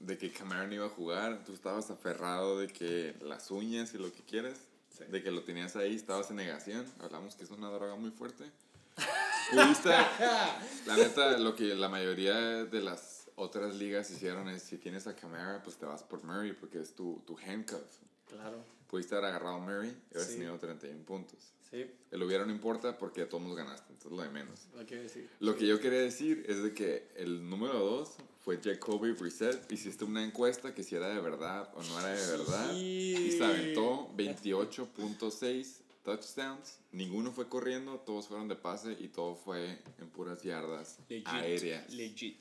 [0.00, 1.44] de que Cameron iba a jugar.
[1.44, 4.58] Tú estabas aferrado de que las uñas y lo que quieres,
[4.96, 5.04] Sí.
[5.08, 6.84] de que lo tenías ahí, estabas en negación.
[7.00, 8.44] Hablamos que es una droga muy fuerte.
[9.52, 9.88] Pudiste,
[10.86, 12.34] la neta, lo que la mayoría
[12.64, 16.52] de las otras ligas hicieron es si tienes a Camara, pues te vas por Murray
[16.52, 17.98] porque es tu, tu handcuff.
[18.28, 18.64] Claro.
[18.88, 20.34] Pudiste haber agarrado a Murray y haber Sí.
[20.34, 21.38] tenido 31 puntos.
[21.70, 24.68] Sí, El hubiera no importa porque a todos nos ganaste, entonces lo de menos.
[24.76, 25.28] lo quiero decir.
[25.40, 28.10] Lo que yo quería decir es de que el número 2
[28.44, 29.72] fue Jacoby Brissett.
[29.72, 32.74] Hiciste una encuesta que si era de verdad o no era de verdad.
[32.76, 36.78] Y se aventó 28.6 touchdowns.
[36.92, 41.26] Ninguno fue corriendo, todos fueron de pase y todo fue en puras yardas Legit.
[41.28, 41.90] aéreas.
[41.92, 42.38] Legit.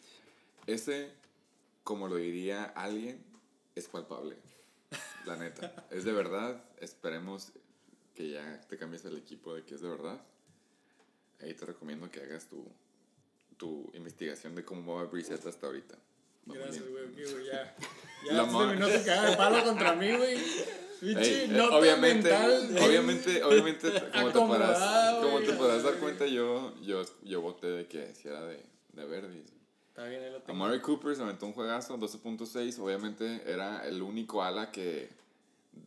[0.67, 1.11] Ese,
[1.83, 3.23] como lo diría alguien,
[3.75, 4.37] es palpable.
[5.25, 5.85] La neta.
[5.91, 6.63] es de verdad.
[6.79, 7.51] Esperemos
[8.15, 10.21] que ya te cambies el equipo de que es de verdad.
[11.41, 12.65] Ahí te recomiendo que hagas tu,
[13.57, 15.97] tu investigación de cómo va Brissett hasta ahorita.
[16.45, 17.45] Gracias, güey.
[17.45, 17.75] ya.
[18.31, 20.35] La Ya ma- terminó tu cagada de palo contra mí, güey.
[20.35, 22.77] Ey, Pinche eh, obviamente, mental.
[22.81, 27.87] obviamente, obviamente, como te podrás, como te la dar cuenta, yo, yo, yo voté de
[27.87, 28.63] que si era de,
[28.93, 29.43] de Verdi.
[29.93, 30.51] Está bien, ahí lo tengo.
[30.63, 32.79] Amari Cooper se aventó un juegazo, 12.6.
[32.79, 35.07] Obviamente era el único ala que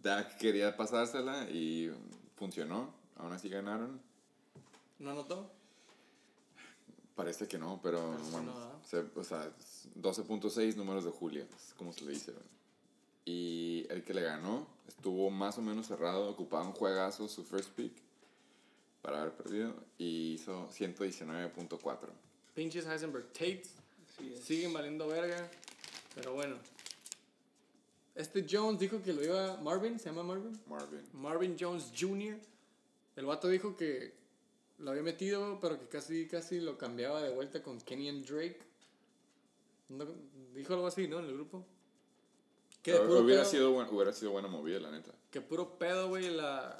[0.03, 1.91] Dak quería pasársela y
[2.37, 2.95] funcionó.
[3.16, 4.01] Aún así ganaron.
[5.01, 5.51] ¿No anotó?
[7.16, 8.53] Parece que no, pero que bueno,
[8.85, 9.51] se- o sea,
[9.97, 12.33] 12.6 números de Julio, es como se le dice.
[13.24, 17.70] Y el que le ganó estuvo más o menos cerrado, ocupaba un juegazo, su first
[17.70, 17.93] pick,
[19.03, 22.11] para haber perdido, y hizo 119.4.
[22.55, 23.76] Pinches Heisenberg Tates.
[24.17, 24.41] Así es.
[24.45, 25.51] Siguen valiendo verga.
[26.15, 26.57] Pero bueno.
[28.15, 29.57] Este Jones dijo que lo iba.
[29.59, 30.59] Marvin, ¿se llama Marvin?
[30.67, 31.03] Marvin.
[31.13, 32.37] Marvin Jones Jr.
[33.17, 34.15] El vato dijo que
[34.79, 38.59] lo había metido, pero que casi, casi lo cambiaba de vuelta con Kenyan Drake.
[39.89, 40.07] No,
[40.55, 41.19] dijo algo así, ¿no?
[41.19, 41.65] En el grupo.
[42.83, 45.13] Que Hubiera pedo- sido, buen- hubiera sido buena movida, la neta.
[45.31, 46.77] Que puro pedo, güey, la.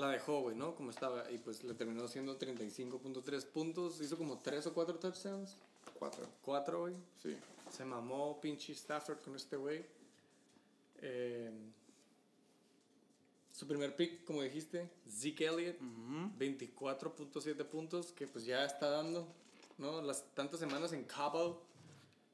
[0.00, 0.74] La dejó, güey, ¿no?
[0.74, 1.30] Como estaba.
[1.30, 4.00] Y pues le terminó haciendo 35.3 puntos.
[4.00, 5.56] Hizo como 3 o 4 touchdowns.
[5.98, 6.26] Cuatro.
[6.42, 6.94] 4, güey.
[7.22, 7.36] Sí.
[7.70, 9.84] Se mamó pinche Stafford con este güey.
[11.02, 11.50] Eh,
[13.52, 15.76] su primer pick, como dijiste, Zeke Elliott,
[16.38, 19.28] 24.7 puntos, que pues ya está dando,
[19.76, 20.00] ¿no?
[20.00, 21.62] Las tantas semanas en Cabo,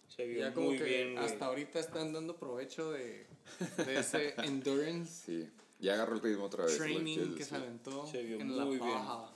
[0.09, 1.25] Se vio ya como muy que bien, güey.
[1.27, 3.27] hasta ahorita están dando provecho de,
[3.85, 5.51] de ese endurance Sí.
[5.79, 6.77] Ya agarró el ritmo otra vez.
[6.79, 8.91] training que se aventó Se vio en la muy bien.
[8.91, 9.31] paja.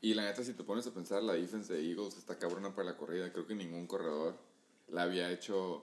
[0.00, 2.90] Y la neta, si te pones a pensar, la defense de Eagles está cabrona para
[2.90, 3.32] la corrida.
[3.32, 4.36] Creo que ningún corredor
[4.88, 5.82] la había hecho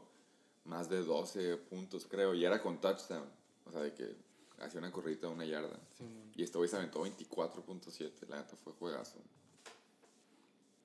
[0.65, 2.33] más de 12 puntos, creo.
[2.33, 3.27] Y era con touchdown.
[3.65, 4.15] O sea, de que
[4.59, 5.79] hacía una corridita de una yarda.
[6.35, 8.27] y este güey se aventó 24.7.
[8.29, 9.19] La neta fue juegazo.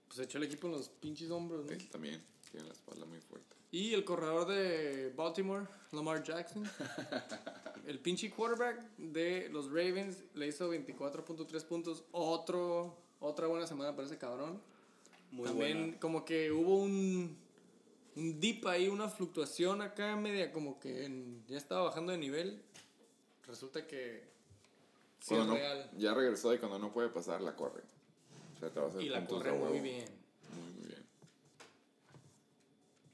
[0.09, 1.73] Pues echó el equipo en los pinches hombros, ¿no?
[1.73, 3.57] Él también tiene la espalda muy fuerte.
[3.70, 6.65] Y el corredor de Baltimore, Lamar Jackson.
[7.87, 12.05] el pinche quarterback de los Ravens le hizo 24.3 puntos.
[12.12, 14.61] Otro, otra buena semana para ese cabrón.
[15.31, 16.01] Muy También buena.
[16.01, 17.37] como que hubo un,
[18.16, 22.62] un dip ahí, una fluctuación acá media como que en- ya estaba bajando de nivel.
[23.47, 24.27] Resulta que
[25.20, 25.91] Sí, es no- real.
[25.99, 27.83] ya regresó y cuando no puede pasar, la corre.
[28.57, 30.09] O sea, te va a hacer Y la corre muy bien.
[30.55, 31.05] Muy, muy bien.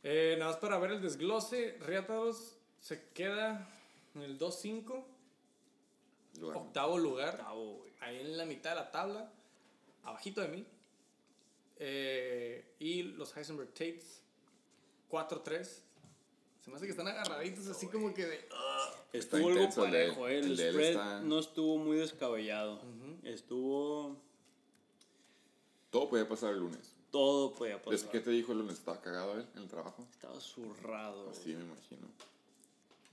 [0.04, 3.66] Eh, nada más para ver el desglose, Riatados se queda
[4.14, 5.02] en el 2-5,
[6.40, 9.32] Luego, octavo lugar, Octavo, ahí en la mitad de la tabla,
[10.02, 10.66] abajito de mí.
[11.76, 14.20] Eh, y los Heisenberg Tates,
[15.10, 15.80] 4-3.
[16.60, 18.48] Se me hace que están agarraditos así como que de...
[18.52, 18.90] "Ah".
[19.12, 22.80] Estuvo algo intenso parejo, eh, el, spread está- no estuvo muy descabellado.
[23.22, 24.16] Estuvo...
[25.90, 26.93] todo puede pasar el lunes.
[27.14, 28.10] Todo podía ¿Es pasar.
[28.10, 28.74] ¿Qué te dijo el lunes?
[28.78, 30.04] ¿Estaba cagado él en el trabajo?
[30.10, 31.26] Estaba zurrado.
[31.26, 31.36] güey.
[31.36, 32.08] Sí, me imagino.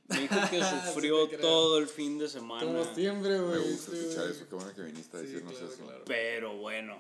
[0.08, 1.40] Me dijo que Sí sufrió creo.
[1.40, 2.66] todo el fin de semana.
[2.66, 3.72] Como siempre, Me güey.
[3.72, 4.50] gusta sí, escuchar eso.
[4.50, 5.84] Qué bueno que viniste a Sí, decirnos claro, eso.
[5.84, 6.04] claro.
[6.08, 7.00] Pero bueno,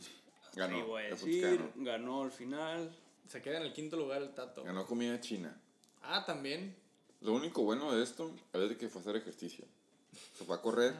[0.54, 0.86] Ganó.
[0.86, 2.22] voy a decir, ganó.
[2.24, 2.94] al final.
[3.28, 4.62] Se queda en el quinto lugar el Tato.
[4.62, 5.58] Ganó comida china.
[6.02, 6.76] Ah, también.
[7.22, 9.64] Lo único bueno de esto es de que fue a hacer ejercicio.
[10.36, 10.92] Se fue a correr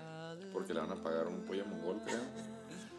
[0.55, 2.23] porque le van a pagar un pollo mongol, creo.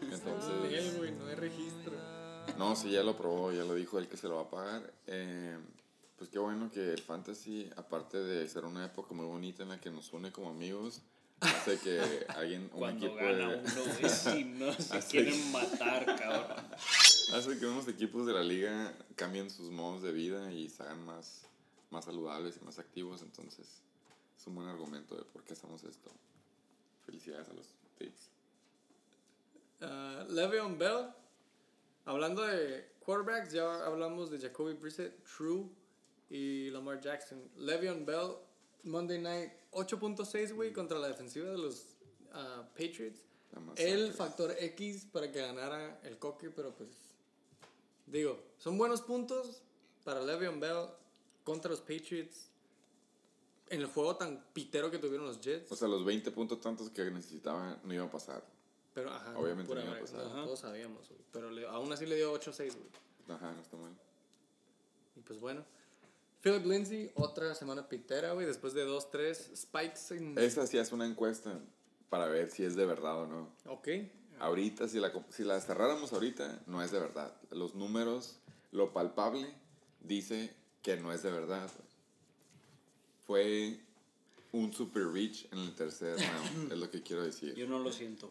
[0.02, 2.13] Entonces, güey, no hay registro.
[2.58, 4.92] No, sí, ya lo probó, ya lo dijo él que se lo va a pagar.
[5.06, 5.58] Eh,
[6.16, 9.80] pues qué bueno que el fantasy, aparte de ser una época muy bonita en la
[9.80, 11.02] que nos une como amigos,
[11.40, 15.10] hace que alguien, un Cuando equipo gana de- uno, güey, si no se Así.
[15.18, 16.64] quieren matar, cabrón.
[17.34, 21.04] hace que unos equipos de la liga cambien sus modos de vida y se hagan
[21.04, 21.42] más,
[21.90, 23.22] más saludables y más activos.
[23.22, 23.66] Entonces,
[24.38, 26.10] es un buen argumento de por qué hacemos esto.
[27.04, 27.66] Felicidades a los
[27.98, 28.30] Tates.
[29.82, 31.08] Uh, Le'Veon Bell.
[32.06, 35.68] Hablando de quarterbacks, ya hablamos de Jacoby Brissett, True
[36.28, 37.50] y Lamar Jackson.
[37.56, 38.36] Le'Veon Bell,
[38.82, 41.96] Monday Night, 8.6, güey, contra la defensiva de los
[42.32, 43.20] uh, Patriots.
[43.76, 46.90] El factor X para que ganara el coque, pero pues.
[48.06, 49.62] Digo, son buenos puntos
[50.02, 50.88] para Le'Veon Bell
[51.42, 52.50] contra los Patriots.
[53.70, 55.72] En el juego tan pitero que tuvieron los Jets.
[55.72, 58.44] O sea, los 20 puntos tantos que necesitaban no iban a pasar.
[58.94, 60.34] Pero, ajá, obviamente pura no iba a verga, pasar.
[60.36, 61.20] no, todos sabíamos, güey.
[61.32, 62.88] Pero le- aún así le dio 8-6, güey.
[63.28, 63.92] Ajá, no está mal.
[65.16, 65.64] Y pues bueno.
[66.42, 68.46] Philip Lindsay, otra semana pitera, güey.
[68.46, 70.38] Después de 2-3 spikes en.
[70.38, 71.58] Esa sí es una encuesta
[72.10, 73.48] para ver si es de verdad o no.
[73.66, 73.88] Ok.
[74.40, 77.34] Ahorita, si la, comp- si la cerráramos ahorita, no es de verdad.
[77.50, 78.36] Los números,
[78.72, 79.48] lo palpable,
[80.00, 80.52] dice
[80.82, 81.70] que no es de verdad.
[83.26, 83.78] Fue
[84.52, 87.54] un super reach en el tercer round, es lo que quiero decir.
[87.54, 88.30] Yo no lo siento.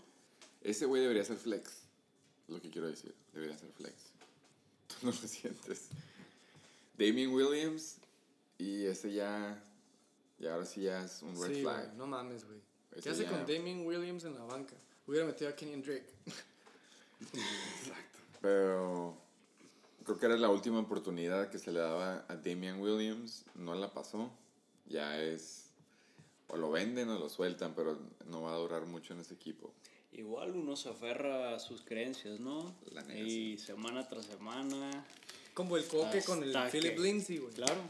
[0.64, 3.14] Ese güey debería ser flex, es lo que quiero decir.
[3.34, 3.94] Debería ser flex.
[4.88, 5.90] Tú no lo sientes.
[6.98, 7.98] Damien Williams,
[8.58, 9.62] y ese ya,
[10.40, 11.86] y ahora sí ya es un red Sí, flag.
[11.86, 12.60] güey, no mames, güey.
[13.02, 14.76] ¿Qué hace ya- con Damien Williams en la banca?
[15.08, 16.08] Hubiera metido a Kenyon Drake.
[18.42, 19.18] Pero
[20.04, 23.46] creo que era la última oportunidad que se le daba a Damian Williams.
[23.56, 24.32] No la pasó.
[24.88, 25.66] Ya es.
[26.48, 29.74] O lo venden o lo sueltan, pero no va a durar mucho en ese equipo.
[30.14, 32.76] Igual uno se aferra a sus creencias, ¿no?
[32.92, 35.06] La neta, y semana tras semana.
[35.54, 37.54] Como el coque con el Philip Lindsay, güey.
[37.54, 37.82] Claro,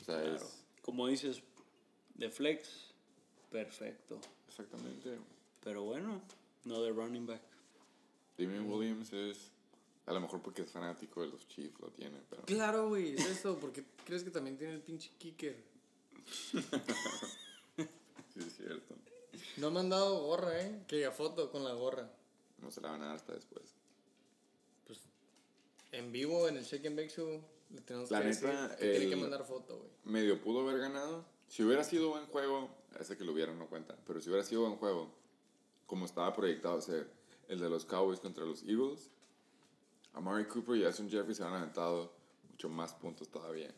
[0.00, 0.36] O sea, claro.
[0.36, 0.64] es.
[0.82, 1.42] Como dices,
[2.14, 2.92] de flex,
[3.50, 4.20] perfecto.
[4.48, 5.18] Exactamente.
[5.62, 6.20] Pero bueno,
[6.64, 7.42] no de running back.
[8.38, 9.50] Damian Williams es.
[10.06, 12.42] A lo mejor porque es fanático de los Chiefs, lo tiene, pero.
[12.44, 13.58] Claro, güey, es eso.
[13.58, 15.56] porque crees que también tiene el pinche kicker?
[18.34, 18.96] Sí, es cierto.
[19.56, 20.84] No me han dado gorra, ¿eh?
[20.88, 22.10] Que foto con la gorra.
[22.58, 23.74] No se la van a dar hasta después.
[25.92, 27.40] En vivo, en el Shake and Bake Show,
[27.70, 29.90] le tenemos La que decir neta, tiene que mandar foto, güey.
[30.04, 31.24] medio pudo haber ganado.
[31.46, 32.68] Si hubiera sido buen juego,
[32.98, 35.12] ese que lo hubieran no cuenta, pero si hubiera sido buen juego,
[35.86, 37.08] como estaba proyectado ser
[37.46, 39.10] el de los Cowboys contra los Eagles,
[40.14, 42.12] Amari Cooper y Jason Jeffrey se han aventado
[42.50, 43.72] mucho más puntos todavía.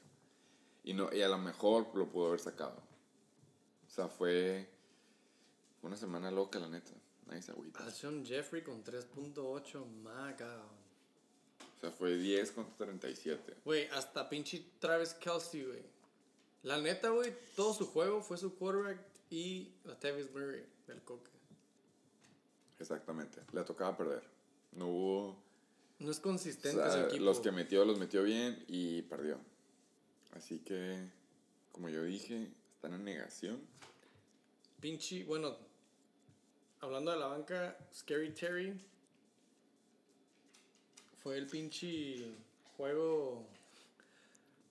[0.85, 2.77] Y, no, y a lo mejor lo pudo haber sacado.
[3.87, 4.71] O sea, fue
[5.83, 6.93] una semana loca, la neta.
[7.27, 7.85] Nadie se agüita.
[7.85, 10.63] Alshon Jeffrey con 3.8, maga.
[11.77, 13.57] O sea, fue 10 contra 37.
[13.65, 15.83] Güey, hasta pinche Travis Kelsey, güey.
[16.63, 18.99] La neta, güey, todo su juego fue su quarterback
[19.31, 21.31] y la Tavis Murray del coque.
[22.79, 23.41] Exactamente.
[23.53, 24.23] Le tocaba perder.
[24.73, 25.37] No hubo...
[25.99, 27.25] No es O consistente sea, ese equipo.
[27.25, 29.39] los que metió, los metió bien y perdió.
[30.33, 31.09] Así que,
[31.73, 33.61] como yo dije, están en negación.
[34.81, 35.57] Pinche, bueno,
[36.81, 38.79] hablando de la banca, Scary Terry
[41.23, 42.25] fue el pinche
[42.77, 43.47] juego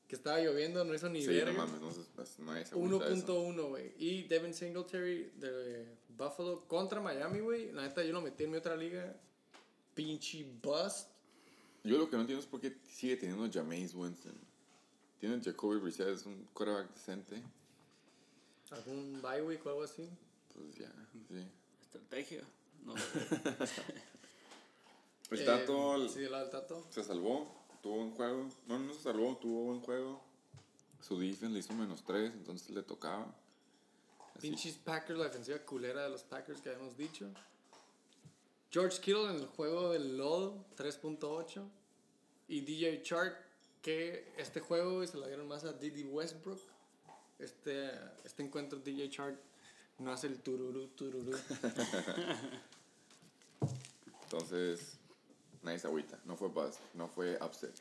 [0.07, 1.53] que estaba lloviendo, no hizo ni Sí, no verga.
[1.65, 2.77] mames, no, de eso.
[2.77, 3.93] 1.1, güey.
[3.97, 7.71] Y Devin Singletary de Buffalo contra Miami, güey.
[7.71, 9.15] La neta, yo lo metí en mi otra liga.
[9.95, 11.09] Pinche bust.
[11.83, 14.33] Yo lo que no entiendo es por qué sigue teniendo Jameis Winston.
[15.19, 17.41] Tiene Jacoby Brissett, es un quarterback decente.
[18.71, 20.09] Algún bye week o algo así.
[20.53, 20.91] Pues ya,
[21.29, 21.47] sí.
[21.81, 22.43] estrategia.
[22.83, 23.03] No sé.
[25.31, 26.85] El Eh, Tato el- Sí, el Tato.
[26.91, 28.47] se salvó, tuvo un juego.
[28.67, 30.21] No, no se salvó, tuvo buen juego.
[31.01, 33.33] Su defense le hizo menos 3, entonces le tocaba.
[34.35, 34.49] Así.
[34.49, 37.27] Pinches Packers, la defensiva culera de los Packers que habíamos dicho.
[38.71, 41.67] George Kittle en el juego del lodo, 3.8.
[42.47, 43.35] Y DJ Chark,
[43.81, 46.59] que este juego se lo dieron más a Didi Westbrook.
[47.39, 47.91] Este,
[48.23, 49.37] este encuentro DJ Chark
[49.99, 51.37] no hace el tururú, tururú.
[54.23, 54.97] Entonces,
[55.63, 56.19] nadie se agüita.
[56.25, 57.73] No fue bust, no fue upset.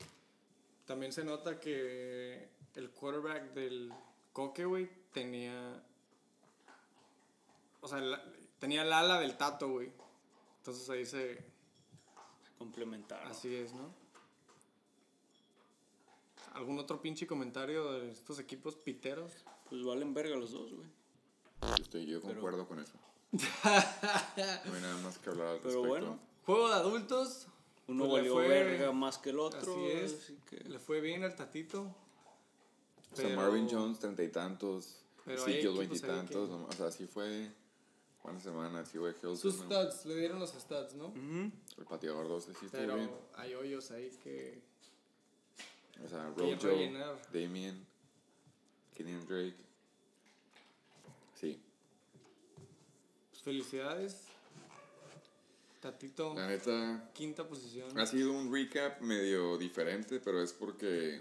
[0.86, 3.92] También se nota que el quarterback del
[4.32, 5.82] Coque, güey, tenía.
[7.80, 8.24] O sea, la-
[8.58, 9.90] tenía el ala del tato, güey.
[10.58, 11.42] Entonces ahí se.
[12.58, 13.30] Complementaron.
[13.30, 13.92] Así es, ¿no?
[16.54, 19.32] ¿Algún otro pinche comentario de estos equipos piteros?
[19.68, 20.88] Pues valen verga los dos, güey.
[21.76, 22.92] Yo, estoy, yo concuerdo con eso.
[23.32, 25.88] No hay nada más que hablar al Pero respecto.
[25.88, 26.18] bueno.
[26.46, 27.46] Juego de adultos.
[27.88, 29.60] Uno pues, valió fue- verga más que el otro.
[29.72, 30.12] Así es.
[30.14, 31.82] así que- Le fue bien al tatito.
[33.12, 35.00] O sea, Pero- Marvin Jones, treinta y tantos.
[35.24, 36.48] Pero ahí veintitantos.
[36.48, 37.50] que- O sea, así fue.
[38.22, 39.36] Buena semana, así fue Hilton.
[39.36, 39.64] Sus ¿no?
[39.66, 41.08] stats, le dieron los stats, ¿no?
[41.08, 41.50] Ujú.
[41.76, 43.10] El pateador 12 sí Pero bien.
[43.34, 44.62] hay hoyos ahí que.
[46.02, 46.56] O sea, Rojo.
[47.32, 47.86] Damien,
[48.94, 49.56] Kenyon Drake.
[51.38, 51.60] Sí.
[53.30, 54.22] Pues, felicidades.
[55.80, 57.98] Tatito, La neta, quinta posición.
[57.98, 61.20] ha sido un recap medio diferente, pero es porque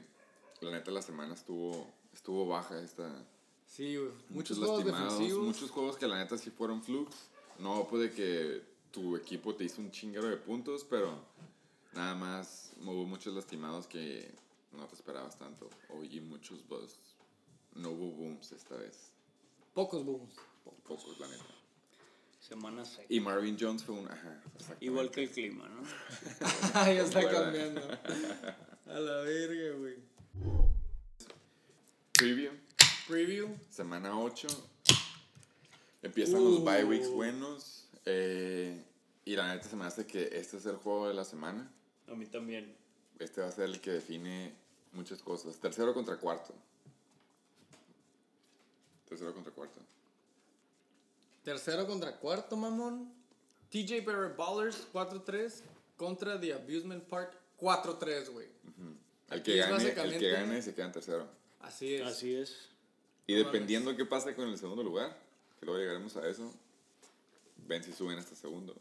[0.61, 3.25] la neta la semana estuvo, estuvo baja esta.
[3.67, 4.11] Sí, güey.
[4.29, 5.45] Muchos, Muchos, juegos defensivos.
[5.45, 7.27] muchos juegos que la neta sí fueron flukes.
[7.59, 11.19] No puede que tu equipo te hizo un chingero de puntos, pero
[11.93, 14.33] nada más hubo muchos lastimados que
[14.73, 15.69] no te esperabas tanto.
[15.89, 17.15] O- Y muchos busts.
[17.75, 19.11] No hubo booms esta vez.
[19.73, 20.33] Pocos booms.
[20.63, 21.43] Po- Pocos, la neta.
[22.39, 23.07] Semana 6.
[23.09, 24.07] Y Marvin Jones fue un.
[24.11, 24.41] Ajá.
[24.81, 25.81] Igual que el clima, ¿no?
[26.85, 27.81] ya está cambiando.
[28.85, 29.95] A la verga, güey.
[32.13, 32.51] Preview,
[33.07, 33.49] Preview.
[33.69, 34.47] semana 8.
[36.03, 36.63] Empiezan los Uh.
[36.65, 37.87] bye weeks buenos.
[38.05, 38.81] eh,
[39.25, 41.71] y la neta se me hace que este es el juego de la semana.
[42.07, 42.75] A mí también.
[43.19, 44.53] Este va a ser el que define
[44.93, 45.57] muchas cosas.
[45.57, 46.53] Tercero contra cuarto.
[49.07, 49.79] Tercero contra cuarto.
[51.43, 53.11] Tercero contra cuarto, mamón.
[53.69, 55.61] TJ Barrett Ballers 4-3
[55.97, 58.47] contra The Abusement Park 4-3, güey.
[59.29, 61.27] El que, gane, el que gane se queda en tercero.
[61.61, 62.01] Así es.
[62.05, 62.69] Así es.
[63.25, 65.17] Y No dependiendo qué pase con el segundo lugar,
[65.59, 66.53] que luego llegaremos a eso,
[67.67, 68.75] ven si suben hasta segundo.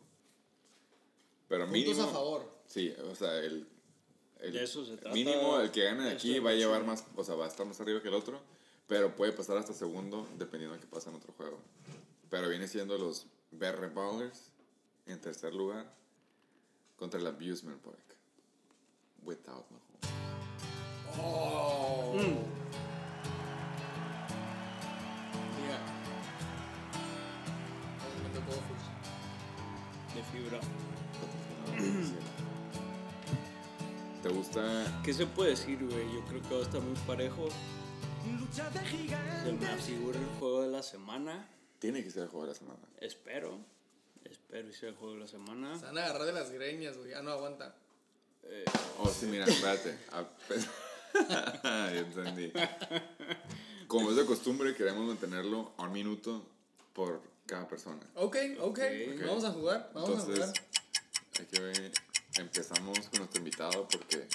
[1.49, 2.03] Pero Puntos mínimo.
[2.03, 2.51] a favor.
[2.67, 3.67] Sí, o sea, el.
[4.43, 7.05] El De eso se trata Mínimo, el que gane de aquí va a llevar más.
[7.15, 8.41] O sea, va a estar más arriba que el otro.
[8.89, 11.59] Pero puede pasar hasta segundo dependiendo de qué pasa en otro juego.
[12.29, 14.51] Pero viene siendo los BR Ballers
[15.07, 15.87] en tercer lugar
[16.97, 18.17] contra el Abusement Park.
[19.23, 20.03] Without Mahomes.
[21.21, 22.15] Oh.
[30.15, 30.61] De fibra.
[34.23, 35.01] ¿Te gusta?
[35.05, 36.13] ¿Qué se puede decir, güey?
[36.15, 37.49] Yo creo que va a estar muy parejo.
[38.55, 41.49] Se me afigura el juego de la semana.
[41.79, 42.81] Tiene que ser el juego de la semana.
[43.01, 43.59] Espero.
[44.25, 45.77] Espero y sea el juego de la semana.
[45.79, 47.13] Se van a agarrar de las greñas, güey.
[47.15, 47.75] Ah, no, aguanta.
[48.99, 49.97] Oh, sí, mira, espérate.
[50.13, 50.69] Ah, pues-
[51.65, 52.53] ya entendí.
[53.89, 56.47] Como es de costumbre, queremos mantenerlo a un minuto
[56.93, 58.01] por cada persona.
[58.15, 58.79] Ok, ok.
[58.79, 58.81] Ok.
[59.27, 59.91] Vamos a jugar.
[59.95, 60.55] Vamos a Entonces, jugar.
[61.41, 61.93] hay que ver,
[62.39, 64.27] empezamos con nuestro invitado porque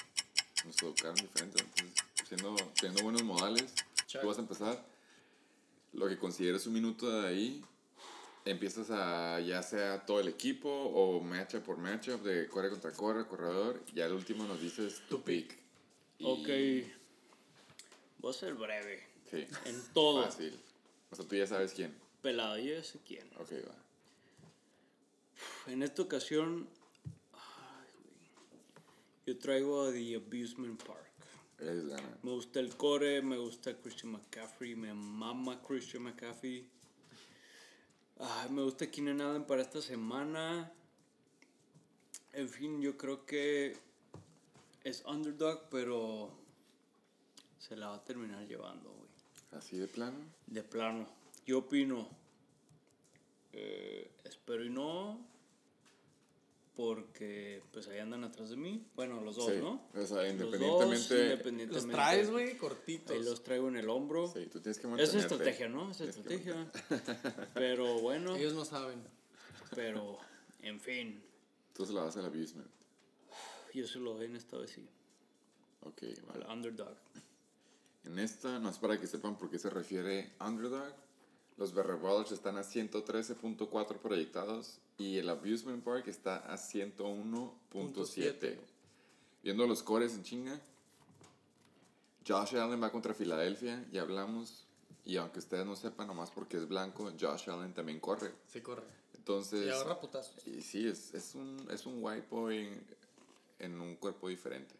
[0.64, 1.62] nos educaron diferente.
[1.62, 3.74] Entonces, siendo, siendo buenos modales,
[4.06, 4.20] Check.
[4.20, 4.84] tú vas a empezar.
[5.92, 7.64] Lo que consideres un minuto de ahí,
[8.44, 13.26] empiezas a ya sea todo el equipo o matchup por matchup de corre contra corre,
[13.26, 13.82] corredor.
[13.94, 15.56] Y al último nos dices tu pick.
[16.18, 16.92] Y- Ok.
[18.18, 19.06] Voy a ser breve.
[19.30, 19.46] Sí.
[19.64, 20.24] En todo.
[20.24, 20.58] Fácil.
[21.10, 21.94] O sea, tú ya sabes quién.
[22.20, 23.26] Pelado, yo ya sé quién.
[23.38, 23.74] Ok, va.
[25.72, 26.68] En esta ocasión.
[29.28, 31.12] Yo traigo a The Abusement Park.
[32.22, 36.66] Me gusta el core, me gusta Christian McCaffrey, me mama Christian McCaffrey.
[38.18, 40.72] Ay, me gusta Keenan Allen para esta semana.
[42.32, 43.76] En fin, yo creo que
[44.82, 46.32] es underdog, pero
[47.58, 49.10] se la va a terminar llevando, güey.
[49.52, 50.20] Así de plano.
[50.46, 51.06] De plano.
[51.46, 52.08] Yo opino.
[53.52, 55.20] eh, espero y no.
[56.78, 58.86] Porque pues ahí andan atrás de mí.
[58.94, 59.58] Bueno, los dos, Sí.
[59.60, 59.82] ¿no?
[59.92, 60.68] O sea, Los independientemente.
[60.94, 61.74] dos, independientemente.
[61.74, 63.10] Los traes, güey, cortitos.
[63.16, 64.28] Ahí los traigo en el hombro.
[64.28, 65.18] Sí, tú tienes que Es mantenerte.
[65.18, 65.90] estrategia, ¿no?
[65.90, 66.70] Es estrategia.
[67.54, 69.02] Pero bueno, Ellos no saben.
[69.74, 70.18] Pero,
[70.62, 71.20] en fin,
[71.74, 72.70] Tú se la vas al abusement.
[73.74, 74.86] yo se lo doy en esta vez sí.
[75.82, 76.46] Ok, Al vale.
[76.54, 76.96] underdog.
[78.04, 80.94] En esta, no es para que sepan por qué se refiere underdog.
[81.58, 88.58] Los Berre Brothers están a 113.4 proyectados y el Abusement Park está a 101.7.
[89.42, 90.60] Viendo los cores en chinga,
[92.26, 94.66] Josh Allen va contra Filadelfia, ya hablamos.
[95.04, 98.32] Y aunque ustedes no sepan, nomás porque es blanco, Josh Allen también corre.
[98.46, 98.84] Sí, corre.
[99.16, 100.46] Entonces, Y ahorra putazos.
[100.46, 102.86] y sí, es, es, un, es un white boy en,
[103.58, 104.76] en un cuerpo diferente.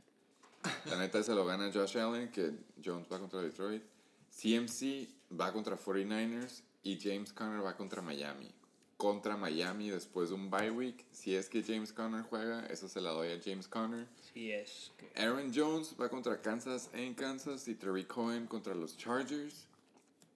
[0.87, 2.53] La neta se lo gana Josh Allen, que
[2.85, 3.83] Jones va contra Detroit.
[4.31, 8.51] CMC va contra 49ers y James Conner va contra Miami.
[8.97, 11.05] Contra Miami después de un bye week.
[11.13, 14.09] Si es que James Conner juega, eso se la doy a James Conner.
[14.33, 14.91] Sí es.
[14.97, 19.67] que- Aaron Jones va contra Kansas en Kansas y Terry Cohen contra los Chargers.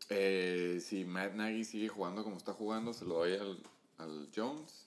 [0.09, 3.59] Eh, si Matt Nagy sigue jugando como está jugando, se lo doy al,
[3.99, 4.87] al Jones.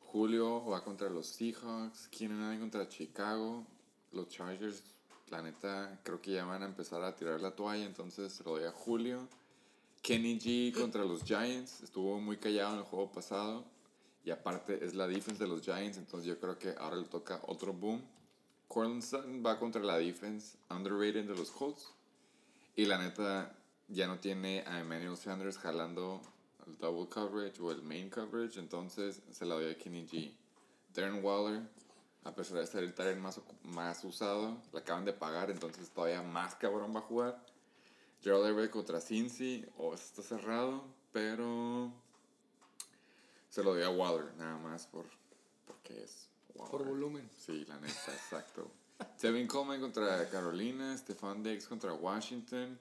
[0.00, 2.08] Julio va contra los Seahawks.
[2.08, 3.66] Keenan contra Chicago.
[4.12, 4.82] Los Chargers,
[5.28, 8.52] la neta, creo que ya van a empezar a tirar la toalla, entonces se lo
[8.52, 9.28] doy a Julio.
[10.02, 11.82] Kenny G contra los Giants.
[11.82, 13.64] Estuvo muy callado en el juego pasado.
[14.24, 17.40] Y aparte es la defense de los Giants, entonces yo creo que ahora le toca
[17.46, 18.02] otro boom.
[18.66, 21.88] Cortland Sutton va contra la defense underrated de los Colts.
[22.76, 23.56] Y la neta
[23.88, 26.20] ya no tiene a Emmanuel Sanders jalando
[26.66, 30.30] el double coverage o el main coverage, entonces se la doy a Kenny G.
[30.94, 31.62] Darren Waller,
[32.24, 36.22] a pesar de ser el talent más, más usado, la acaban de pagar, entonces todavía
[36.22, 37.42] más cabrón va a jugar.
[38.22, 41.92] Gerald Everett contra Cincy, o está cerrado, pero
[43.48, 45.06] se lo doy a Waller, nada más por,
[45.66, 46.70] porque es Waller.
[46.70, 47.30] Por volumen.
[47.38, 48.70] Sí, la neta, exacto.
[49.20, 52.78] Tevin Coleman contra Carolina, Stefan Diggs contra Washington.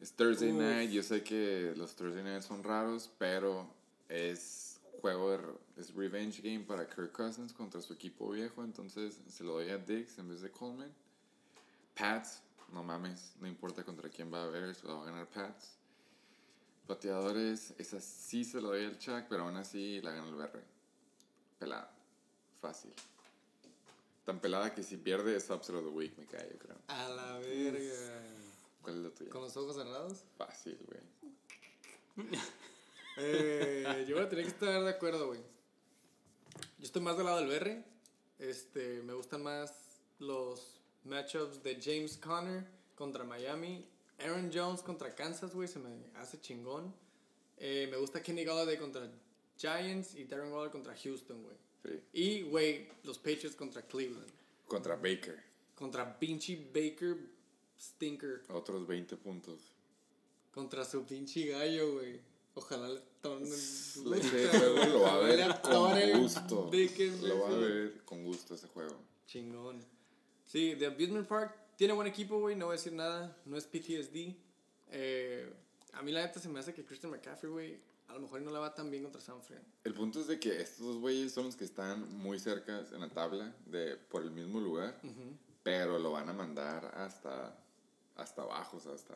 [0.00, 0.58] Es Thursday Uf.
[0.58, 3.66] night, yo sé que los Thursday nights son raros, pero
[4.08, 5.38] es juego de
[5.76, 9.78] es revenge game para Kirk Cousins contra su equipo viejo, entonces se lo doy a
[9.78, 10.92] Diggs en vez de Coleman.
[11.94, 12.42] Pats,
[12.72, 15.76] no mames, no importa contra quién va a ver, se lo va a ganar Pats.
[16.86, 20.62] Pateadores, esa sí se lo doy al Chuck, pero aún así la gana el BR.
[21.58, 21.90] Pelada,
[22.60, 22.92] fácil.
[24.24, 26.76] Tan pelada que si pierde es Upset of the Week, me cae, yo creo.
[26.88, 28.22] A la verga.
[28.82, 29.30] ¿Cuál es la tuya?
[29.30, 30.24] Con los ojos cerrados.
[30.36, 32.28] Fácil, güey.
[33.20, 35.40] Eh, yo voy a tener que estar de acuerdo, güey.
[36.78, 37.84] Yo estoy más del lado del BR.
[38.38, 39.74] Este, me gustan más
[40.20, 40.77] los
[41.08, 42.64] matchups de James Conner
[42.94, 43.84] contra Miami.
[44.18, 46.92] Aaron Jones contra Kansas, güey, se me hace chingón.
[47.56, 49.08] Eh, me gusta Kenny Galladay contra
[49.56, 51.56] Giants y Darren Waller contra Houston, güey.
[51.82, 52.00] Sí.
[52.12, 54.30] Y, güey, los Patriots contra Cleveland.
[54.66, 55.42] Contra Baker.
[55.74, 57.16] Contra pinche Baker
[57.80, 58.42] Stinker.
[58.50, 59.60] Otros 20 puntos.
[60.52, 62.20] Contra su pinche gallo, güey.
[62.54, 63.44] Ojalá le tomen.
[63.52, 66.70] Ese juego lo va a ver Le con gusto.
[67.22, 68.96] Lo va a ver con gusto ese juego.
[69.26, 69.97] Chingón.
[70.48, 72.56] Sí, The Abusement Park tiene buen equipo, güey.
[72.56, 73.36] No voy a decir nada.
[73.44, 74.34] No es PTSD.
[74.90, 75.52] Eh,
[75.92, 78.50] a mí la neta se me hace que Christian McCaffrey, güey, a lo mejor no
[78.50, 79.62] le va tan bien contra San Fran.
[79.84, 83.00] El punto es de que estos dos güeyes son los que están muy cerca en
[83.00, 84.98] la tabla de, por el mismo lugar,
[85.62, 87.54] pero lo van a mandar hasta,
[88.16, 89.14] hasta abajo, o sea, hasta...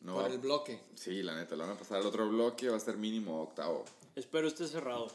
[0.00, 0.80] No Por va- el bloque.
[0.94, 3.84] Sí, la neta, lo van a pasar al otro bloque, va a ser mínimo octavo.
[4.16, 5.08] Espero esté cerrado.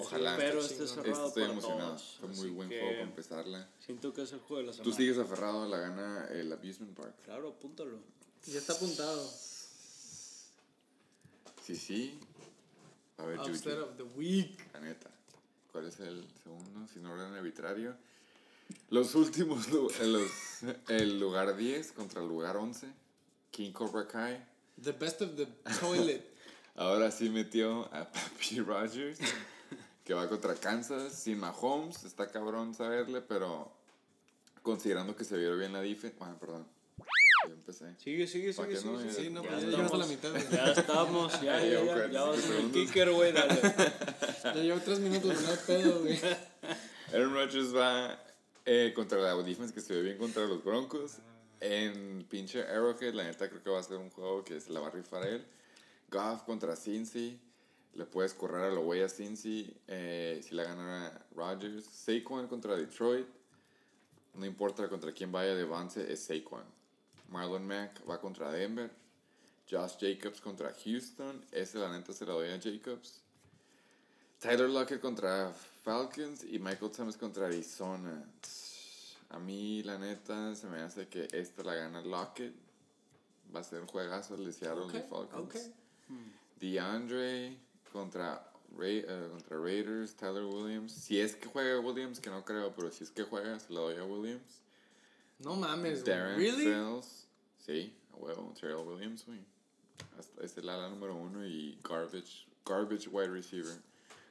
[0.00, 0.32] Ojalá.
[0.32, 1.04] Espero está esté chingón.
[1.04, 1.90] cerrado estoy para emocionado.
[1.90, 2.16] todos.
[2.20, 3.68] Fue muy buen juego para empezarla.
[3.84, 4.96] Siento que es el juego de la Tú semana.
[4.96, 7.14] sigues aferrado a la gana el Abusement Park.
[7.24, 7.98] Claro, apúntalo.
[8.46, 9.30] Ya está apuntado.
[11.64, 12.18] Sí, sí.
[13.18, 13.82] A ver, Upset Juju.
[13.84, 14.58] of the Week.
[14.72, 15.10] La neta.
[15.72, 16.86] ¿Cuál es el segundo?
[16.92, 17.94] Sin orden arbitrario.
[18.88, 19.92] Los últimos, los,
[20.88, 22.86] el lugar 10 contra el lugar 11.
[23.50, 24.44] King Cobra Kai.
[24.82, 25.46] The best of the
[25.80, 26.24] toilet.
[26.76, 29.18] Ahora sí metió a Papi Rogers.
[30.10, 31.12] Que va contra Kansas.
[31.12, 32.02] Sin Mahomes.
[32.02, 33.70] Está cabrón saberle, pero
[34.60, 36.16] considerando que se vio bien la defensa.
[36.18, 36.66] Bueno, perdón.
[37.46, 37.94] Ya empecé.
[37.96, 38.98] Sigue, sigue, ¿Pa' sigue, no?
[38.98, 40.34] sigue, Ya- Sí, no, Ya pues ya llevas a la estamos.
[40.34, 40.50] mitad.
[40.50, 43.60] Ya estamos, ya, Ya ya, ya, 45 ya vas en el kicker, güey, dale.
[44.42, 46.18] Ya llevo tres minutos, no pedo, güey.
[47.12, 48.18] Aaron Rodgers va
[48.66, 51.18] eh, contra la defense que se ve bien contra los Broncos.
[51.60, 54.80] En pinche Arrowhead, la neta creo que va a ser un juego que se la
[54.80, 55.46] va a rifar él.
[56.10, 57.38] Goff contra Cincy.
[57.94, 61.84] Le puedes correr a lo güey a Cincy eh, si la gana Rodgers.
[61.84, 63.26] Saquon contra Detroit.
[64.34, 66.64] No importa contra quién vaya de avance, es Saquon.
[67.30, 68.90] Marlon Mack va contra Denver.
[69.68, 71.44] Josh Jacobs contra Houston.
[71.52, 73.20] Ese la neta se la doy a Jacobs.
[74.40, 75.52] Tyler Lockett contra
[75.84, 78.24] Falcons y Michael Thomas contra Arizona.
[79.30, 82.54] A mí, la neta, se me hace que esta la gana Lockett.
[83.54, 85.34] Va a ser un juegazo el de Seattle y Falcons.
[85.34, 85.56] ok.
[86.58, 87.56] DeAndre
[87.92, 88.34] contra
[88.76, 90.92] Ra- eh, contra Raiders, Tyler Williams.
[90.92, 93.82] Si es que juega Williams, que no creo, pero si es que juega, se lo
[93.82, 94.60] doy a Williams.
[95.40, 96.04] No mames.
[96.04, 96.66] Darren ¿Really?
[97.58, 99.40] Sí, a huevo, Terrell Williams, güey.
[100.42, 103.76] Es el ala número uno y garbage, garbage wide receiver.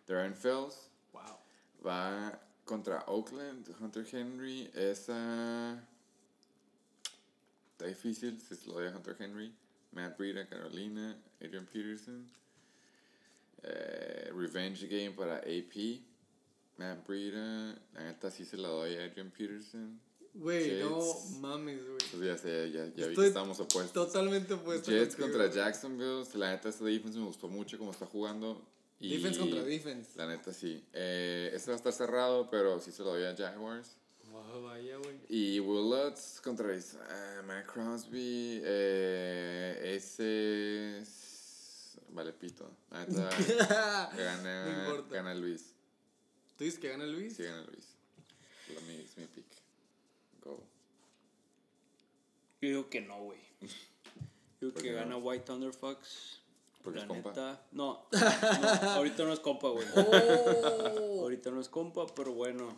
[0.07, 1.37] Darren Fells Wow.
[1.85, 4.69] va contra Oakland, Hunter Henry.
[4.75, 5.83] Esa.
[7.71, 9.53] Está difícil si se lo doy a Hunter Henry.
[9.91, 11.15] Matt Breida, Carolina.
[11.41, 12.29] Adrian Peterson.
[13.63, 16.01] Eh, revenge game para AP.
[16.77, 17.75] Matt Breida.
[17.93, 19.99] La neta sí se la doy a Adrian Peterson.
[20.33, 21.01] Güey, no
[21.39, 21.97] mames, güey.
[22.11, 23.91] Pues ya sé, ya, ya vi que estamos opuestos.
[23.91, 24.91] Totalmente opuesto.
[24.91, 25.57] Jets contigo, contra güey.
[25.57, 26.23] Jacksonville.
[26.35, 28.65] La neta, esta defense me gustó mucho como está jugando.
[28.99, 30.11] Y Defense contra defense.
[30.15, 30.83] La neta, sí.
[30.93, 33.97] Eh, este va a estar cerrado, pero sí se lo doy a Jaguars.
[34.31, 35.15] Wow, vaya, güey.
[35.29, 38.61] Y Will Lutz contra uh, Matt Crosby.
[38.63, 40.99] Eh, ese.
[40.99, 41.25] es-
[42.11, 42.69] Vale, pito.
[42.91, 45.15] La neta, no gana, importa.
[45.15, 45.73] gana Luis.
[46.57, 47.35] ¿Tú dices que gana Luis?
[47.35, 47.85] Sí, gana Luis.
[48.69, 49.45] It's mi pick.
[50.43, 50.63] Go.
[52.61, 53.39] Yo digo que no, güey.
[53.61, 53.67] Yo
[54.67, 55.17] digo ¿Por que gana no?
[55.19, 56.39] White Thunder Fox.
[56.83, 57.29] Porque La es compa.
[57.29, 57.61] neta.
[57.71, 59.87] No, no, ahorita no es compa, güey.
[59.95, 61.21] Oh.
[61.23, 62.73] Ahorita no es compa, pero bueno.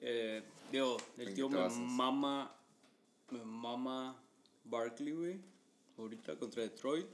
[0.00, 2.52] Eh, digo, el ¿En tío me mama.
[3.30, 4.16] Me mama
[4.64, 5.40] Barkley, güey.
[5.98, 7.06] Ahorita contra Detroit.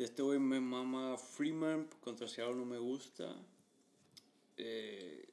[0.00, 1.86] De este güey me mama Freeman.
[2.00, 3.36] Contra Seattle no me gusta.
[4.56, 5.28] Eh,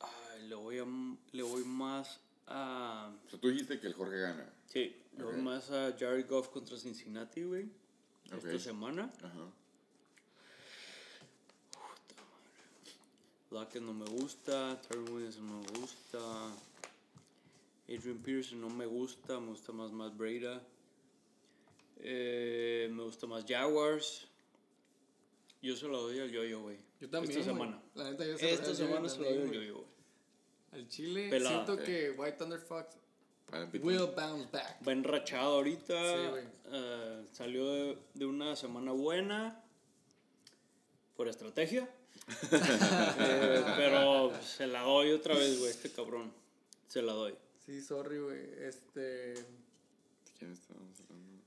[0.00, 0.86] ay, le, voy a,
[1.30, 2.18] le voy más
[2.48, 3.14] a.
[3.24, 4.52] O sea, tú dijiste que el Jorge gana.
[4.66, 7.70] Sí, le voy más a Jared Goff contra Cincinnati, güey.
[8.32, 8.44] Ok.
[8.44, 9.12] Esta semana.
[9.22, 9.52] Ajá.
[13.52, 16.18] Lockett no me gusta, Terry Williams no me gusta,
[17.88, 20.60] Adrian Peterson no me gusta, me gusta más Matt Breida,
[21.98, 24.28] Eh, me gusta más Jaguars.
[25.62, 26.78] Yo se lo doy al yo-yo, güey.
[27.00, 27.38] Yo también.
[27.38, 27.82] Esta semana.
[27.94, 29.86] La neta, yo se lo Esta semana se lo doy al yo-yo, güey.
[30.72, 31.54] Al Chile, Pelada.
[31.64, 31.84] siento Ok.
[31.84, 32.96] que White Thunder Fox
[33.80, 34.86] will bounce back.
[34.86, 35.94] Va enrachado ahorita.
[35.94, 36.44] Sí, güey.
[36.72, 39.62] eh, salió de, de una semana buena.
[41.16, 41.88] Por estrategia.
[43.18, 45.70] Eh, pero se la doy otra vez, güey.
[45.70, 46.32] Este cabrón.
[46.88, 47.34] Se la doy.
[47.64, 48.40] Sí, sorry, güey.
[48.60, 49.34] Este.
[50.38, 51.42] ¿Quién estábamos hablando?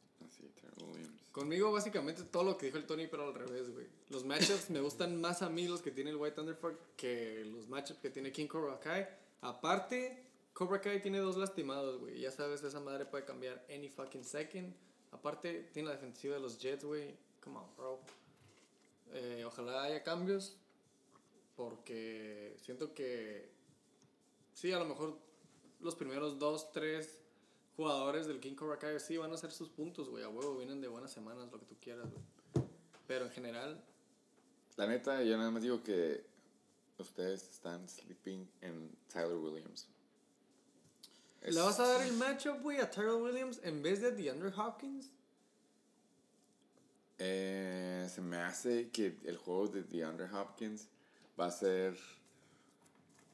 [1.38, 3.85] Conmigo, básicamente, todo lo que dijo el Tony, pero al revés, güey.
[4.09, 7.45] Los matchups me gustan más a mí los que tiene el White Thunder Fox que
[7.45, 9.07] los matchups que tiene King Cobra Kai.
[9.41, 10.23] Aparte,
[10.53, 12.19] Cobra Kai tiene dos lastimados, güey.
[12.19, 14.73] Ya sabes, esa madre puede cambiar any fucking second.
[15.11, 17.15] Aparte, tiene la defensiva de los Jets, güey.
[17.43, 17.99] Come on, bro.
[19.11, 20.57] Eh, ojalá haya cambios.
[21.55, 23.51] Porque siento que.
[24.53, 25.19] Sí, a lo mejor
[25.81, 27.26] los primeros dos, tres
[27.77, 30.23] jugadores del King Cobra Kai sí van a hacer sus puntos, güey.
[30.23, 32.67] A huevo, vienen de buenas semanas, lo que tú quieras, güey.
[33.07, 33.81] Pero en general,
[34.75, 36.25] La neta, yo nada más digo que
[36.97, 39.87] ustedes están sleeping en Tyler Williams.
[41.41, 45.09] ¿le vas a dar el matchup, güey, a Tyrell Williams en vez de DeAndre Hopkins?
[47.19, 50.87] Eh, se me hace que el juego de DeAndre Hopkins
[51.39, 51.97] va a ser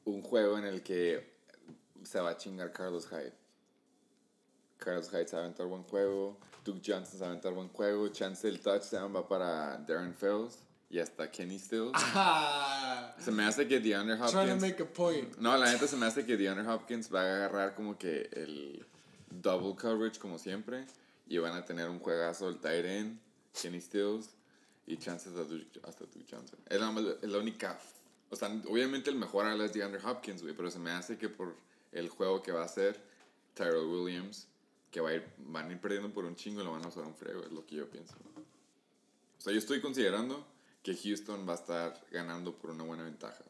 [0.05, 1.33] un juego en el que
[2.03, 3.42] se va a chingar Carlos Hyde.
[4.83, 6.37] Carlos Hyde se va a aventar buen juego.
[6.65, 8.07] Duke Johnson se va a aventar buen juego.
[8.09, 11.91] Chance el touchdown va para Darren Fells y hasta Kenny Stills.
[11.95, 14.61] Ah, Se me hace que DeAndre trying to Hopkins.
[14.61, 15.37] make a point.
[15.37, 18.85] No, la neta se me hace que DeAndre Hopkins va a agarrar como que el
[19.29, 20.85] double coverage como siempre
[21.27, 23.19] y van a tener un juegazo el tight end,
[23.59, 24.29] Kenny Stills
[24.85, 26.59] y chances hasta Duke, hasta Duke Johnson.
[26.69, 27.79] Es la, es la única...
[28.29, 31.29] O sea, obviamente el mejor ala es DeAndre Hopkins, güey, pero se me hace que
[31.29, 31.55] por
[31.91, 32.99] el juego que va a hacer
[33.53, 34.47] Tyrell Williams,
[34.93, 36.87] que va a ir, van a ir perdiendo por un chingo y lo van a
[36.87, 38.13] usar un frego, es lo que yo pienso.
[39.37, 40.45] O sea, yo estoy considerando
[40.83, 43.43] que Houston va a estar ganando por una buena ventaja.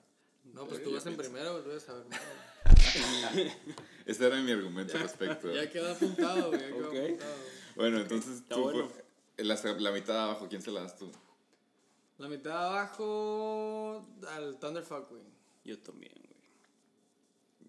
[0.54, 2.22] No, pues tú vas en primero, güey, debes saber más.
[4.06, 5.52] Ese era mi argumento al respecto.
[5.54, 6.96] Ya quedó apuntado, güey, ya quedó Ok.
[6.96, 7.36] apuntado.
[7.76, 8.88] Bueno, entonces Está tú, bueno.
[8.88, 9.04] por-
[9.46, 11.12] la, la mitad de abajo, ¿quién se la das tú?
[12.20, 15.24] La mitad de abajo al Thunderfuck, güey.
[15.66, 16.14] Yo también,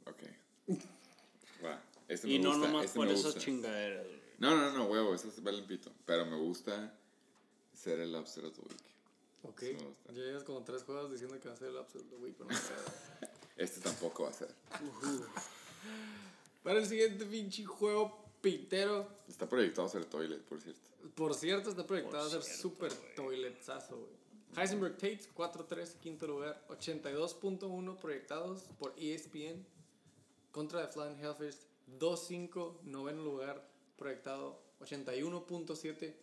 [0.06, 0.14] güey.
[0.14, 0.78] Ok.
[2.09, 4.20] Este Y no nomás este por esas chingaderas, güey.
[4.39, 5.90] No, no, no, huevo, eso es vale un pito.
[6.05, 6.93] Pero me gusta
[7.72, 8.94] ser el of the week.
[9.43, 9.62] Ok.
[10.09, 12.51] Ya llevas como tres juegos diciendo que va a ser el of the week, pero
[12.51, 12.74] no sé.
[13.56, 14.52] Este tampoco va a ser.
[16.64, 19.09] Para el siguiente pinche juego pitero.
[19.28, 20.81] Está proyectado a ser toilet, por cierto.
[21.14, 24.24] Por cierto, está proyectado Por a ser cierto, super toiletazo, güey.
[24.56, 26.64] Heisenberg Tate, 4-3, quinto lugar.
[26.68, 29.64] 82.1 proyectados por ESPN.
[30.51, 31.59] Contra de Flying Hellfish,
[31.98, 34.62] 2-5, noveno lugar proyectado.
[34.81, 36.15] 81.7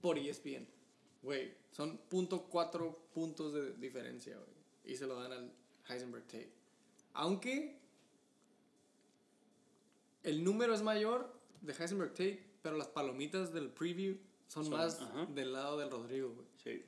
[0.00, 0.66] por ESPN.
[1.22, 4.50] Güey, son punto .4 puntos de diferencia, güey.
[4.84, 5.52] Y se lo dan al
[5.88, 6.52] Heisenberg Tate.
[7.14, 7.78] Aunque
[10.22, 14.16] el número es mayor de Heisenberg Tate, pero las palomitas del preview
[14.48, 15.26] son, Son- más ajá.
[15.26, 16.46] del lado del Rodrigo, güey.
[16.62, 16.84] Sí,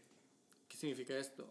[0.68, 1.46] ¿Qué significa esto?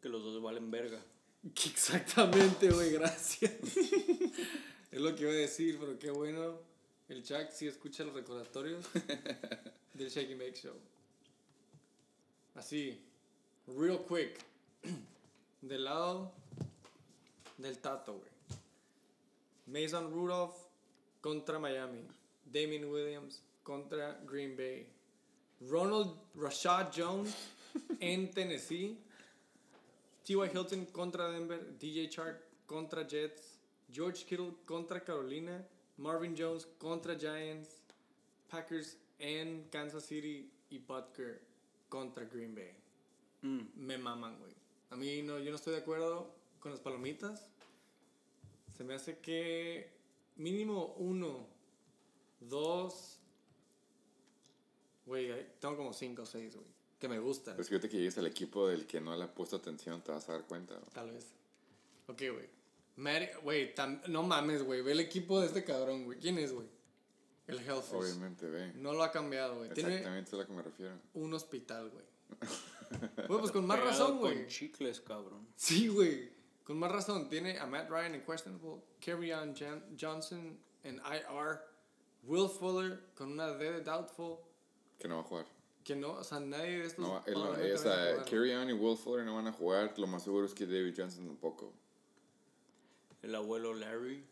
[0.00, 1.02] que los dos valen verga.
[1.44, 3.52] Exactamente, güey, gracias.
[4.94, 6.60] es lo que iba a decir, pero qué bueno.
[7.08, 8.84] El Chuck sí escucha los recordatorios
[9.92, 10.74] del Shake and Bake Show.
[12.54, 13.02] Así,
[13.66, 14.38] real quick.
[15.62, 16.30] Del lado
[17.56, 18.30] del Tato, güey.
[19.66, 20.54] Mason Rudolph
[21.22, 22.06] contra Miami.
[22.44, 24.86] Damien Williams contra Green Bay.
[25.62, 27.34] Ronald Rashad Jones
[28.00, 28.98] en Tennessee.
[30.22, 30.50] T.Y.
[30.52, 33.53] Hilton contra Denver, DJ Chark contra Jets,
[33.94, 35.64] George Kittle contra Carolina,
[35.98, 37.82] Marvin Jones contra Giants,
[38.50, 41.40] Packers en Kansas City y Butker
[41.88, 42.74] contra Green Bay.
[43.42, 43.60] Mm.
[43.76, 44.52] Me maman, güey.
[44.90, 47.48] A mí no, yo no estoy de acuerdo con las palomitas.
[48.76, 49.90] Se me hace que
[50.36, 51.46] mínimo uno,
[52.40, 53.20] dos,
[55.06, 55.30] güey,
[55.60, 56.66] tengo como cinco o seis, güey,
[56.98, 57.54] que me gustan.
[57.54, 60.28] Pues fíjate que llegues al equipo del que no le ha puesto atención, te vas
[60.28, 60.74] a dar cuenta.
[60.74, 60.86] ¿no?
[60.92, 61.32] Tal vez.
[62.08, 62.63] Ok, güey.
[62.96, 64.82] Mary- Güey, tam- no mames, güey.
[64.82, 66.18] Ve el equipo de este cabrón, güey.
[66.18, 66.68] ¿Quién es, güey?
[67.46, 67.94] El Hellfish.
[67.94, 68.72] Obviamente, ve.
[68.76, 69.70] No lo ha cambiado, güey.
[69.70, 70.94] Tiene Exactamente eso es a lo que me refiero.
[71.14, 72.04] un hospital, güey.
[73.28, 74.34] Güey, pues con más razón, güey.
[74.36, 75.48] Con chicles, cabrón.
[75.56, 76.30] Sí, güey.
[76.62, 77.28] Con más razón.
[77.28, 81.60] Tiene a Matt Ryan en questionable, Kerryon Jan- Johnson en IR,
[82.22, 84.36] Will Fuller con una D de doubtful,
[84.98, 85.46] Que no va a jugar.
[85.82, 87.04] que no, o sea, nadie de estos.
[87.06, 89.48] No, él no- o sea, vaya a jugar, Carry On y Will Fuller no van
[89.48, 89.92] a jugar.
[89.98, 91.72] Lo más seguro es que David Johnson tampoco.
[93.24, 94.22] El abuelo Larry.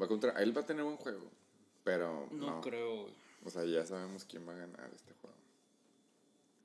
[0.00, 1.28] Va contra, él va a tener buen juego.
[1.82, 2.60] Pero No, no.
[2.60, 3.14] creo, güey.
[3.44, 5.36] O sea, ya sabemos quién va a ganar este juego.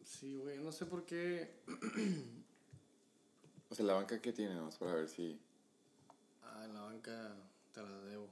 [0.05, 0.59] Sí, güey.
[0.59, 1.49] No sé por qué.
[3.69, 5.39] O sea, la banca que tiene, vamos para ver si.
[6.43, 7.35] Ah, en la banca
[7.73, 8.27] te la debo.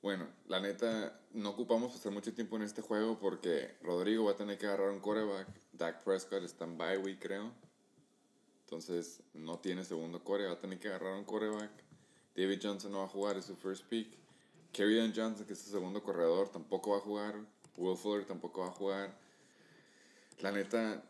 [0.00, 4.36] Bueno, la neta, no ocupamos pasar mucho tiempo en este juego porque Rodrigo va a
[4.36, 5.48] tener que agarrar un quarterback.
[5.72, 7.52] Dak Prescott está en bye week, creo.
[8.72, 11.70] Entonces, no tiene segundo core, va a tener que agarrar un quarterback.
[12.34, 14.16] David Johnson no va a jugar, es su first pick.
[14.72, 17.34] Kerryon Johnson, que es su segundo corredor, tampoco va a jugar.
[17.76, 19.14] Will Fuller tampoco va a jugar.
[20.40, 21.04] La neta,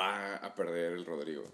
[0.00, 1.44] va a perder el Rodrigo.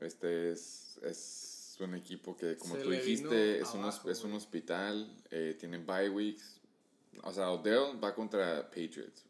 [0.00, 4.32] Este es, es un equipo que, como Se tú dijiste, es, un, abajo, es un
[4.32, 6.58] hospital, eh, tienen bye weeks.
[7.22, 9.26] O sea, Odell va contra Patriots.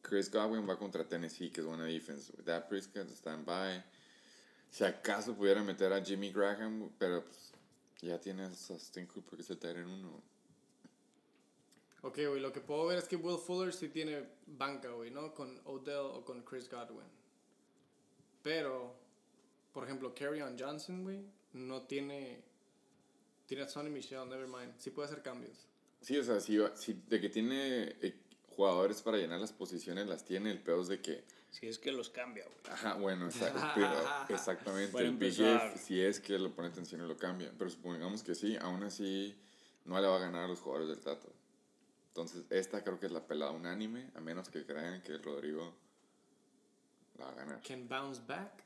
[0.00, 2.32] Chris Godwin va contra Tennessee, que es buena defense.
[2.42, 3.95] Dak Prescott está en bye.
[4.76, 7.50] Si acaso pudiera meter a Jimmy Graham, pero pues,
[8.02, 10.22] ya tienes a Austin Cooper que se te en uno.
[12.02, 15.32] Ok, güey, lo que puedo ver es que Will Fuller sí tiene banca, güey, ¿no?
[15.32, 17.08] Con Odell o con Chris Godwin.
[18.42, 18.94] Pero,
[19.72, 20.12] por ejemplo,
[20.44, 21.24] on Johnson, güey,
[21.54, 22.42] no tiene.
[23.46, 24.74] Tiene a Sonny Michelle, never mind.
[24.76, 25.56] Sí puede hacer cambios.
[26.02, 28.14] Sí, o sea, si, si de que tiene eh,
[28.54, 30.50] jugadores para llenar las posiciones, las tiene.
[30.50, 31.24] El peor es de que
[31.58, 32.58] Si es que los cambia, güey.
[32.70, 33.30] Ajá, bueno,
[33.74, 33.90] pero
[34.28, 34.98] exactamente.
[34.98, 35.22] El.
[35.22, 37.50] If, si es que le pone atención y lo cambia.
[37.56, 39.34] Pero supongamos que sí, aún así
[39.86, 41.32] no le va a ganar a los jugadores del Tato.
[42.08, 45.74] Entonces, esta creo que es la pelada unánime, a menos que crean que Rodrigo
[47.16, 47.62] la va a ganar.
[47.62, 48.62] Can bounce back.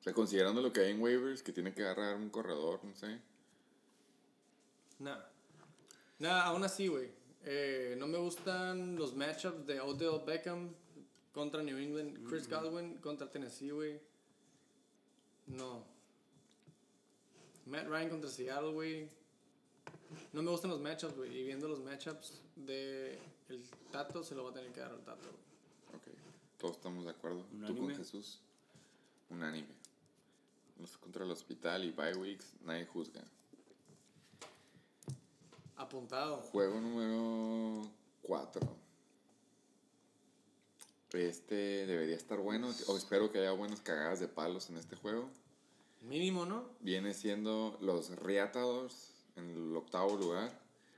[0.00, 2.92] O sea, considerando lo que hay en waivers, que tiene que agarrar un corredor, no
[2.96, 3.20] sé.
[4.98, 5.20] Nah.
[6.18, 7.08] Nah, aún así, güey.
[7.44, 10.74] Eh, no me gustan los matchups de Odell Beckham
[11.32, 14.00] contra New England, Chris Godwin contra Tennessee, güey.
[15.46, 15.84] No.
[17.66, 19.08] Matt Ryan contra Seattle, güey.
[20.32, 21.36] No me gustan los matchups, güey.
[21.36, 23.18] Y viendo los matchups de
[23.48, 25.42] el Tato, se lo va a tener que dar al Tato, güey.
[25.94, 26.18] Ok,
[26.58, 27.44] todos estamos de acuerdo.
[27.66, 27.94] ¿Tú con.
[27.94, 28.40] Jesús?
[29.30, 29.82] Unánime.
[30.78, 33.22] Los contra el hospital y bye weeks, nadie juzga.
[35.76, 36.38] Apuntado.
[36.38, 37.90] Juego número
[38.22, 38.81] 4.
[41.12, 42.72] Este debería estar bueno.
[42.86, 45.28] O espero que haya buenas cagadas de palos en este juego.
[46.02, 46.64] Mínimo, ¿no?
[46.80, 50.52] Viene siendo los Reatadores en el octavo lugar.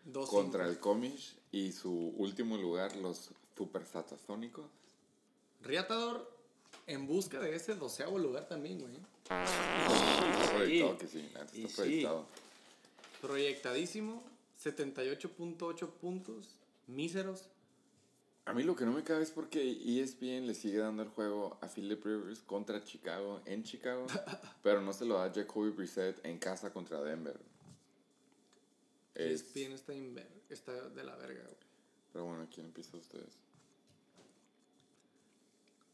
[0.05, 0.73] Dos contra cinco.
[0.73, 1.37] el Comish.
[1.53, 4.67] Y su último lugar, los Super Satasónicos.
[5.63, 6.31] Riatador
[6.87, 8.95] en busca de ese doceavo lugar también, güey.
[9.23, 11.77] Está proyectado que sí, Y está sí.
[11.77, 12.27] proyectado.
[13.21, 14.23] Proyectadísimo,
[14.63, 17.49] 78.8 puntos, míseros.
[18.47, 21.09] A mí lo que no me cabe es porque E ESPN le sigue dando el
[21.09, 24.07] juego a Philip Rivers contra Chicago en Chicago,
[24.63, 27.39] pero no se lo da a Jacoby Brissett en casa contra Denver.
[29.15, 31.57] Es- ESPN está, inver- está de la verga, güey.
[32.13, 33.39] pero bueno, ¿quién empieza ustedes?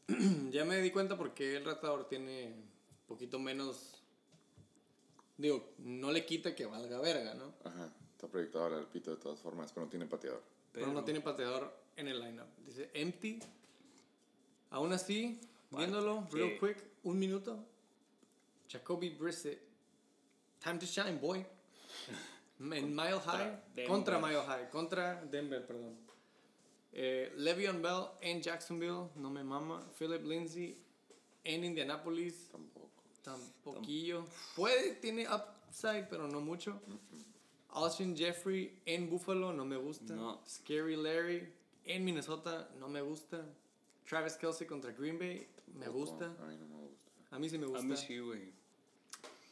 [0.51, 3.95] ya me di cuenta porque el ratador tiene un poquito menos.
[5.37, 7.53] Digo, no le quita que valga verga, ¿no?
[7.63, 7.93] Ajá.
[8.11, 10.43] Está proyectado ahora el pito de todas formas, pero no tiene pateador.
[10.73, 12.47] Pero, no tiene pateador en el lineup.
[12.65, 13.39] Dice empty.
[14.71, 15.39] Aún así,
[15.69, 17.65] viéndolo, real quick, un minuto.
[18.69, 19.59] Jacoby Brissett.
[20.63, 21.45] Time to shine, boy.
[22.59, 23.59] En Mile High.
[23.75, 23.87] Denver.
[23.87, 24.69] Contra Mile High.
[24.69, 25.97] Contra Denver, perdón.
[26.93, 29.09] Eh, Le'Veon Bell en Jacksonville.
[29.15, 29.81] No me mama.
[29.97, 30.77] Philip Lindsay
[31.43, 32.49] en Indianapolis.
[32.51, 32.91] Tampoco.
[33.23, 34.25] Tampoquillo.
[34.55, 36.79] Puede, tiene upside, pero no mucho.
[37.69, 40.13] Austin Jeffrey en Buffalo, no me gusta.
[40.13, 40.41] No.
[40.47, 41.51] Scary Larry
[41.85, 43.45] en Minnesota, no me gusta.
[44.07, 46.25] Travis Kelsey contra Green Bay, me gusta.
[46.39, 47.11] A mí no me gusta.
[47.31, 47.83] A mí sí me A gusta.
[47.85, 48.53] mí sí, güey.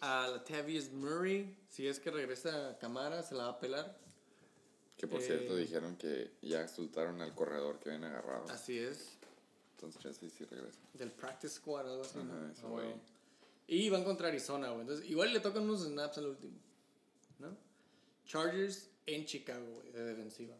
[0.01, 3.97] A Latavius Murray, si es que regresa a Camara, se la va a pelar.
[4.97, 5.25] Que por Eh.
[5.25, 8.49] cierto dijeron que ya soltaron al corredor que habían agarrado.
[8.49, 9.17] Así es.
[9.75, 10.77] Entonces ya sí, sí regresa.
[10.93, 12.19] Del practice squad, algo así.
[12.19, 12.93] Ajá, ese Ah, güey.
[13.67, 14.81] Y van contra Arizona, güey.
[14.81, 16.57] Entonces, igual le tocan unos snaps al último.
[17.39, 17.55] ¿No?
[18.25, 20.55] Chargers en Chicago, güey, de defensiva.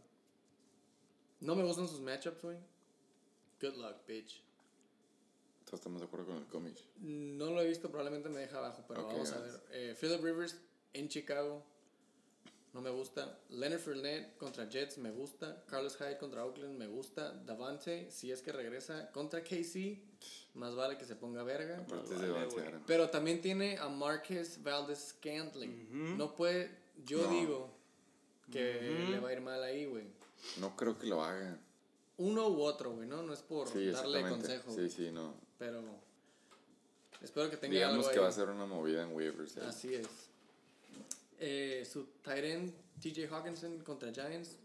[1.41, 2.57] No me gustan sus matchups, güey.
[3.61, 4.41] Good luck, bitch.
[5.71, 6.77] Estamos de acuerdo con el cómic.
[6.99, 9.51] No lo he visto, probablemente me deja abajo, pero vamos a ver.
[9.71, 10.57] Eh, Philip Rivers
[10.93, 11.63] en Chicago.
[12.73, 13.39] No me gusta.
[13.49, 15.63] Leonard Fournette contra Jets me gusta.
[15.67, 17.33] Carlos Hyde contra Oakland me gusta.
[17.33, 19.99] Davante, si es que regresa contra KC,
[20.55, 21.79] más vale que se ponga verga.
[21.79, 22.47] Aparte vale.
[22.87, 26.17] Pero también tiene a Marcus Valdez Scantling.
[26.17, 26.71] No puede,
[27.05, 27.29] yo No.
[27.29, 27.69] digo
[28.51, 30.05] que le va a ir mal ahí, güey.
[30.59, 31.57] No creo que lo haga.
[32.17, 33.21] Uno u otro, güey, ¿no?
[33.23, 35.33] No es por Sí, darle consejo, Sí, sí, no.
[35.57, 35.81] pero
[37.21, 38.23] espero que tenga Digamos algo que ahí.
[38.23, 39.57] va a ser una movida en waivers.
[39.57, 39.61] eh.
[39.65, 40.07] Así es.
[41.39, 44.57] Eh, su tight end, TJ Hawkinson contra Giants.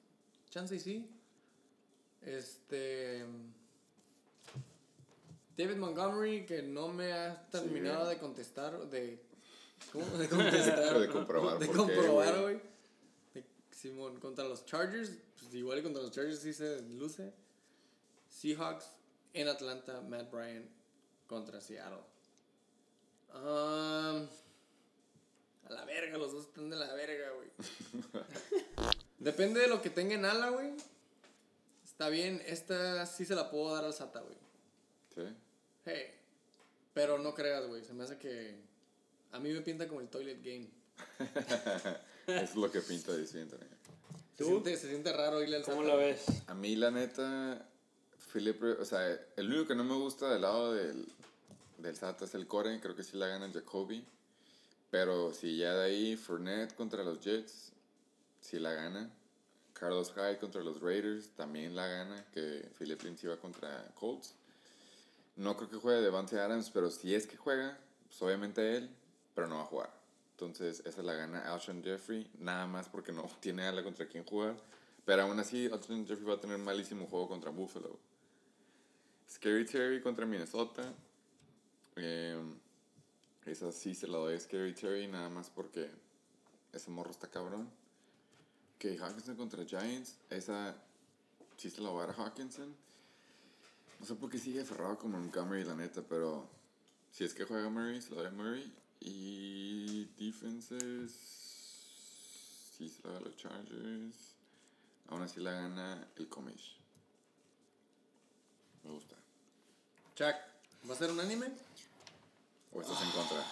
[0.51, 1.09] Chance y sí.
[2.23, 3.25] Este.
[5.57, 8.77] David Montgomery, que no me ha terminado de contestar.
[8.89, 9.21] De,
[9.93, 10.07] ¿Cómo?
[10.19, 10.99] De contestar.
[10.99, 12.61] De comprobar De comprobar, güey.
[13.85, 15.11] Simón, contra los Chargers.
[15.39, 17.35] Pues igual contra los Chargers sí se luce.
[18.31, 18.87] Seahawks
[19.35, 20.01] en Atlanta.
[20.01, 20.67] Matt Bryan
[21.27, 22.01] contra Seattle.
[23.35, 24.27] Um,
[25.67, 27.51] a la verga, los dos están de la verga, güey.
[29.19, 30.73] Depende de lo que tenga en ala, güey.
[31.85, 34.37] Está bien, esta sí se la puedo dar al Sata, güey.
[35.15, 35.37] Sí.
[35.85, 36.15] Hey.
[36.95, 37.85] Pero no creas, güey.
[37.85, 38.57] Se me hace que.
[39.33, 40.71] A mí me pinta como el Toilet Game.
[42.27, 43.59] Es lo que pinta diciendo.
[44.37, 44.51] Se ¿Tú?
[44.51, 46.13] siente, se siente raro irle al ¿Cómo la güey.
[46.13, 46.25] ves?
[46.49, 47.67] A mí, la neta,
[48.33, 51.07] Philip, o sea, el único que no me gusta del lado del,
[51.79, 52.81] del SATA es el core.
[52.81, 54.05] Creo que sí la gana Jacoby.
[54.91, 57.73] Pero si ya de ahí, Fournette contra los Jets,
[58.41, 59.11] sí la gana.
[59.73, 62.25] Carlos Hyde contra los Raiders, también la gana.
[62.33, 64.35] Que Philip Lindsay va contra Colts.
[65.37, 68.89] No creo que juegue Devante Adams, pero si es que juega, pues obviamente él,
[69.35, 69.91] pero no va a jugar.
[70.35, 74.57] Entonces, esa la gana Alshon Jeffrey, nada más porque no tiene ala contra quien jugar.
[75.05, 77.99] Pero aún así, Alshon Jeffrey va a tener malísimo juego contra Buffalo.
[79.31, 80.93] Scary Terry contra Minnesota.
[81.97, 82.37] Eh,
[83.47, 85.91] esa sí se la doy a Scary Terry, nada más porque
[86.73, 87.71] ese morro está cabrón.
[88.79, 90.75] Que Hawkinson contra Giants, esa
[91.57, 92.75] sí se la voy a dar Hawkinson.
[94.01, 96.49] No sé por qué sigue aferrado como Montgomery, la neta, pero
[97.11, 98.75] si es que juega Murray, se lo doy a Murray.
[99.07, 101.13] Y defenses,
[102.77, 104.35] sí se lo doy a los Chargers.
[105.09, 106.79] Aún así la gana el Comish.
[108.83, 109.15] Me gusta.
[110.15, 110.37] Chuck,
[110.89, 111.53] ¿va a ser un anime?
[112.73, 113.45] ¿O estás en contra?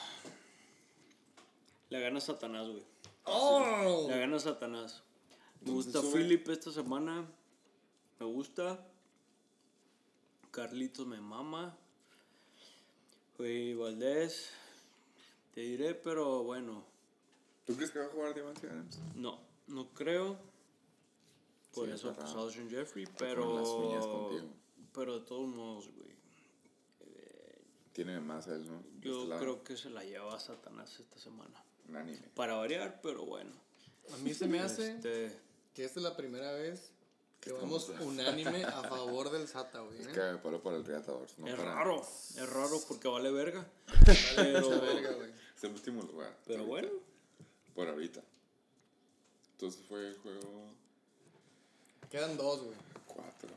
[1.90, 2.82] La gana Satanás, güey.
[3.24, 4.06] ¡Oh!
[4.08, 5.02] La gana Satanás.
[5.60, 6.22] Me gusta sube.
[6.22, 7.28] Philip esta semana.
[8.18, 8.82] Me gusta.
[10.50, 11.76] Carlitos me mama.
[13.36, 14.50] Güey, Valdés.
[15.54, 16.84] Te diré, pero bueno.
[17.64, 18.98] ¿Tú crees que va a jugar Devante Adams?
[19.14, 20.38] No, no creo.
[21.74, 22.40] Por Sí, eso raro.
[22.42, 23.44] Alshon Jeffrey, pero.
[23.46, 24.48] con las uñas contigo.
[24.94, 26.12] Pero de todos modos, güey.
[27.92, 28.82] Tiene más él, ¿no?
[29.00, 31.62] De Yo este creo que se la lleva Satanás esta semana.
[31.88, 32.26] Un anime.
[32.34, 33.52] Para variar, pero bueno.
[34.14, 35.38] A mí se me hace Este,
[35.74, 36.90] que esta es la primera vez
[37.40, 40.00] que Estamos- vamos unánime a favor del Sata, güey.
[40.00, 40.12] Es ¿eh?
[40.12, 41.26] que me paro para el Reatador.
[41.36, 43.66] No es para- raro, es raro porque vale verga.
[44.36, 45.30] Vale mucha verga, güey.
[45.62, 46.36] Es el último lugar.
[46.44, 46.70] Pero ahorita.
[46.72, 46.88] bueno,
[47.72, 48.20] Por ahorita.
[49.52, 50.72] Entonces fue el juego
[52.10, 52.76] Quedan dos, güey.
[53.06, 53.48] 4.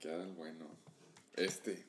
[0.00, 0.64] Queda el bueno.
[1.34, 1.84] Este.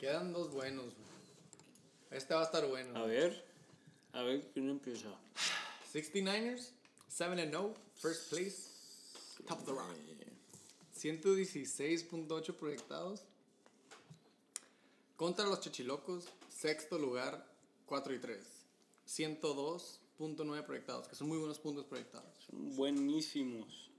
[0.00, 2.10] Quedan dos buenos, güey.
[2.10, 2.98] Este va a estar bueno.
[2.98, 3.44] a ver,
[4.14, 5.08] a ver quién empieza.
[5.94, 6.72] 69ers,
[7.06, 8.56] 7 and 0, first place,
[9.46, 9.96] top of the round.
[10.98, 13.20] 116.8 proyectados.
[15.16, 17.46] Contra los Chichilocos, sexto lugar,
[17.86, 18.61] 4 y 3.
[19.06, 22.36] 102.9 proyectados, que son muy buenos puntos proyectados.
[22.46, 23.90] Son buenísimos.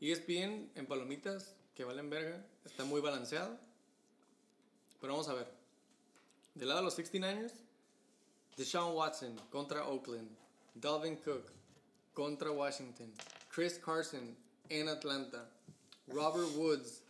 [0.00, 3.58] ESPN en palomitas, que valen verga, está muy balanceado.
[5.00, 5.50] Pero vamos a ver.
[6.54, 7.52] Del lado de los 69ers,
[8.56, 10.30] Deshaun Watson contra Oakland,
[10.74, 11.50] Dalvin Cook
[12.12, 13.12] contra Washington,
[13.52, 14.36] Chris Carson
[14.68, 15.50] en Atlanta,
[16.06, 17.02] Robert Woods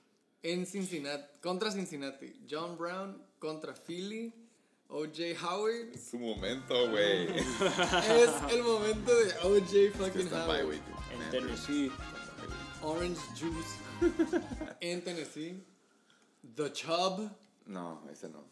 [0.43, 4.33] en Cincinnati, contra Cincinnati, John Brown contra Philly,
[4.95, 5.93] OJ Howard.
[5.93, 7.27] Es su momento, güey.
[7.39, 10.67] es el momento de OJ fucking Howard.
[10.67, 10.79] güey.
[11.13, 11.91] En Tennessee.
[12.81, 13.81] Orange Juice
[14.81, 15.61] en Tennessee.
[16.55, 17.29] The Chubb
[17.67, 18.45] No, ese no.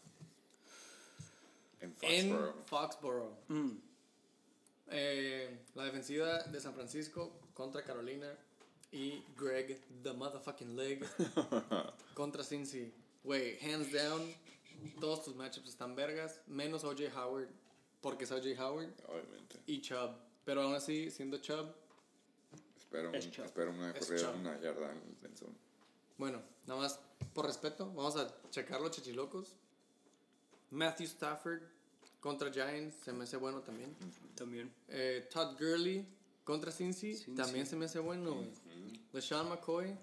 [1.79, 2.65] En en Foxborough.
[2.65, 3.37] Foxborough.
[3.47, 3.77] Mm.
[4.89, 8.27] Eh, la defensiva de San Francisco contra Carolina.
[8.91, 11.05] Y Greg, the motherfucking leg,
[12.13, 12.91] contra Cincy.
[13.23, 14.21] Güey, hands down,
[14.99, 17.49] todos tus matchups están vergas, menos OJ Howard,
[18.01, 19.59] porque es OJ Howard, Obviamente.
[19.65, 20.11] y Chubb.
[20.45, 21.73] Pero aún así, siendo Chubb,
[22.77, 23.45] Espero, un- Es Chubb.
[23.45, 25.53] espero una corrida una yarda en en zone.
[26.17, 26.99] Bueno, nada más
[27.33, 29.55] por respeto, vamos a checar los chichilocos.
[30.71, 31.61] Matthew Stafford
[32.19, 33.95] contra Giants, se me hace bueno también.
[34.35, 34.71] También.
[34.89, 36.05] Eh, Todd Gurley
[36.43, 37.35] contra Cincy, Cincy.
[37.35, 38.35] también se me hace bueno.
[38.35, 38.51] güey.
[39.13, 39.95] LeSean McCoy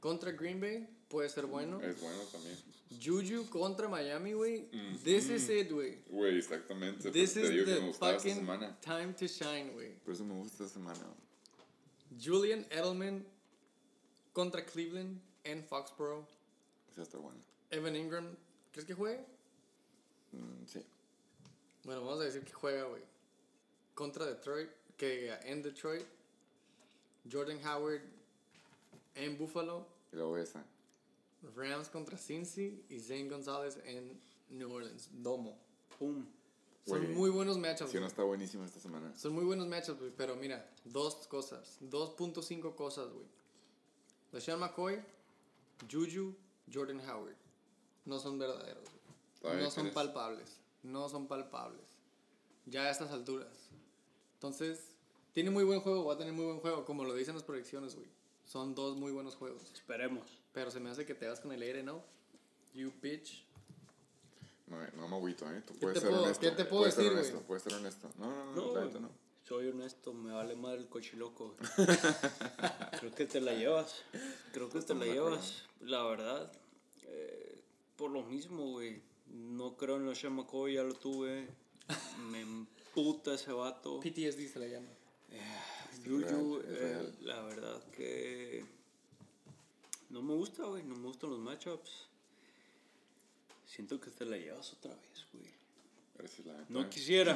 [0.00, 1.78] contra Green Bay, puede ser bueno.
[1.82, 2.56] Es bueno también.
[3.00, 4.68] Juju contra Miami, güey.
[5.04, 5.98] This is it, güey.
[6.08, 7.10] Güey, exactamente.
[7.10, 8.46] This is me the esta fucking
[8.80, 9.92] time to shine, güey.
[10.04, 11.00] Por eso me gusta esta semana.
[12.18, 13.24] Julian Edelman
[14.32, 16.26] contra Cleveland en Foxborough.
[16.90, 17.40] Esa está buena.
[17.70, 18.34] Evan Ingram,
[18.72, 19.24] ¿crees que juegue?
[20.32, 20.82] Mm, sí.
[21.84, 23.02] Bueno, vamos a decir que juega, güey.
[23.94, 26.06] Contra Detroit, que en Detroit.
[27.30, 28.02] Jordan Howard
[29.14, 29.86] en Buffalo.
[30.12, 30.64] Y luego esa.
[31.54, 34.20] Rams contra Cincy y Zane González en
[34.50, 35.10] New Orleans.
[35.12, 35.58] Domo.
[35.98, 36.26] Pum.
[36.86, 37.90] Son muy buenos matchups.
[37.90, 38.10] Sí, no güey.
[38.10, 39.16] está buenísima esta semana.
[39.16, 40.12] Son muy buenos matchups, güey.
[40.16, 41.78] Pero mira, dos cosas.
[41.82, 43.26] 2.5 cosas, güey.
[44.32, 45.00] LeSean McCoy,
[45.90, 46.34] Juju,
[46.72, 47.36] Jordan Howard.
[48.04, 48.84] No son verdaderos,
[49.40, 49.62] güey.
[49.62, 50.58] No son palpables.
[50.82, 51.86] No son palpables.
[52.66, 53.68] Ya a estas alturas.
[54.34, 54.96] Entonces,
[55.32, 56.04] tiene muy buen juego.
[56.04, 56.84] Va a tener muy buen juego.
[56.84, 58.08] Como lo dicen las proyecciones, güey.
[58.44, 59.70] Son dos muy buenos juegos.
[59.72, 60.41] Esperemos.
[60.52, 62.02] Pero se me hace que te vas con el aire, ¿no?
[62.74, 63.44] You bitch.
[64.66, 65.62] No, no me agüito, ¿eh?
[65.66, 66.40] Tú ¿Qué puedes te ser puedo- honesto.
[66.40, 67.46] qué te puedo puedes ser decir, honesto, güey?
[67.46, 68.10] puedes ser honesto.
[68.18, 69.10] No, no, no, No, la neta no.
[69.46, 71.56] soy honesto, me vale madre el cochiloco.
[73.00, 74.02] Creo que te la llevas.
[74.52, 75.64] Creo que te la llevas.
[75.80, 76.50] La verdad,
[77.04, 77.62] eh,
[77.96, 79.02] por lo mismo, güey.
[79.26, 81.48] No creo en los McCoy, ya lo tuve.
[82.30, 84.00] Me emputa ese vato.
[84.00, 84.88] PTSD se le llama.
[85.30, 85.40] Eh,
[86.78, 87.16] real.
[87.22, 88.64] la verdad que
[90.12, 90.82] no me gusta, güey.
[90.84, 92.06] No me gustan los matchups.
[93.66, 95.50] Siento que te la llevas otra vez, güey.
[96.68, 97.32] No quisiera.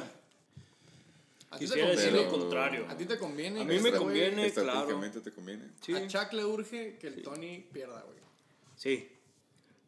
[1.49, 2.31] A ti te Quisiera decir conviene.
[2.31, 2.85] lo contrario.
[2.89, 3.61] A ti te conviene.
[3.61, 4.51] A mí me este conviene.
[4.51, 4.99] claro.
[5.23, 5.71] Te conviene.
[5.81, 8.17] Sí, A Chuck le urge que el Tony pierda, güey.
[8.75, 9.11] sí.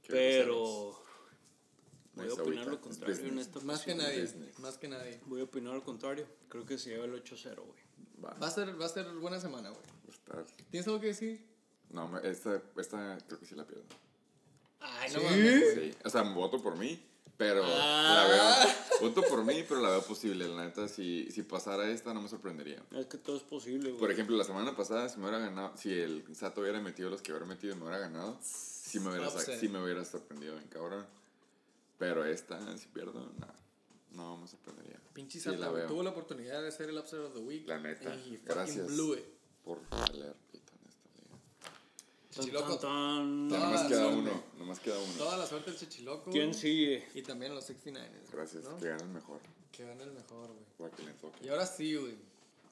[0.08, 1.00] Pero
[2.16, 3.98] voy a opinar lo contrario en esta Más que ocasión.
[3.98, 4.22] nadie.
[4.24, 4.58] business.
[4.60, 5.22] Más que nadie.
[5.28, 6.28] Voy a opinar lo contrario.
[6.48, 7.80] Creo que se lleva el 8-0, güey.
[8.26, 9.84] Va, Va a ser, va a ser buena semana, güey.
[10.72, 11.46] ¿Tienes algo que decir?
[11.92, 13.86] No, me- esta, esta creo que sí la pierdo.
[14.80, 15.18] Ay, ¿Sí?
[15.18, 15.74] mames.
[15.74, 15.94] Sí.
[16.06, 17.02] O sea, voto por mí,
[17.38, 18.26] pero Ah.
[18.28, 19.10] la veo.
[19.10, 20.48] Voto por mí, pero la veo posible.
[20.48, 22.82] La neta, si, si pasara esta, no me sorprendería.
[22.92, 24.00] Es que todo es posible, güey.
[24.00, 27.22] Por ejemplo, la semana pasada, si me hubiera ganado, si el Sato hubiera metido los
[27.22, 29.60] que hubiera metido y me hubiera ganado, sí me hubiera, sa- Upset.
[29.60, 31.06] sí me hubiera sorprendido bien, cabrón.
[31.98, 33.48] Pero esta, si pierdo, no,
[34.12, 35.00] no me sorprendería.
[35.14, 35.88] Pinche Sí, Sata, la.
[35.88, 37.68] Tuvo la oportunidad de ser el Upset of the Week.
[37.68, 38.88] La neta, Y gracias.
[38.88, 39.26] blew it.
[39.66, 41.38] Por valer pito en esta liga.
[41.62, 41.74] Tan,
[42.40, 42.78] Chichiloco.
[42.78, 43.50] tan, tan.
[43.50, 44.18] Ya nomás queda suerte.
[44.20, 45.14] uno, nomás queda uno.
[45.18, 46.32] Toda la suerte al Chichiloco.
[46.32, 47.08] ¿Quién sigue?
[47.14, 48.32] Y también a los 69ers.
[48.32, 48.78] Gracias, ¿no?
[48.78, 49.40] que gane el mejor.
[49.72, 50.66] Que gane el mejor, güey.
[50.78, 51.46] Para que le toque.
[51.46, 52.16] Y ahora sí, güey.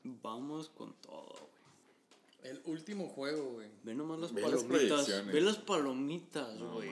[0.03, 2.51] Vamos con todo, güey.
[2.51, 3.69] El último juego, güey.
[3.83, 4.87] Ve nomás las Ve las palomitas.
[4.87, 5.33] proyecciones.
[5.33, 6.89] Ve las palomitas, güey.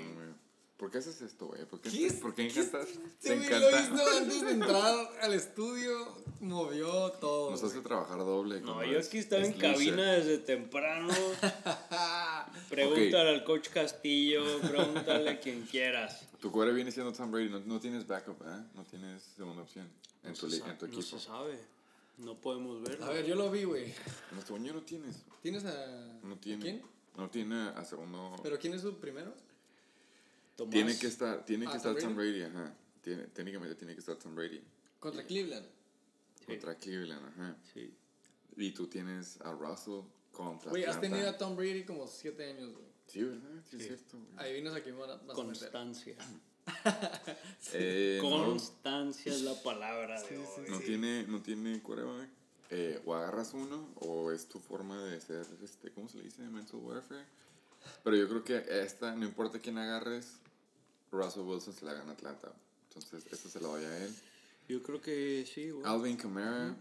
[0.77, 1.63] ¿Por qué haces esto, güey?
[1.65, 2.87] ¿Por qué, ¿Qué es- ¿por qué encantas?
[2.89, 3.81] Este Te güey lo encanta.
[4.01, 6.25] hizo antes de entrar al estudio.
[6.41, 7.51] Movió todo.
[7.51, 8.59] Nos hace trabajar doble.
[8.59, 9.71] No, yo es- aquí estaba es en loser.
[9.73, 11.13] cabina desde temprano.
[12.69, 16.27] Pregúntale al coach Castillo, pregúntale a quien quieras.
[16.41, 17.49] Tu cuadra viene siendo Tom Brady.
[17.49, 18.63] No, no tienes backup, ¿eh?
[18.75, 19.87] No tienes segunda opción
[20.23, 21.01] en, No tu, en tu no equipo.
[21.01, 21.57] se sabe.
[22.17, 23.05] No podemos verlo.
[23.05, 23.93] A ver, yo lo vi, güey.
[24.37, 25.17] Este año no tienes.
[25.41, 26.17] ¿Tienes a.
[26.23, 26.61] No tiene.
[26.61, 26.81] ¿Quién?
[27.17, 28.35] No tiene a segundo.
[28.43, 29.33] ¿Pero quién es su primero?
[30.55, 32.73] Tomás, tiene que estar, tiene que Ah, estar Tom Tom Brady, ajá.
[33.01, 34.61] Tiene, técnicamente tiene que estar Tom Brady.
[34.99, 35.65] Contra Cleveland.
[36.39, 36.45] Sí.
[36.45, 37.55] Contra Cleveland, ajá.
[37.73, 37.93] Sí.
[38.57, 40.01] Y tú tienes a Russell
[40.31, 42.85] contra Güey, has tenido a Tom Brady como 7 años, güey.
[43.07, 43.63] Sí, ¿verdad?
[43.69, 44.29] Sí, es cierto, güey.
[44.37, 45.33] Ahí vino a.
[45.33, 46.15] Constancia.
[47.73, 50.69] Eh, no, Constancia es la palabra de hoy.
[50.69, 52.29] no tiene, no tiene quarterback.
[52.71, 56.41] Eh, o agarras uno o es tu forma de ser, este, ¿cómo se le dice?
[56.43, 57.25] Mental warfare.
[58.03, 60.39] Pero yo creo que esta, no importa quién agarres,
[61.15, 62.51] Russell Wilson se la gana Atlanta.
[62.89, 64.15] Entonces, esta se la doy a él.
[64.67, 65.85] Yo creo que sí, güey.
[65.85, 66.75] Alvin Kamara,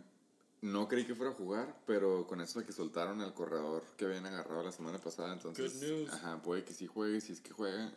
[0.62, 4.06] no creí que fuera a jugar, pero con eso de que soltaron al corredor que
[4.06, 6.12] habían agarrado la semana pasada, entonces, Good news.
[6.12, 7.92] ajá, puede que sí juegue, si es que juega,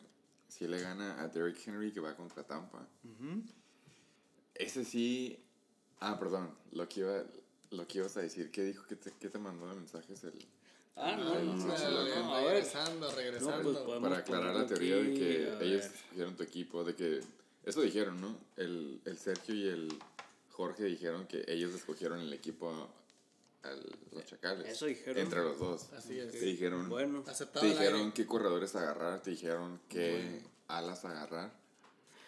[0.50, 2.86] si le gana a Derrick Henry que va contra Tampa.
[4.56, 5.40] Ese sí,
[6.00, 7.24] ah, perdón, lo que iba,
[7.72, 8.86] lo que ibas a decir, ¿qué dijo?
[8.88, 10.46] ¿Qué te, qué te mandó de mensajes el,
[11.00, 12.54] Ah, no, no, no, no, a ver.
[12.54, 13.86] regresando, regresando.
[13.86, 17.22] pues, para aclarar la teoría de que ellos escogieron tu equipo, de que,
[17.64, 18.36] eso dijeron, ¿no?
[18.56, 20.00] El, el Sergio y el
[20.52, 22.72] Jorge dijeron que ellos escogieron el equipo
[23.64, 23.70] a
[24.12, 24.68] los Chacales.
[24.68, 25.22] Eso dijeron.
[25.22, 25.94] Entre los dos.
[25.94, 26.32] Así es.
[26.32, 31.54] Te dijeron, Bueno, te dijeron qué corredores agarrar, te dijeron qué alas agarrar.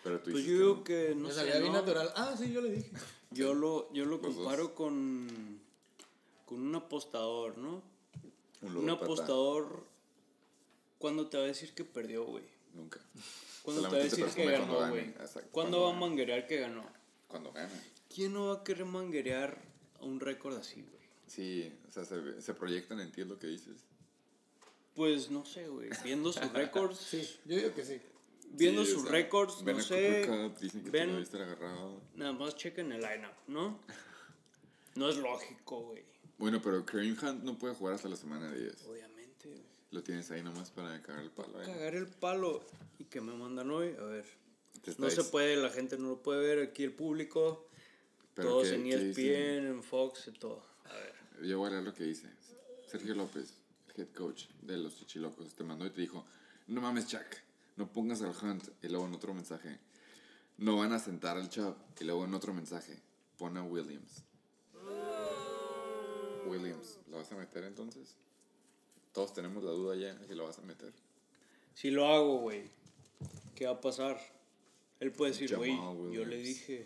[0.04, 1.80] Pero tú pues yo digo que no Me sé, salía bien ¿no?
[1.80, 2.12] natural.
[2.16, 2.92] Ah, sí, yo le dije.
[3.32, 4.36] Yo lo, yo lo Los dos.
[4.36, 5.60] comparo con,
[6.46, 7.84] con un apostador, ¿no?
[8.62, 9.86] Un apostador,
[10.98, 12.44] ¿cuándo te va a decir que perdió, güey?
[12.74, 13.00] Nunca.
[13.64, 15.14] ¿Cuándo te va a decir que ganó, güey?
[15.14, 16.86] ¿Cuándo cuando va a manguerear que ganó?
[17.28, 17.70] Cuando gana.
[18.14, 19.58] ¿Quién no va a querer manguerear
[20.00, 21.00] a un récord así, güey?
[21.28, 23.78] Sí, o sea, se, se proyectan en ti, es lo que dices.
[24.96, 25.90] Pues no sé, güey.
[26.04, 28.02] Viendo sus récords, Sí, yo digo que sí.
[28.52, 30.24] viendo Sí, o sus sea, récords, no sé.
[30.26, 32.02] Cooper Cup, dicen que ven- agarrado.
[32.16, 33.80] Nada más chequen el lineup, ¿no?
[34.96, 36.04] No es lógico, güey.
[36.40, 38.86] Bueno, pero Kareem Hunt no puede jugar hasta la semana 10.
[38.88, 39.62] Obviamente, güey.
[39.92, 41.60] Lo tienes ahí nomás para cagar el palo.
[41.60, 41.66] ahí.
[41.68, 42.66] Cagar el palo.
[42.98, 43.96] ¿Y que me mandan hoy?
[44.00, 44.26] A ver.
[44.98, 46.68] No se puede, la gente no lo puede ver.
[46.70, 47.68] Aquí el público.
[48.34, 50.64] pero todos ¿qué- en qué ESPN, en Fox y todo.
[50.86, 51.46] A ver.
[51.46, 52.28] Yo voy a leer lo que dice.
[52.88, 53.54] Sergio López,
[53.94, 56.26] el head coach de los Chichilocos, te mandó y te dijo,
[56.68, 57.26] no mames, Chuck,
[57.76, 58.70] no pongas al Hunt.
[58.82, 59.78] Y luego en otro mensaje,
[60.58, 61.76] no van a sentar al Chubb.
[62.00, 62.98] Y luego en otro mensaje,
[63.38, 64.24] pon a Williams.
[66.50, 68.16] Williams, ¿lo vas a meter entonces?
[69.14, 70.92] Todos tenemos la duda ya si lo vas a meter.
[71.74, 72.64] Si lo hago, güey,
[73.56, 74.20] ¿qué va a pasar?
[75.00, 75.76] Él puede decir, güey,
[76.12, 76.86] yo le dije.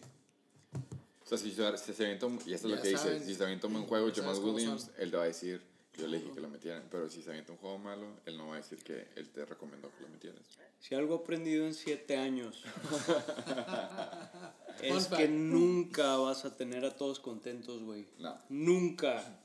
[1.23, 3.23] O sea, si se, si se avienta un- y esto es lo que dice, saben.
[3.25, 5.61] si se avienta un juego Jamal Williams, él te va a decir,
[5.97, 8.47] yo le dije que lo metieran, pero si se avienta un juego malo, él no
[8.49, 10.41] va a decir que él te recomendó que lo metieras.
[10.79, 12.61] Si algo he aprendido en siete años
[14.81, 18.07] es que nunca vas a tener a todos contentos, güey.
[18.19, 18.37] No.
[18.49, 19.39] Nunca.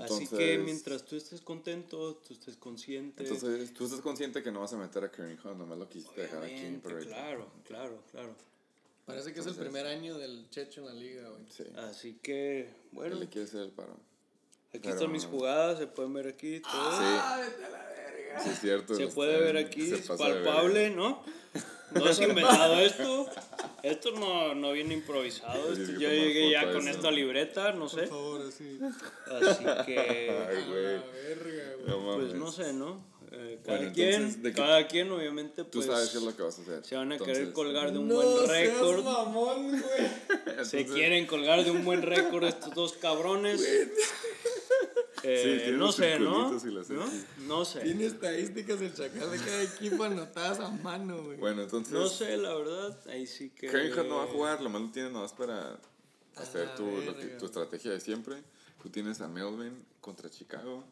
[0.00, 3.22] Así que Entonces- mientras tú estés contento, tú estés consciente.
[3.22, 6.22] Entonces, tú estás consciente que no vas a meter a Kareem Hunt, nomás lo quisiste
[6.22, 6.78] dejar aquí.
[6.82, 8.34] Pero claro, claro, claro.
[9.06, 11.42] Parece que es el Entonces- primer año del Checho en la liga, güey.
[11.50, 13.92] Sí, Así que, bueno, le quiere hacer el paro.
[14.70, 16.72] aquí pero- están mis jugadas, se pueden ver aquí todo.
[16.74, 18.40] ¡Ah, vete a la verga!
[18.42, 18.94] Sí, es cierto.
[18.96, 20.90] Se puede ver aquí, es palpable.
[20.90, 21.22] ¿no?
[21.94, 23.26] No es inventado esto.
[23.82, 25.72] Esto no, no viene improvisado.
[25.72, 26.96] Esto, yo llegué ya con eso.
[26.98, 27.98] esta libreta, no sé.
[28.02, 28.78] Por favor, así.
[29.26, 29.98] Así que,
[30.48, 30.82] Ay, A güey.
[30.82, 31.86] la verga, güey.
[31.88, 33.04] No pues no sé, ¿no?
[33.36, 36.22] Eh, cada Bueno, quien, entonces, ¿de qué- cada quien obviamente, Tú pues, sabes qué es
[36.22, 36.84] lo que vas a hacer.
[36.84, 39.02] se van a Entonces, querer colgar de un no buen seas récord.
[39.02, 39.82] mamón, güey.
[39.82, 43.60] Se entonces, quieren colgar de un buen récord estos dos cabrones.
[45.26, 46.50] Eh, Sí, no sé, ¿no?
[46.52, 47.10] ¿No?
[47.46, 47.80] No sé.
[47.80, 51.38] Tiene estadísticas del chacal de cada equipo anotadas a mano, güey.
[51.38, 51.92] Bueno, entonces.
[51.94, 52.98] No sé, la verdad.
[53.08, 53.68] Ahí sí que.
[53.68, 55.78] Hunt no va a jugar, lo más lo tienes nomás para
[56.36, 58.42] hacer Ah, tu, lo que- tu estrategia de siempre.
[58.82, 60.84] Tú tienes a Melvin contra Chicago.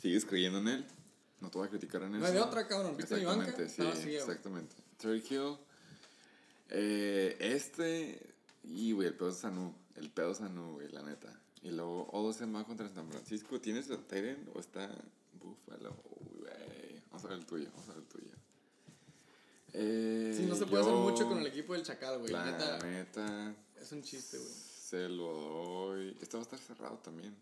[0.00, 0.84] Sigues creyendo en él.
[1.40, 2.18] No te voy a criticar en eso.
[2.20, 2.96] No hay otra, cabrón.
[2.96, 3.44] ¿Viste mi banca?
[3.48, 4.16] Exactamente, sí, vacía, güey.
[4.16, 4.74] exactamente.
[4.98, 5.56] Tyreek Hill.
[6.70, 8.20] Eh, este.
[8.64, 9.72] Y, güey, el pedo es Sanu.
[9.96, 11.32] El pedo es Sanu, güey, la neta.
[11.66, 13.60] Y luego Olsen va contra San Francisco.
[13.60, 14.88] ¿Tienes a Tyren o está
[15.42, 15.96] Buffalo?
[16.38, 17.02] Güey.
[17.10, 18.30] Vamos a ver el tuyo, vamos a ver el tuyo.
[19.72, 22.30] Eh, Sí, no se puede yo- hacer mucho con el equipo del chacal, güey.
[22.32, 24.48] La Neta, neta, es un chiste, güey.
[24.50, 26.16] se lo doy.
[26.20, 27.34] Este va a estar cerrado también.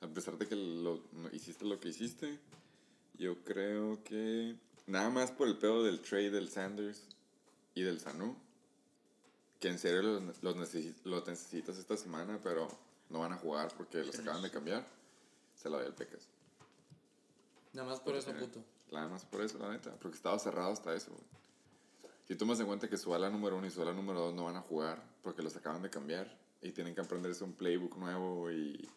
[0.00, 2.38] A pesar de que lo, no- hiciste lo que hiciste,
[3.18, 7.02] yo creo que nada más por el pedo del trade del Sanders
[7.74, 8.34] y del Sanu,
[9.60, 10.56] que en serio los, los,
[11.04, 12.68] los necesitas esta semana, pero
[13.10, 14.86] no van a jugar porque los acaban de cambiar,
[15.54, 16.28] se lo doy al Pecas.
[17.72, 18.62] Nada más por eso, puto.
[18.90, 19.94] Nada más por eso, la neta.
[20.00, 21.24] Porque estaba cerrado hasta eso, güey.
[22.26, 24.44] Si tomas en cuenta que su ala número uno y su ala número dos no
[24.44, 26.30] van a jugar porque los acaban de cambiar
[26.60, 28.88] y tienen que aprenderse un playbook nuevo y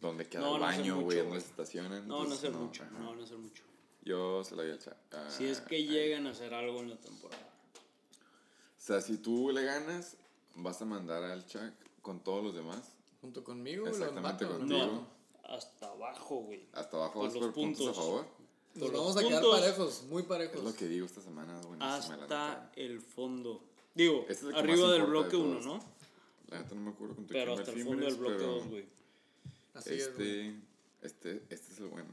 [0.00, 1.40] donde queda No el a baño, güey, donde güey.
[1.40, 2.06] se estacionan.
[2.08, 2.82] No a pues, hacer mucho.
[2.82, 2.98] ajá.
[2.98, 3.62] No a hacer mucho.
[4.02, 4.96] Yo se la doy al chat.
[5.12, 7.42] Ah, Si es que llegan a hacer algo en la temporada.
[8.76, 10.16] O sea, si tú le ganas,
[10.54, 12.92] vas a mandar al Chuck con todos los demás.
[13.20, 13.86] Junto conmigo.
[13.86, 14.86] Exactamente lo empato, contigo.
[14.86, 15.18] ¿no?
[15.54, 16.68] Hasta abajo, güey.
[16.72, 17.98] Hasta abajo Por los por puntos, puntos.
[17.98, 18.26] a favor.
[18.74, 20.62] Nos vamos a quedar parejos, muy Es parejos.
[20.62, 23.64] lo que digo esta semana, es hasta el fondo.
[23.94, 25.66] Digo, Este es arriba del bloque de 1, todos.
[25.66, 25.84] ¿no?
[26.48, 28.36] La neta no me acuerdo con tu Pero hasta el de fondo del Fimbres, bloque
[28.36, 28.86] pero 2, güey.
[29.74, 30.48] Así es, este,
[31.02, 32.10] este, este es el bueno.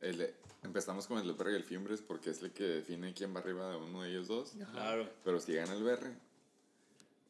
[0.00, 3.40] El, empezamos con el Berre y el Fimbres porque es el que define quién va
[3.40, 4.52] arriba de uno de ellos dos.
[4.72, 5.08] Claro.
[5.24, 6.16] Pero si gana el Berre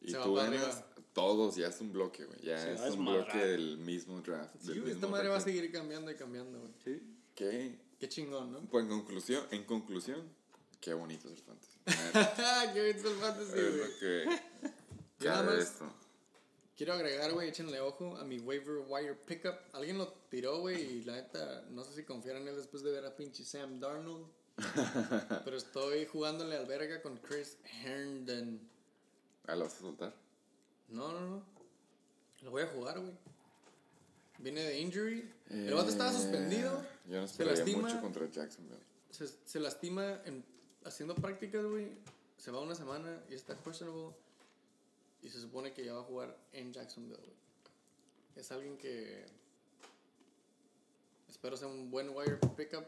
[0.01, 2.40] y Se tú ganas, todos ya es un bloque, güey.
[2.43, 4.55] Ya Se es un bloque del mismo draft.
[4.60, 6.72] Sí, del esta mismo madre va a seguir cambiando y cambiando, güey.
[6.85, 7.02] Sí.
[7.35, 7.78] ¿Qué?
[7.98, 8.60] Qué chingón, ¿no?
[8.70, 10.22] Pues en conclusión, en conclusión,
[10.81, 11.78] qué bonito es el fantasy.
[12.72, 13.98] Qué bonito el fantasy, es güey.
[13.98, 15.93] que cabe esto.
[16.77, 19.55] Quiero agregar, güey, échenle ojo a mi waiver wire pickup.
[19.74, 22.90] Alguien lo tiró, güey, y la neta, no sé si confiar en él después de
[22.90, 24.27] ver a pinche Sam Darnold.
[25.44, 28.60] pero estoy jugándole al verga con Chris Herndon.
[29.46, 30.14] Ah, ¿lo vas a soltar?
[30.88, 31.42] No, no, no.
[32.42, 33.12] Lo voy a jugar, güey.
[34.38, 35.30] Viene de injury.
[35.50, 36.80] El vato estaba suspendido.
[36.80, 37.82] Eh, Yo no Se lastima.
[37.82, 38.80] mucho contra Jacksonville.
[39.10, 40.44] Se, se lastima en,
[40.84, 41.88] haciendo prácticas, güey.
[42.38, 44.14] Se va una semana y está questionable.
[45.22, 47.36] Y se supone que ya va a jugar en Jacksonville, güey.
[48.36, 49.26] Es alguien que.
[51.28, 52.86] Espero sea un buen wire pickup.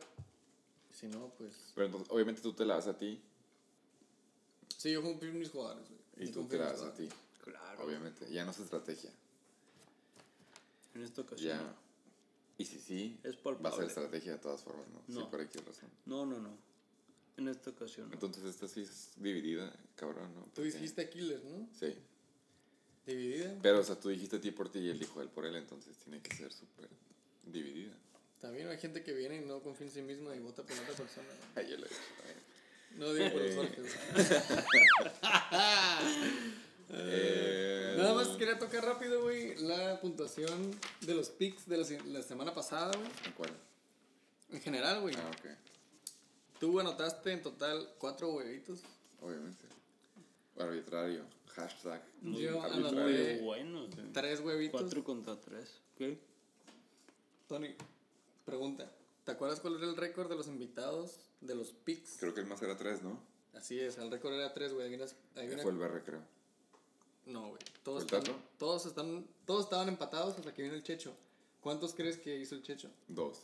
[0.91, 1.73] Si no, pues.
[1.75, 3.21] Pero entonces, obviamente tú te la das a ti
[4.83, 6.02] Sí, yo en mis jugadores, güey.
[6.17, 7.09] Y tú te la das a ti.
[7.45, 7.85] Claro.
[7.85, 8.31] Obviamente.
[8.31, 9.11] Ya no es estrategia.
[10.95, 11.59] En esta ocasión.
[11.59, 11.75] Ya.
[12.59, 13.77] Y si sí, Es va a palpable.
[13.79, 15.01] ser estrategia de todas formas, ¿no?
[15.07, 15.31] Sí, No.
[15.31, 15.91] por X razón.
[16.07, 16.57] No, no, no.
[17.39, 18.09] En esta ocasión.
[18.09, 18.15] no.
[18.15, 20.43] Entonces esta sí es dividida, cabrón, ¿no?
[20.43, 21.67] Tú Porque- dijiste Aquiles, ¿no?
[21.79, 21.95] Sí.
[23.07, 23.59] Dividida.
[23.63, 25.97] Pero, o sea, tú dijiste ti por ti y él dijo él por él, entonces
[25.97, 26.89] tiene que ser súper
[27.45, 27.93] dividida.
[28.39, 30.95] También hay gente que viene y no confía en sí misma y vota por otra
[30.95, 31.27] persona.
[31.57, 32.01] Ay, yo lo he dicho.
[32.97, 33.69] No digo por los güey.
[36.95, 40.71] Eh, Nada más quería tocar rápido, güey, la puntuación
[41.01, 43.11] de los picks de la, se- la semana pasada, güey.
[43.37, 43.51] ¿Cuál?
[44.51, 45.15] En general, güey.
[45.17, 45.51] Ah, ok.
[46.61, 48.81] Tú anotaste en total cuatro huevitos.
[49.21, 49.65] Obviamente.
[50.59, 51.25] Arbitrario.
[51.55, 52.03] Hashtag.
[52.23, 52.89] Yo arbitrario.
[52.89, 53.87] anoté bueno.
[53.87, 54.03] sí.
[54.13, 54.81] tres huevitos.
[54.83, 55.69] 4 contra 3.
[55.97, 56.19] ¿Qué?
[57.49, 57.75] Tony,
[58.45, 58.91] pregunta.
[59.25, 62.17] ¿Te acuerdas cuál era el récord de los invitados de los picks?
[62.19, 63.21] Creo que el más era tres, ¿no?
[63.55, 64.87] Así es, el récord era tres, güey.
[64.87, 65.07] Adivina-
[65.37, 66.23] adivina- Fue el BR, creo.
[67.27, 67.61] No, güey.
[67.83, 71.15] Todos, ¿Fue el están, todos, están, todos estaban empatados hasta que vino el Checho.
[71.61, 72.91] ¿Cuántos crees que hizo el Checho?
[73.09, 73.43] Dos.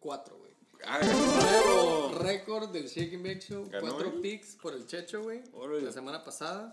[0.00, 0.50] Cuatro, güey.
[0.82, 3.68] Nuevo récord del Shake and Bake Show.
[3.70, 4.20] ¿Ganó Cuatro él?
[4.20, 5.42] picks por el Checho, güey.
[5.82, 6.72] La semana pasada.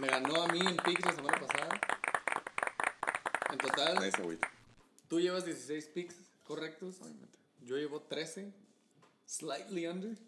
[0.00, 1.80] Me ganó a mí en picks la semana pasada.
[3.50, 4.38] En total, Esa, güey.
[5.08, 7.00] tú llevas 16 picks correctos.
[7.00, 7.38] Obviamente.
[7.62, 8.52] Yo llevo 13.
[9.30, 10.18] Slightly under.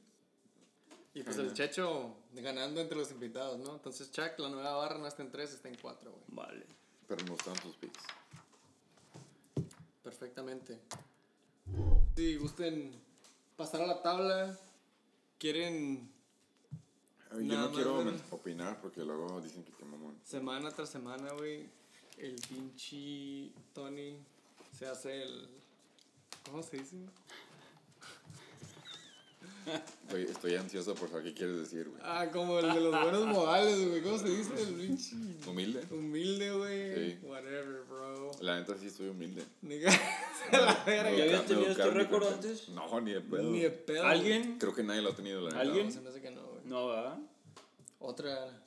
[1.12, 1.52] Y pues el.
[1.52, 3.74] Checho ganando entre los invitados, ¿no?
[3.74, 6.22] Entonces, Chuck, la nueva barra no está en 3, está en 4, güey.
[6.28, 6.64] Vale.
[7.08, 8.00] Pero me gustaron tus picks.
[10.04, 10.78] Perfectamente.
[12.14, 12.94] Si gusten
[13.56, 14.56] pasar a la tabla,
[15.36, 16.08] quieren
[17.32, 20.16] Yo Nada no más, quiero opinar porque luego dicen que qué mamón.
[20.22, 21.68] semana tras semana, güey,
[22.18, 24.16] el pinche Tony
[24.78, 25.48] se hace el...
[26.44, 26.96] ¿Cómo se dice?
[30.04, 32.00] Estoy, estoy ansioso por saber qué quieres decir, güey.
[32.04, 34.02] Ah, como el de los buenos modales, güey.
[34.02, 34.52] ¿Cómo se dice?
[34.60, 35.16] El pinche...
[35.46, 35.86] ¿Humilde?
[35.90, 36.94] Humilde, güey.
[36.94, 37.18] Sí.
[37.22, 38.30] Whatever, bro.
[38.40, 39.44] La neta sí estoy humilde.
[39.62, 39.90] Nigga,
[40.52, 41.10] la verga.
[41.12, 42.68] ¿Ya habías tenido este récord antes?
[42.68, 43.42] No, ni de pedo.
[43.42, 44.04] Ni de pedo.
[44.04, 44.58] ¿Alguien?
[44.58, 45.60] Creo que nadie lo ha tenido, la neta.
[45.60, 45.86] ¿Alguien?
[45.86, 46.60] No, se me hace que no, güey.
[46.64, 47.18] No, ¿verdad?
[47.98, 48.62] Otra,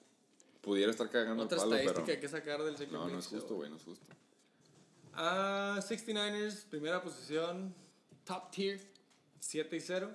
[0.66, 2.22] Pudiera estar cagando otra el palo, estadística pero...
[2.22, 4.04] que sacar del Second No, no es justo, güey, no es justo.
[5.14, 7.76] Ah, 69ers, primera posición,
[8.24, 8.82] top tier,
[9.40, 10.12] 7 y 0.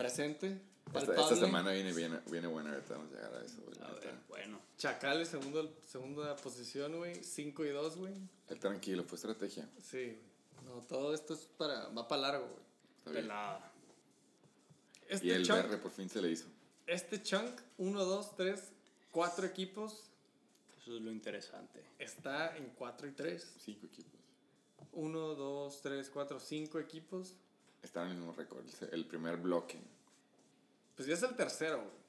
[0.00, 0.60] Presente.
[0.86, 1.36] Esta, esta palpable.
[1.40, 3.78] semana viene, viene, viene buena, ahorita vamos a llegar a eso, güey.
[3.82, 4.60] A ver, bueno.
[4.76, 7.22] Chacales, segundo, segunda posición, güey.
[7.22, 8.14] 5 y 2, güey.
[8.60, 9.68] Tranquilo, fue estrategia.
[9.80, 10.18] Sí, güey.
[10.64, 11.88] No, todo esto es para.
[11.88, 12.46] Va para largo,
[13.04, 13.14] güey.
[13.16, 13.72] Pelada.
[15.08, 16.46] Este Y el chunk, BR por fin se le hizo.
[16.86, 18.72] este chunk, 1, 2, 3,
[19.10, 20.04] 4 equipos,
[20.80, 21.82] Eso es lo interesante.
[21.98, 23.54] está en 4 y 3.
[23.58, 24.20] Cinco equipos.
[24.92, 27.34] 1, 2, 3, 4, 5 equipos.
[27.82, 28.64] Están en el mismo récord.
[28.92, 29.78] el- primer bloque.
[30.96, 32.00] Pues ya es el tercero, güey.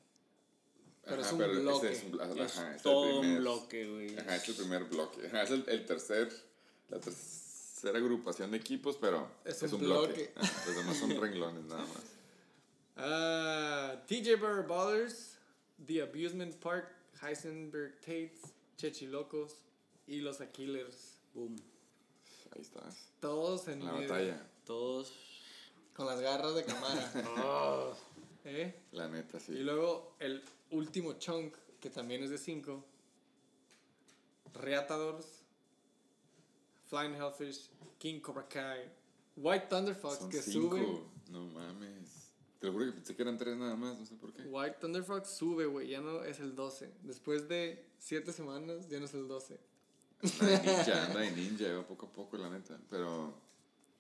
[1.03, 1.91] Pero Ajá, es un ese bloque.
[1.91, 4.18] es un bla- Es ajá, es el todo un primer- bloque, güey.
[4.19, 5.27] Ajá, es el primer bloque.
[5.27, 6.31] Ajá, es el, el tercer,
[6.89, 10.07] la tercera agrupación de equipos, pero Es es, un un, bloque.
[10.14, 10.34] bloque.
[10.35, 12.03] Ajá, Los demás son renglones nada más.
[12.98, 15.38] Ah, TJ Burr Ballers,
[15.85, 16.89] The Abusement Park,
[17.22, 18.41] Heisenberg Tates,
[18.77, 19.56] Chechilocos
[20.07, 21.18] y los Aquilers.
[21.34, 21.56] Boom.
[22.53, 23.07] Ahí estás.
[23.22, 24.48] Todos en La medio, batalla.
[24.65, 25.14] Todos.
[26.01, 27.11] Con las garras de cámara.
[27.37, 27.93] Ah,
[28.43, 28.73] ¿Eh?
[28.93, 29.51] La neta, Y sí.
[29.59, 32.83] luego el último chunk, que también es de 5.
[34.55, 35.27] Reatadors,
[36.87, 37.69] Flying Hellfish,
[37.99, 38.89] King Cobra Kai,
[39.35, 40.75] White Thunderfox, Son que cinco.
[40.75, 41.03] sube.
[41.29, 42.31] No mames.
[42.59, 44.41] Te lo juro que pensé que eran tres nada más, no sé por qué.
[44.41, 46.91] White Thunder Frog sube, güey, ya no es el 12.
[47.03, 49.59] Después de 7 semanas, ya no es el 12.
[50.23, 52.79] Anda de ninja, anda de ninja, va poco a poco, la neta.
[52.89, 53.35] Pero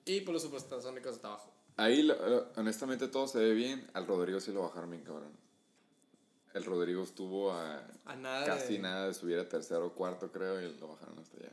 [0.05, 1.53] Y por los supersónicos está abajo.
[1.77, 3.89] Ahí, lo- lo- honestamente, todo se ve bien.
[3.93, 5.31] Al Rodrigo sí lo bajaron bien, cabrón.
[6.53, 10.31] El Rodrigo estuvo a A nada casi de- nada de subir a tercero o cuarto,
[10.31, 11.51] creo, y lo bajaron hasta allá.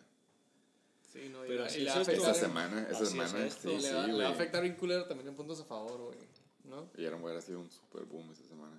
[1.13, 2.13] Sí, no, y Pero la- así y le es va a esto.
[2.13, 3.69] afectar Esta en- semana, esta así es semana, esto.
[3.71, 5.99] sí, le, sí, va, le va a afectar bien culero también en puntos a favor,
[6.01, 6.19] güey.
[6.65, 6.91] ¿No?
[6.99, 8.79] Y Aaron hubiera sido un super boom esta semana.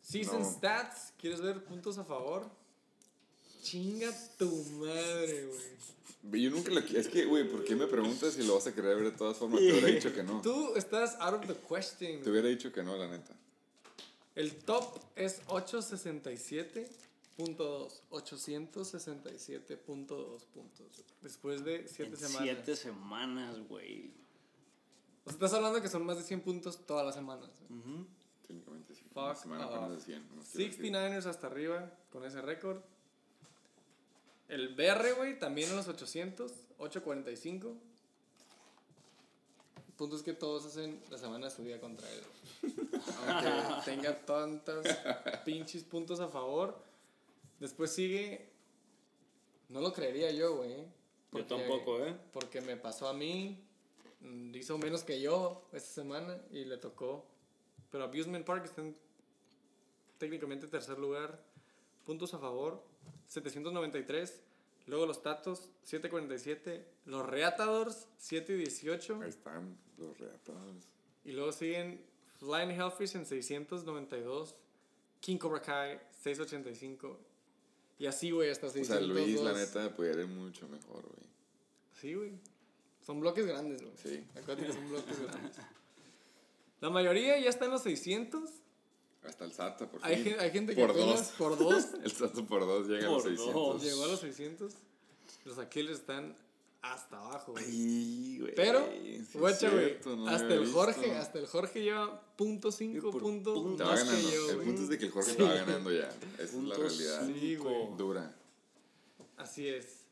[0.00, 0.50] Season No.
[0.50, 2.48] Stats, ¿quieres ver puntos a favor?
[3.66, 4.48] Chinga tu
[4.78, 5.76] madre, güey.
[6.42, 8.96] Yo nunca lo Es que, güey, ¿por qué me preguntas si lo vas a querer
[8.96, 9.60] ver de todas formas?
[9.60, 10.40] Te hubiera dicho que no.
[10.40, 12.22] Tú estás out of the question.
[12.22, 13.34] Te hubiera dicho que no, la neta.
[14.34, 17.90] El top es 867.2.
[18.10, 20.86] 867.2 puntos.
[21.22, 22.42] Después de 7 En semanas.
[22.42, 24.12] siete semanas, güey.
[25.24, 27.50] O sea, estás hablando que son más de 100 puntos todas las semanas.
[27.68, 27.80] güey.
[28.46, 29.02] Técnicamente sí.
[29.14, 29.74] Una Fuck semana off.
[29.74, 30.28] apenas de 100.
[30.28, 30.84] nomás quiero decir.
[30.92, 32.78] 69ers hasta arriba con ese récord.
[34.48, 36.52] El BR, güey, también en los 800.
[36.78, 37.68] 845.
[39.88, 42.22] El punto es que todos hacen la semana de su día contra él.
[43.28, 43.50] Aunque
[43.84, 44.86] tenga tantos
[45.44, 46.76] pinches puntos a favor.
[47.58, 48.50] Después sigue.
[49.68, 50.76] No lo creería yo, güey.
[50.76, 50.86] Yo
[51.30, 52.14] porque- tampoco, ¿eh?
[52.32, 53.62] Porque me pasó a mí.
[54.20, 57.24] mm, Hizo menos que yo esta semana y le tocó.
[57.90, 58.96] Pero Abusement Park está en
[60.18, 61.42] técnicamente tercer lugar.
[62.04, 62.82] Puntos a favor,
[63.26, 64.42] 793.
[64.86, 66.86] Luego los Tatos, 747.
[67.06, 69.20] Los Reatadors, 718.
[69.22, 70.88] Ahí están los reatadores.
[71.24, 72.04] Y luego siguen
[72.38, 74.56] Flying Hellfish en 692.
[75.20, 77.18] King Cobra Kai, 685.
[77.98, 79.08] Y así, güey, hasta O sea, 602.
[79.08, 81.26] Luis, la neta, pudiera ir mucho mejor, güey.
[82.00, 82.32] Sí, güey.
[83.00, 83.94] Son bloques grandes, güey.
[83.96, 84.26] Sí.
[84.36, 85.56] Acuérdate que son bloques grandes.
[86.80, 88.50] La mayoría ya está en los 600.
[89.28, 90.36] Hasta el SATA, por Hay, fin.
[90.38, 91.20] hay gente que por dos.
[91.38, 93.54] por dos El SATA por dos llega a los Por 600.
[93.54, 93.82] dos.
[93.82, 94.72] llegó a los 600.
[95.44, 96.34] Los Aquiles están
[96.82, 97.64] hasta abajo, güey.
[97.64, 98.54] Ay, güey.
[98.54, 101.18] Pero, sí guacha, güey, no hasta el Jorge, visto.
[101.18, 103.84] hasta el Jorge lleva punto cinco por puntos punto.
[103.84, 106.08] Más que yo, el punto es de que el Jorge te va ganando ya.
[106.38, 107.26] Esa es la realidad.
[107.26, 107.96] Sí, güey.
[107.96, 108.36] Dura.
[109.36, 110.04] Así es.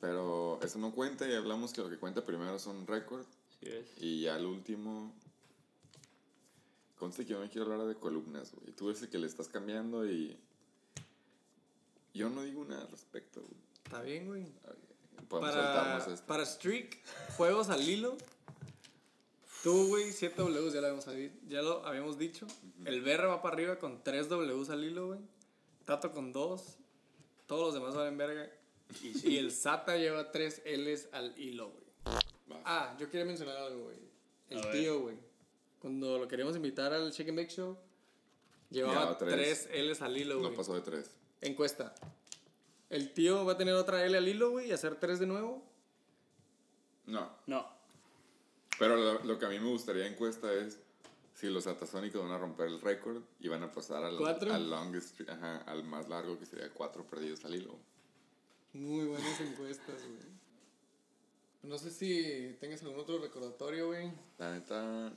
[0.00, 3.26] Pero eso no cuenta y hablamos que lo que cuenta primero son récords.
[3.60, 3.86] Sí es.
[3.98, 5.12] Y ya el último.
[7.00, 8.72] Conste que yo no quiero hablar de columnas, güey.
[8.74, 10.36] Tú eres el que le estás cambiando y.
[12.12, 13.60] Yo no digo nada al respecto, güey.
[13.84, 14.46] Está bien, güey.
[15.26, 16.98] Podemos Para, para Streak,
[17.38, 18.18] juegos al hilo.
[19.62, 22.46] Tú, güey, 7 Ws, ya lo habíamos, sabi- ya lo habíamos dicho.
[22.84, 25.20] El BR va para arriba con 3 Ws al hilo, güey.
[25.86, 26.76] Tato con 2.
[27.46, 28.46] Todos los demás valen verga.
[29.02, 32.20] Y, el SATA lleva 3 Ls al hilo, güey.
[32.66, 33.96] Ah, yo quería mencionar algo, güey.
[34.50, 35.29] El tío, güey.
[35.80, 37.76] Cuando lo queríamos invitar al Shake and Bake Show,
[38.70, 39.68] llevaba tres.
[39.70, 40.50] 3 Ls al hilo, güey.
[40.50, 41.10] No pasó de tres.
[41.40, 41.94] Encuesta.
[42.90, 45.64] ¿El tío va a tener otra L al hilo, güey, y hacer 3 de nuevo?
[47.06, 47.30] No.
[47.46, 47.66] No.
[48.78, 50.78] Pero lo, lo que a mí me gustaría encuesta es
[51.34, 55.20] si los atasónicos van a romper el récord y van a pasar al, al longest,
[55.28, 57.78] ajá, al más largo que sería cuatro perdidos al hilo.
[58.74, 60.40] Muy buenas encuestas, güey.
[61.62, 64.12] No sé si tengas algún otro recordatorio, güey.
[64.38, 65.12] La neta,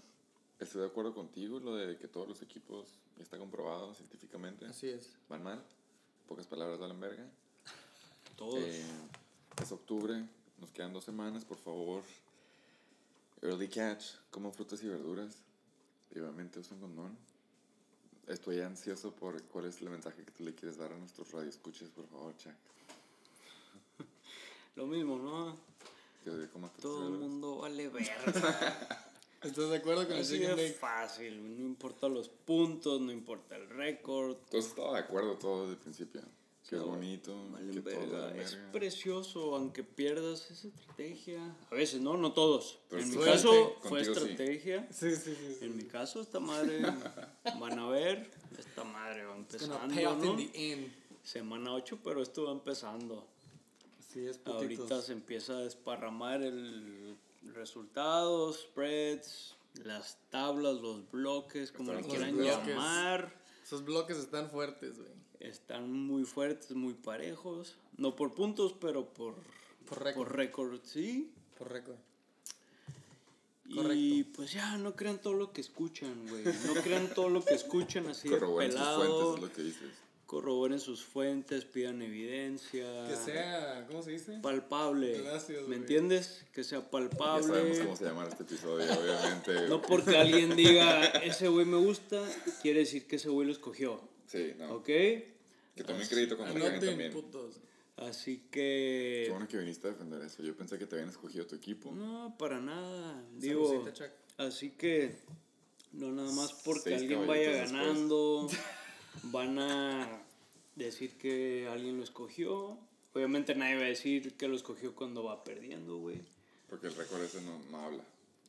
[0.63, 2.87] estoy de acuerdo contigo, lo de que todos los equipos
[3.19, 4.65] está comprobado científicamente.
[4.65, 5.09] Así es.
[5.29, 5.57] Van mal.
[5.57, 7.25] En pocas palabras, valen verga.
[8.37, 8.59] Todos.
[8.59, 8.85] Eh,
[9.61, 10.25] es octubre,
[10.59, 12.03] nos quedan dos semanas, por favor.
[13.41, 15.35] Early catch, coman frutas y verduras.
[16.15, 17.17] Y obviamente usen condón.
[18.27, 21.89] Estoy ansioso por cuál es el mensaje que tú le quieres dar a nuestros radioescuchas,
[21.89, 22.53] por favor, Chuck.
[24.75, 25.57] Lo mismo, ¿no?
[26.23, 26.31] Que
[26.81, 29.09] Todo el mundo vale verga.
[29.43, 30.77] ¿Estás de acuerdo con el Así Shake and de Bake?
[30.79, 31.57] fácil.
[31.57, 34.37] No importa los puntos, no importa el récord.
[34.45, 36.21] Entonces estaba de acuerdo todo desde el principio.
[36.67, 38.71] Que es No, bonito, Valen que todo Es verga.
[38.71, 41.55] precioso, aunque pierdas esa estrategia.
[41.69, 42.79] A veces, no, no todos.
[42.89, 44.87] Pero en mi caso fue estrategia.
[44.91, 45.55] Sí, sí, sí.
[45.59, 45.65] sí.
[45.65, 46.79] En mi caso, esta madre
[47.59, 48.31] van a ver.
[48.57, 49.77] Esta madre va empezando.
[49.87, 50.39] ¿no?
[50.39, 50.93] in the end.
[51.21, 53.27] Semana 8, pero esto va empezando.
[54.11, 57.17] Sí, es Ahorita se empieza a desparramar el
[57.53, 62.67] resultados, spreads, las tablas, los bloques, como le quieran bloques.
[62.67, 63.33] llamar.
[63.63, 65.11] Esos bloques están fuertes, güey.
[65.39, 67.75] Están muy fuertes, muy parejos.
[67.97, 69.35] No por puntos, pero por,
[69.87, 70.27] Por récord.
[70.27, 71.31] por récord, sí.
[71.57, 71.95] Por récord.
[73.65, 74.31] Y Correcto.
[74.35, 76.43] pues ya, no crean todo lo que escuchan, güey.
[76.43, 78.99] No crean todo lo que escuchan así de Corroboren sus pelado.
[78.99, 79.93] fuentes, es lo que dices.
[80.33, 83.05] Corroboren sus fuentes, pidan evidencia.
[83.07, 84.39] Que sea, ¿cómo se dice?
[84.41, 85.21] palpable.
[85.21, 85.77] Gracias, ¿Me güey.
[85.77, 86.43] entiendes?
[86.51, 87.79] Que sea Ya sabemos palpable.
[87.83, 89.67] cómo se llama este episodio, obviamente.
[89.69, 92.19] No porque alguien diga, ese güey me gusta,
[92.63, 94.01] quiere decir que ese güey lo escogió.
[94.25, 94.73] Sí, no.
[94.73, 94.85] ¿Ok?
[94.85, 97.11] Que también crédito cuando Anoten, también.
[97.13, 97.57] putos.
[97.97, 99.29] Así Qué que...
[99.29, 100.41] bueno que viniste a defender eso.
[100.41, 101.91] Yo pensé que te habían escogido tu equipo.
[101.91, 103.23] No, para nada.
[103.37, 104.11] Digo, Saludcita, Chuck.
[104.37, 105.15] así que
[105.91, 108.59] no nada más porque Seis alguien vaya caballitos después.
[109.23, 110.21] van a
[110.75, 112.77] decir que alguien lo escogió.
[113.13, 116.19] Obviamente nadie va a decir que lo escogió cuando va perdiendo, güey.
[116.69, 118.03] Porque el récord ese no, no habla.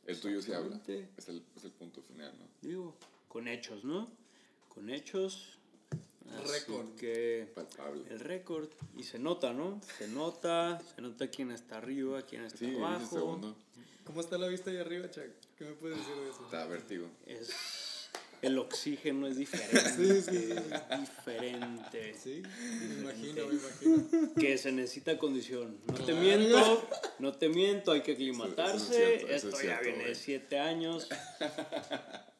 [0.07, 0.79] El tuyo sí habla.
[1.17, 2.45] Es el, es el punto final, ¿no?
[2.67, 2.95] Digo,
[3.27, 4.09] con hechos, ¿no?
[4.69, 5.57] Con hechos.
[6.27, 6.95] Así Récord.
[6.95, 8.03] que Palpable.
[8.09, 8.67] el récord.
[8.97, 9.79] Y se nota, ¿no?
[9.99, 13.15] Se nota, se nota quién está arriba, quién está Sí, es el abajo.
[13.15, 13.55] segundo.
[14.05, 15.23] ¿Cómo está la vista ahí arriba, Chuck?
[15.57, 16.43] ¿Qué me puedes decir de eso?
[16.45, 17.07] Está vértigo.
[17.27, 17.49] Es,
[18.41, 19.89] el oxígeno es diferente.
[19.95, 20.53] Sí, sí, sí.
[20.91, 22.15] Es diferente.
[22.21, 22.43] Sí,
[22.79, 24.33] me imagino, me imagino.
[24.35, 25.77] Que se necesita condición.
[25.87, 26.87] No te miento,
[27.19, 28.93] no te miento, hay que Eso- eso es aclimatarse.
[28.95, 31.07] cierto, eso es Esto ya viene de siete años.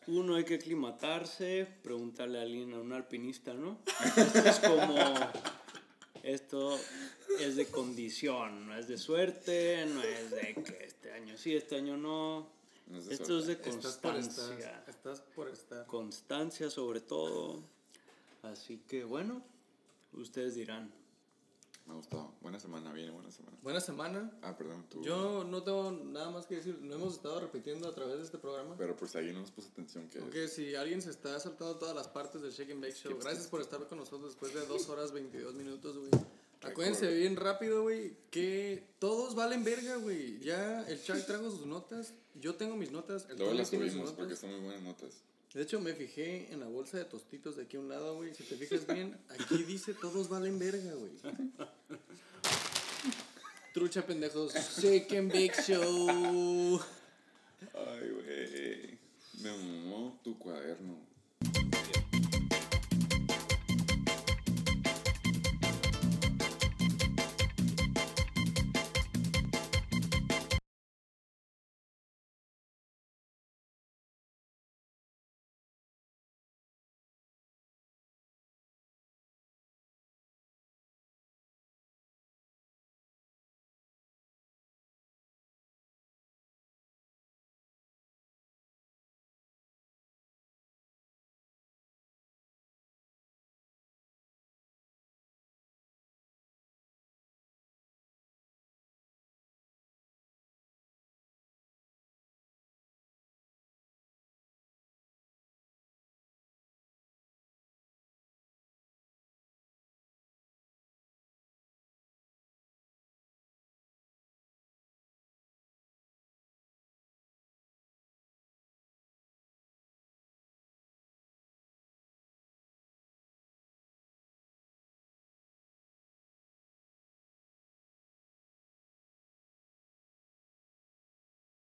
[0.07, 3.79] Uno hay que aclimatarse, pregúntale a alguien, a un alpinista, ¿no?
[4.15, 4.95] Esto es como.
[6.21, 6.79] Esto
[7.39, 11.75] es de condición, no es de suerte, no es de que este año sí, este
[11.75, 12.49] año no.
[12.87, 14.83] No es de Esto es de constancia.
[15.05, 15.85] Estás por estar.
[15.85, 17.61] Constancia sobre todo.
[18.41, 19.43] Así que bueno,
[20.13, 20.91] ustedes dirán.
[21.85, 22.33] Me ha gustado.
[22.41, 23.55] Buena semana, viene buena semana.
[23.61, 24.31] Buena semana.
[24.41, 25.03] Ah, perdón, tú.
[25.03, 26.79] Yo no tengo nada más que decir.
[26.81, 28.75] Lo hemos estado repitiendo a través de este programa.
[28.79, 31.75] Pero por si alguien no nos puso atención, que Que si alguien se está saltando
[31.75, 34.65] todas las partes del Shake and Bake Show, gracias por estar con nosotros después de
[34.65, 36.09] 2 horas 22 minutos, güey.
[36.65, 40.39] Acuérdense bien rápido, güey, que todos valen verga, güey.
[40.39, 44.11] Ya el Chuck trajo sus notas, yo tengo mis notas, el luego las sus subimos
[44.11, 44.39] porque notas.
[44.39, 45.21] son muy buenas notas.
[45.53, 48.35] De hecho, me fijé en la bolsa de tostitos de aquí a un lado, güey.
[48.35, 51.13] Si te fijas bien, aquí dice todos valen verga, güey.
[53.73, 54.53] Trucha, pendejos.
[54.81, 56.81] Shake and Bake Show.
[57.73, 58.99] Ay, güey.
[59.41, 61.04] Me mamó tu cuaderno.